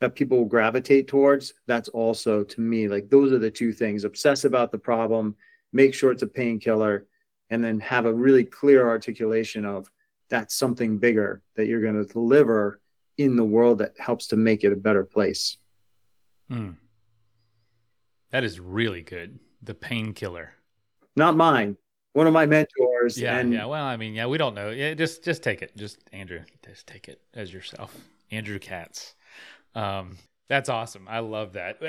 that 0.00 0.14
people 0.14 0.36
will 0.36 0.44
gravitate 0.44 1.08
towards, 1.08 1.54
that's 1.66 1.88
also 1.88 2.44
to 2.44 2.60
me 2.60 2.88
like 2.88 3.08
those 3.08 3.32
are 3.32 3.38
the 3.38 3.50
two 3.50 3.72
things 3.72 4.04
obsess 4.04 4.44
about 4.44 4.70
the 4.70 4.78
problem, 4.78 5.34
make 5.72 5.94
sure 5.94 6.12
it's 6.12 6.22
a 6.22 6.26
painkiller, 6.26 7.06
and 7.50 7.64
then 7.64 7.80
have 7.80 8.04
a 8.04 8.12
really 8.12 8.44
clear 8.44 8.86
articulation 8.86 9.64
of 9.64 9.90
that's 10.28 10.54
something 10.54 10.98
bigger 10.98 11.42
that 11.56 11.66
you're 11.66 11.80
going 11.80 11.94
to 11.94 12.12
deliver 12.12 12.80
in 13.16 13.34
the 13.34 13.44
world 13.44 13.78
that 13.78 13.98
helps 13.98 14.26
to 14.26 14.36
make 14.36 14.62
it 14.62 14.72
a 14.72 14.76
better 14.76 15.04
place. 15.04 15.56
Hmm. 16.48 16.70
That 18.30 18.44
is 18.44 18.60
really 18.60 19.02
good. 19.02 19.38
The 19.62 19.74
painkiller. 19.74 20.52
Not 21.16 21.36
mine 21.36 21.76
one 22.18 22.26
of 22.26 22.32
my 22.32 22.46
mentors. 22.46 23.16
Yeah, 23.16 23.38
and 23.38 23.52
yeah. 23.52 23.66
Well, 23.66 23.84
I 23.84 23.96
mean, 23.96 24.12
yeah, 24.14 24.26
we 24.26 24.38
don't 24.38 24.54
know. 24.54 24.70
Yeah, 24.70 24.94
just 24.94 25.24
just 25.24 25.42
take 25.42 25.62
it. 25.62 25.76
Just 25.76 25.98
Andrew, 26.12 26.40
just 26.66 26.86
take 26.86 27.08
it 27.08 27.20
as 27.32 27.52
yourself. 27.52 27.96
Andrew 28.30 28.58
Katz. 28.58 29.14
Um, 29.74 30.18
that's 30.48 30.68
awesome. 30.68 31.06
I 31.08 31.20
love 31.20 31.52
that. 31.52 31.80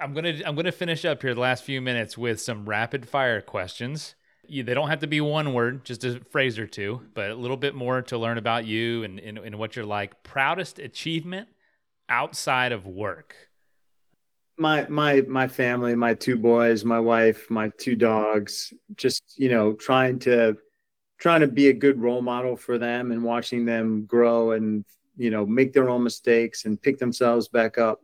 I'm 0.00 0.12
gonna 0.12 0.40
I'm 0.44 0.54
gonna 0.54 0.72
finish 0.72 1.04
up 1.06 1.22
here 1.22 1.34
the 1.34 1.40
last 1.40 1.64
few 1.64 1.80
minutes 1.80 2.18
with 2.18 2.40
some 2.40 2.68
rapid 2.68 3.08
fire 3.08 3.40
questions. 3.40 4.14
You, 4.46 4.62
they 4.62 4.74
don't 4.74 4.88
have 4.88 5.00
to 5.00 5.06
be 5.06 5.20
one 5.20 5.52
word, 5.52 5.84
just 5.84 6.04
a 6.04 6.20
phrase 6.30 6.58
or 6.58 6.66
two, 6.66 7.02
but 7.14 7.30
a 7.30 7.34
little 7.34 7.56
bit 7.56 7.74
more 7.74 8.00
to 8.02 8.16
learn 8.16 8.38
about 8.38 8.64
you 8.64 9.04
and, 9.04 9.18
and, 9.18 9.36
and 9.36 9.58
what 9.58 9.76
you're 9.76 9.84
like. 9.84 10.22
Proudest 10.22 10.78
achievement 10.78 11.48
outside 12.08 12.72
of 12.72 12.86
work? 12.86 13.34
My 14.58 14.86
my 14.88 15.22
my 15.22 15.48
family, 15.48 15.94
my 15.94 16.14
two 16.14 16.36
boys, 16.36 16.84
my 16.84 16.98
wife, 16.98 17.48
my 17.48 17.70
two 17.78 17.94
dogs, 17.94 18.72
just, 18.96 19.22
you 19.36 19.48
know, 19.48 19.72
trying 19.72 20.18
to 20.20 20.56
trying 21.18 21.40
to 21.40 21.48
be 21.48 21.68
a 21.68 21.72
good 21.72 22.00
role 22.00 22.22
model 22.22 22.56
for 22.56 22.78
them 22.78 23.12
and 23.12 23.22
watching 23.22 23.64
them 23.64 24.04
grow 24.04 24.52
and, 24.52 24.84
you 25.16 25.30
know, 25.30 25.44
make 25.44 25.72
their 25.72 25.90
own 25.90 26.02
mistakes 26.02 26.64
and 26.64 26.80
pick 26.80 26.98
themselves 26.98 27.48
back 27.48 27.78
up 27.78 28.00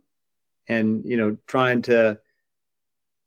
and, 0.68 1.05
you 1.05 1.16
know, 1.16 1.36
trying 1.46 1.82
to 1.82 2.18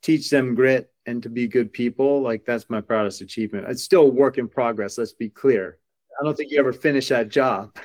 teach 0.02 0.30
them 0.30 0.56
grit 0.56 0.92
and 1.06 1.24
to 1.24 1.30
be 1.30 1.48
good 1.48 1.72
people. 1.72 2.22
Like 2.22 2.46
that's 2.46 2.70
my 2.70 2.82
proudest 2.82 3.22
achievement. 3.22 3.68
It's 3.70 3.84
still 3.84 4.04
a 4.04 4.10
work 4.10 4.38
in 4.38 4.48
progress, 4.48 4.98
let's 4.98 5.14
be 5.14 5.30
clear. 5.30 5.78
I 6.20 6.24
don't 6.24 6.36
think 6.36 6.52
you 6.52 6.60
ever 6.60 6.74
finish 6.74 7.10
that 7.10 7.30
job. 7.30 7.76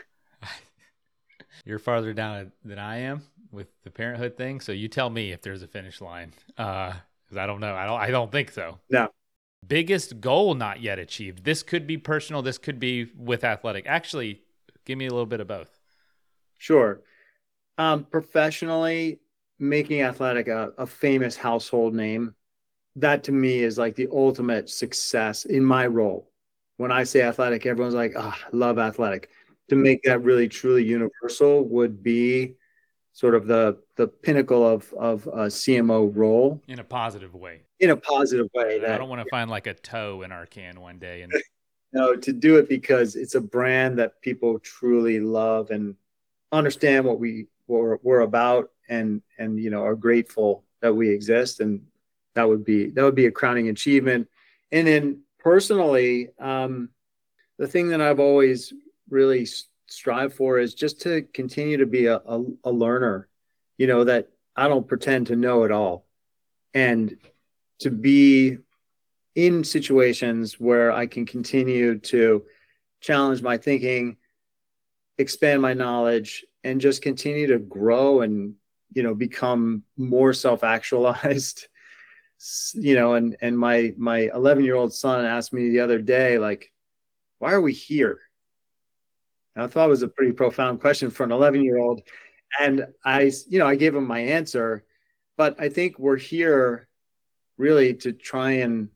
You're 1.65 1.79
farther 1.79 2.13
down 2.13 2.51
than 2.65 2.79
I 2.79 2.99
am 2.99 3.23
with 3.53 3.69
the 3.85 3.91
parenthood 3.91 4.37
thing. 4.37 4.61
So 4.61 4.73
you 4.73 4.89
tell 4.89 5.11
me 5.11 5.31
if 5.33 5.43
there's 5.43 5.63
a 5.63 5.69
finish 5.69 6.01
line. 6.01 6.33
Uh, 6.59 6.93
cause 7.29 7.37
I 7.39 7.47
don't 7.47 7.61
know. 7.61 7.75
I 7.75 7.87
don't, 7.87 8.01
I 8.01 8.11
don't 8.11 8.33
think 8.33 8.51
so. 8.51 8.79
No. 8.91 9.09
Biggest 9.67 10.21
goal 10.21 10.55
not 10.55 10.81
yet 10.81 10.99
achieved. 10.99 11.45
This 11.45 11.63
could 11.63 11.87
be 11.87 11.97
personal. 11.97 12.43
This 12.43 12.59
could 12.59 12.81
be 12.81 13.09
with 13.17 13.45
athletic. 13.45 13.85
Actually, 13.87 14.43
give 14.85 14.99
me 14.99 15.07
a 15.07 15.11
little 15.11 15.27
bit 15.27 15.41
of 15.41 15.47
both. 15.47 15.79
Sure. 16.59 17.03
Um, 17.79 18.05
professionally, 18.05 19.21
making 19.59 20.03
athletic 20.03 20.49
a, 20.49 20.73
a 20.79 20.87
famous 20.87 21.37
household 21.37 21.95
name, 21.95 22.35
that 22.97 23.25
to 23.25 23.33
me 23.33 23.61
is 23.61 23.79
like 23.79 23.95
the 23.95 24.09
ultimate 24.11 24.69
success 24.69 25.45
in 25.45 25.65
my 25.65 25.87
role. 25.87 26.29
When 26.79 26.91
I 26.91 27.05
say 27.05 27.23
athletic, 27.23 27.65
everyone's 27.65 27.95
like, 27.95 28.15
oh, 28.17 28.35
I 28.35 28.57
love 28.57 28.79
athletic. 28.79 29.31
To 29.69 29.77
make 29.77 30.03
that 30.03 30.23
really 30.23 30.49
truly 30.49 30.85
universal 30.85 31.65
would 31.69 32.03
be 32.03 32.57
sort 33.13 33.35
of 33.35 33.47
the 33.47 33.79
the 33.97 34.09
pinnacle 34.09 34.67
of 34.67 34.93
of 34.95 35.27
a 35.27 35.47
CMO 35.47 36.11
role 36.15 36.61
in 36.69 36.79
a 36.79 36.85
positive 36.85 37.35
way. 37.35 37.63
In 37.81 37.91
a 37.91 37.97
positive 37.97 38.49
way. 38.55 38.79
That, 38.79 38.93
I 38.93 38.99
don't 38.99 39.09
want 39.09 39.23
to 39.23 39.31
find 39.31 39.51
like 39.51 39.67
a 39.67 39.75
toe 39.75 40.23
in 40.23 40.33
our 40.33 40.47
can 40.47 40.81
one 40.81 40.99
day 40.99 41.23
and 41.23 41.33
no 41.93 42.17
to 42.17 42.33
do 42.33 42.57
it 42.57 42.69
because 42.69 43.17
it's 43.17 43.35
a 43.35 43.41
brand 43.41 43.99
that 43.99 44.21
people 44.23 44.59
truly 44.59 45.21
love 45.21 45.71
and 45.71 45.95
understand 46.51 47.05
what 47.05 47.19
we 47.19 47.47
we're, 47.67 47.99
we're 48.03 48.21
about 48.21 48.71
and 48.89 49.23
and 49.39 49.59
you 49.59 49.71
know 49.71 49.85
are 49.85 49.95
grateful 49.95 50.65
that 50.81 50.95
we 50.95 51.11
exist 51.11 51.61
and 51.61 51.81
that 52.35 52.49
would 52.49 52.65
be 52.65 52.91
that 52.91 53.03
would 53.03 53.15
be 53.15 53.27
a 53.27 53.31
crowning 53.31 53.69
achievement 53.69 54.29
and 54.71 54.87
then 54.87 55.23
personally 55.39 56.29
um, 56.39 56.89
the 57.59 57.67
thing 57.67 57.89
that 57.89 58.01
i've 58.01 58.21
always 58.21 58.73
really 59.09 59.47
strive 59.93 60.35
for 60.35 60.59
is 60.59 60.75
just 60.75 61.03
to 61.03 61.23
continue 61.35 61.77
to 61.77 61.87
be 61.87 62.07
a, 62.07 62.17
a, 62.17 62.43
a 62.65 62.71
learner 62.71 63.29
you 63.77 63.87
know 63.87 64.05
that 64.05 64.29
i 64.57 64.69
don't 64.69 64.89
pretend 64.89 65.27
to 65.27 65.37
know 65.37 65.65
it 65.65 65.73
all. 65.73 66.07
And 66.75 67.19
to 67.81 67.91
be 67.91 68.57
in 69.35 69.65
situations 69.65 70.59
where 70.59 70.93
i 70.93 71.07
can 71.07 71.27
continue 71.27 71.99
to 71.99 72.45
challenge 73.01 73.43
my 73.43 73.59
thinking 73.59 74.17
expand 75.19 75.61
my 75.61 75.75
knowledge 75.75 76.45
and 76.65 76.81
just 76.81 77.03
continue 77.03 77.49
to 77.49 77.59
grow 77.59 78.23
and 78.23 78.55
you 78.95 79.03
know 79.03 79.15
become 79.15 79.83
more 79.97 80.33
self-actualized. 80.33 81.67
You 82.75 82.97
know 82.97 83.15
and 83.15 83.37
and 83.41 83.57
my 83.57 83.95
my 83.97 84.29
11 84.35 84.65
year 84.65 84.75
old 84.75 84.93
son 84.93 85.25
asked 85.25 85.53
me 85.53 85.69
the 85.69 85.79
other 85.79 86.01
day 86.01 86.39
like 86.39 86.73
why 87.39 87.53
are 87.53 87.61
we 87.61 87.73
here 87.73 88.19
and 89.55 89.65
i 89.65 89.67
thought 89.67 89.87
it 89.87 89.91
was 89.91 90.03
a 90.03 90.09
pretty 90.09 90.33
profound 90.33 90.81
question 90.81 91.11
for 91.11 91.25
an 91.25 91.33
11 91.33 91.63
year 91.63 91.79
old 91.79 92.03
and 92.61 92.87
i 93.05 93.31
you 93.49 93.59
know 93.59 93.67
i 93.67 93.77
gave 93.77 93.95
him 93.95 94.07
my 94.07 94.21
answer 94.21 94.85
but 95.37 95.61
i 95.61 95.69
think 95.69 95.99
we're 95.99 96.17
here 96.17 96.89
really 97.59 97.95
to 97.95 98.13
try 98.13 98.53
and 98.53 98.89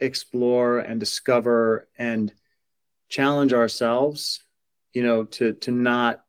explore 0.00 0.78
and 0.78 0.98
discover 0.98 1.88
and 1.96 2.32
challenge 3.08 3.52
ourselves 3.52 4.42
you 4.92 5.02
know 5.02 5.24
to 5.24 5.52
to 5.54 5.70
not 5.70 6.22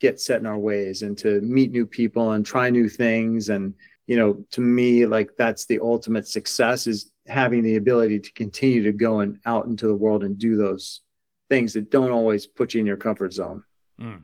get 0.00 0.20
set 0.20 0.40
in 0.40 0.46
our 0.46 0.58
ways 0.58 1.02
and 1.02 1.16
to 1.18 1.40
meet 1.42 1.70
new 1.70 1.86
people 1.86 2.32
and 2.32 2.44
try 2.44 2.70
new 2.70 2.88
things. 2.88 3.50
And 3.50 3.74
you 4.06 4.16
know 4.16 4.44
to 4.50 4.60
me 4.60 5.06
like 5.06 5.36
that's 5.36 5.66
the 5.66 5.78
ultimate 5.80 6.26
success 6.26 6.88
is 6.88 7.12
having 7.28 7.62
the 7.62 7.76
ability 7.76 8.18
to 8.18 8.32
continue 8.32 8.82
to 8.82 8.92
go 8.92 9.20
and 9.20 9.38
out 9.46 9.66
into 9.66 9.86
the 9.86 9.94
world 9.94 10.24
and 10.24 10.36
do 10.36 10.56
those 10.56 11.02
things 11.50 11.74
that 11.74 11.90
don't 11.90 12.10
always 12.10 12.46
put 12.46 12.72
you 12.72 12.80
in 12.80 12.86
your 12.86 12.96
comfort 12.96 13.32
zone 13.34 13.62
mm. 14.00 14.22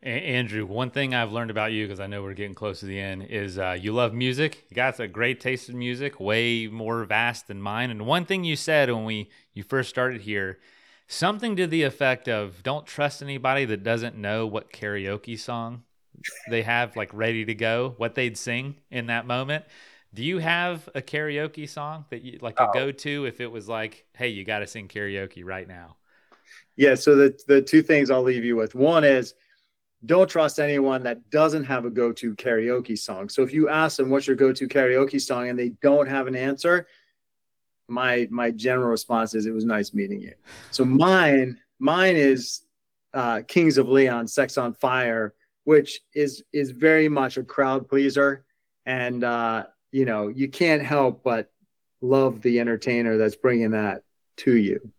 Andrew, 0.00 0.64
one 0.64 0.90
thing 0.90 1.12
I've 1.12 1.32
learned 1.32 1.50
about 1.50 1.72
you 1.72 1.84
because 1.84 1.98
I 1.98 2.06
know 2.06 2.22
we're 2.22 2.32
getting 2.32 2.54
close 2.54 2.78
to 2.80 2.86
the 2.86 3.00
end 3.00 3.24
is 3.24 3.58
uh, 3.58 3.76
you 3.78 3.92
love 3.92 4.14
music. 4.14 4.64
You 4.70 4.76
got 4.76 5.00
a 5.00 5.08
great 5.08 5.40
taste 5.40 5.68
in 5.68 5.76
music, 5.76 6.20
way 6.20 6.68
more 6.68 7.02
vast 7.02 7.48
than 7.48 7.60
mine. 7.60 7.90
And 7.90 8.06
one 8.06 8.24
thing 8.24 8.44
you 8.44 8.54
said 8.54 8.92
when 8.92 9.04
we 9.04 9.28
you 9.54 9.64
first 9.64 9.88
started 9.88 10.20
here 10.20 10.60
something 11.08 11.56
to 11.56 11.66
the 11.66 11.82
effect 11.82 12.28
of 12.28 12.62
don't 12.62 12.86
trust 12.86 13.22
anybody 13.22 13.64
that 13.64 13.82
doesn't 13.82 14.16
know 14.16 14.46
what 14.46 14.72
karaoke 14.72 15.36
song 15.36 15.82
they 16.48 16.62
have 16.62 16.96
like 16.96 17.10
ready 17.12 17.44
to 17.44 17.54
go, 17.54 17.94
what 17.96 18.14
they'd 18.14 18.36
sing 18.36 18.76
in 18.90 19.06
that 19.06 19.26
moment. 19.26 19.64
Do 20.14 20.24
you 20.24 20.38
have 20.38 20.88
a 20.94 21.02
karaoke 21.02 21.68
song 21.68 22.06
that 22.10 22.22
you 22.22 22.38
like 22.40 22.58
a 22.58 22.68
oh. 22.68 22.72
go 22.72 22.92
to 22.92 23.26
if 23.26 23.40
it 23.40 23.50
was 23.50 23.68
like, 23.68 24.06
hey, 24.14 24.28
you 24.28 24.44
got 24.44 24.60
to 24.60 24.66
sing 24.66 24.88
karaoke 24.88 25.44
right 25.44 25.68
now? 25.68 25.96
Yeah. 26.78 26.94
So 26.94 27.16
the 27.16 27.38
the 27.48 27.60
two 27.60 27.82
things 27.82 28.08
I'll 28.08 28.22
leave 28.22 28.44
you 28.44 28.54
with 28.54 28.74
one 28.76 29.02
is 29.02 29.34
don't 30.06 30.30
trust 30.30 30.60
anyone 30.60 31.02
that 31.02 31.28
doesn't 31.28 31.64
have 31.64 31.84
a 31.84 31.90
go 31.90 32.12
to 32.12 32.36
karaoke 32.36 32.96
song. 32.96 33.28
So 33.28 33.42
if 33.42 33.52
you 33.52 33.68
ask 33.68 33.96
them 33.96 34.10
what's 34.10 34.28
your 34.28 34.36
go 34.36 34.52
to 34.52 34.68
karaoke 34.68 35.20
song 35.20 35.48
and 35.48 35.58
they 35.58 35.70
don't 35.82 36.08
have 36.08 36.28
an 36.28 36.36
answer, 36.36 36.86
my 37.88 38.28
my 38.30 38.52
general 38.52 38.90
response 38.90 39.34
is 39.34 39.44
it 39.44 39.50
was 39.50 39.64
nice 39.64 39.92
meeting 39.92 40.20
you. 40.20 40.34
So 40.70 40.84
mine 40.84 41.58
mine 41.80 42.14
is 42.14 42.62
uh, 43.12 43.42
Kings 43.48 43.76
of 43.76 43.88
Leon, 43.88 44.28
Sex 44.28 44.56
on 44.56 44.72
Fire, 44.72 45.34
which 45.64 46.00
is 46.14 46.44
is 46.52 46.70
very 46.70 47.08
much 47.08 47.38
a 47.38 47.42
crowd 47.42 47.88
pleaser, 47.88 48.44
and 48.86 49.24
uh, 49.24 49.64
you 49.90 50.04
know 50.04 50.28
you 50.28 50.48
can't 50.48 50.82
help 50.82 51.24
but 51.24 51.50
love 52.00 52.40
the 52.42 52.60
entertainer 52.60 53.16
that's 53.16 53.34
bringing 53.34 53.72
that 53.72 54.04
to 54.36 54.56
you. 54.56 54.92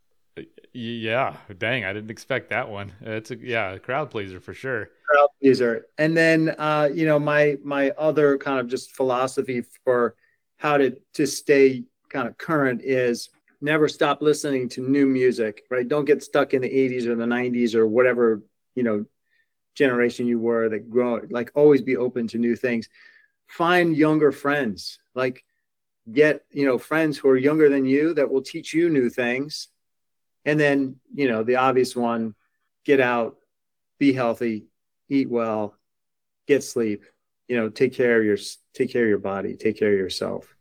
Yeah, 0.74 1.38
dang, 1.58 1.84
I 1.84 1.94
didn't 1.94 2.12
expect 2.12 2.52
that 2.52 2.70
one. 2.70 2.94
It's 3.02 3.32
a 3.32 3.38
yeah, 3.38 3.72
a 3.72 3.80
crowd 3.80 4.12
pleaser 4.12 4.40
for 4.40 4.54
sure. 4.54 4.90
Crowd 5.08 5.30
pleaser, 5.42 5.88
and 5.98 6.16
then 6.16 6.56
uh, 6.58 6.90
you 6.94 7.06
know 7.06 7.18
my 7.20 7.58
my 7.64 7.90
other 7.92 8.38
kind 8.38 8.60
of 8.60 8.68
just 8.68 8.96
philosophy 8.96 9.64
for 9.84 10.16
how 10.58 10.78
to 10.78 10.96
to 11.14 11.26
stay 11.26 11.84
kind 12.10 12.28
of 12.28 12.38
current 12.38 12.82
is 12.84 13.30
never 13.62 13.88
stop 13.88 14.22
listening 14.22 14.70
to 14.70 14.88
new 14.88 15.06
music, 15.06 15.64
right? 15.70 15.88
Don't 15.88 16.06
get 16.06 16.24
stuck 16.24 16.54
in 16.54 16.62
the 16.62 16.70
80s 16.70 17.08
or 17.08 17.16
the 17.16 17.28
90s 17.28 17.76
or 17.76 17.88
whatever, 17.88 18.42
you 18.76 18.84
know, 18.84 19.06
generation 19.76 20.28
you 20.28 20.40
were 20.40 20.70
that 20.70 20.90
grow 20.90 21.22
like 21.30 21.52
always 21.56 21.82
be 21.82 21.98
open 21.98 22.28
to 22.28 22.38
new 22.38 22.56
things. 22.56 22.90
Find 23.48 23.96
younger 23.98 24.32
friends, 24.32 25.00
like 25.16 25.44
get, 26.12 26.44
you 26.52 26.66
know, 26.66 26.78
friends 26.78 27.18
who 27.18 27.30
are 27.30 27.38
younger 27.38 27.70
than 27.70 27.86
you 27.86 28.14
that 28.14 28.30
will 28.30 28.42
teach 28.42 28.74
you 28.74 28.90
new 28.90 29.10
things. 29.10 29.70
And 30.50 30.60
then, 30.60 30.96
you 31.14 31.28
know, 31.28 31.44
the 31.44 31.58
obvious 31.58 31.96
one, 31.96 32.34
get 32.84 33.00
out, 33.00 33.38
be 34.00 34.14
healthy, 34.14 34.66
eat 35.08 35.30
well, 35.30 35.76
get 36.48 36.64
sleep, 36.64 37.04
you 37.48 37.56
know, 37.56 37.70
take 37.70 37.94
care 37.94 38.18
of 38.18 38.26
your 38.26 38.38
take 38.74 38.92
care 38.92 39.04
of 39.04 39.10
your 39.10 39.20
body, 39.20 39.56
take 39.56 39.78
care 39.78 39.94
of 39.94 40.00
yourself. 40.00 40.56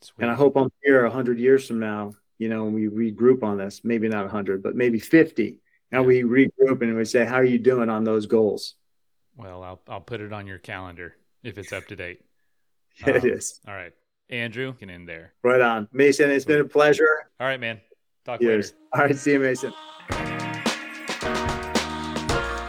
Sweet. 0.00 0.24
And 0.24 0.32
I 0.32 0.34
hope 0.34 0.56
I'm 0.56 0.72
here 0.82 1.04
100 1.04 1.38
years 1.38 1.68
from 1.68 1.78
now, 1.78 2.14
you 2.38 2.48
know, 2.48 2.64
we 2.64 2.88
regroup 2.88 3.44
on 3.44 3.56
this, 3.56 3.82
maybe 3.84 4.08
not 4.08 4.22
100, 4.22 4.64
but 4.64 4.74
maybe 4.74 4.98
50. 4.98 5.60
And 5.92 6.04
we 6.04 6.22
regroup 6.22 6.82
and 6.82 6.96
we 6.96 7.04
say, 7.04 7.24
how 7.24 7.36
are 7.36 7.44
you 7.44 7.60
doing 7.60 7.88
on 7.88 8.02
those 8.02 8.26
goals? 8.26 8.74
Well, 9.36 9.62
I'll, 9.62 9.80
I'll 9.86 10.00
put 10.00 10.20
it 10.20 10.32
on 10.32 10.48
your 10.48 10.58
calendar 10.58 11.14
if 11.44 11.56
it's 11.56 11.72
up 11.72 11.86
to 11.86 11.94
date. 11.94 12.24
it 13.06 13.22
um, 13.22 13.30
is. 13.30 13.60
All 13.68 13.74
right. 13.74 13.92
Andrew, 14.28 14.72
can 14.72 14.90
end 14.90 15.08
there. 15.08 15.34
Right 15.44 15.60
on. 15.60 15.86
Mason, 15.92 16.32
it's 16.32 16.44
been 16.44 16.60
a 16.60 16.64
pleasure. 16.64 17.30
All 17.38 17.46
right, 17.46 17.60
man. 17.60 17.80
Talk 18.24 18.40
later. 18.40 18.64
All 18.94 19.02
right. 19.02 19.16
See 19.16 19.32
you, 19.32 19.40
Mason. 19.40 19.72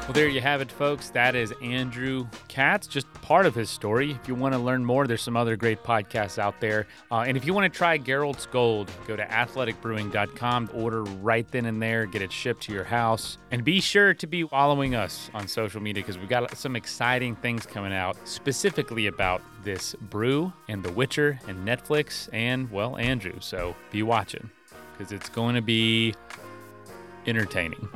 Well, 0.03 0.11
there 0.11 0.27
you 0.27 0.41
have 0.41 0.59
it, 0.59 0.69
folks. 0.69 1.09
That 1.11 1.33
is 1.33 1.53
Andrew 1.61 2.27
Katz, 2.49 2.87
just 2.87 3.11
part 3.13 3.45
of 3.45 3.55
his 3.55 3.69
story. 3.69 4.11
If 4.11 4.27
you 4.27 4.35
want 4.35 4.53
to 4.53 4.59
learn 4.59 4.83
more, 4.83 5.07
there's 5.07 5.21
some 5.21 5.37
other 5.37 5.55
great 5.55 5.81
podcasts 5.81 6.37
out 6.37 6.59
there. 6.59 6.87
Uh, 7.09 7.21
and 7.21 7.37
if 7.37 7.45
you 7.45 7.53
want 7.53 7.71
to 7.71 7.75
try 7.75 7.97
Geralt's 7.97 8.45
Gold, 8.45 8.91
go 9.07 9.15
to 9.15 9.23
athleticbrewing.com, 9.23 10.69
order 10.73 11.03
right 11.03 11.49
then 11.51 11.65
and 11.65 11.81
there, 11.81 12.05
get 12.05 12.21
it 12.21 12.33
shipped 12.33 12.63
to 12.63 12.73
your 12.73 12.83
house. 12.83 13.37
And 13.49 13.63
be 13.63 13.79
sure 13.79 14.13
to 14.13 14.27
be 14.27 14.43
following 14.43 14.93
us 14.93 15.31
on 15.33 15.47
social 15.47 15.81
media 15.81 16.03
because 16.03 16.17
we've 16.17 16.29
got 16.29 16.55
some 16.57 16.75
exciting 16.75 17.35
things 17.37 17.65
coming 17.65 17.93
out 17.93 18.17
specifically 18.27 19.07
about 19.07 19.41
this 19.63 19.95
brew 19.95 20.51
and 20.67 20.83
The 20.83 20.91
Witcher 20.91 21.39
and 21.47 21.65
Netflix 21.65 22.27
and, 22.33 22.69
well, 22.69 22.97
Andrew. 22.97 23.37
So 23.39 23.73
be 23.89 24.03
watching. 24.03 24.49
Because 24.97 25.11
it's 25.11 25.29
going 25.29 25.55
to 25.55 25.61
be 25.61 26.13
entertaining. 27.25 27.89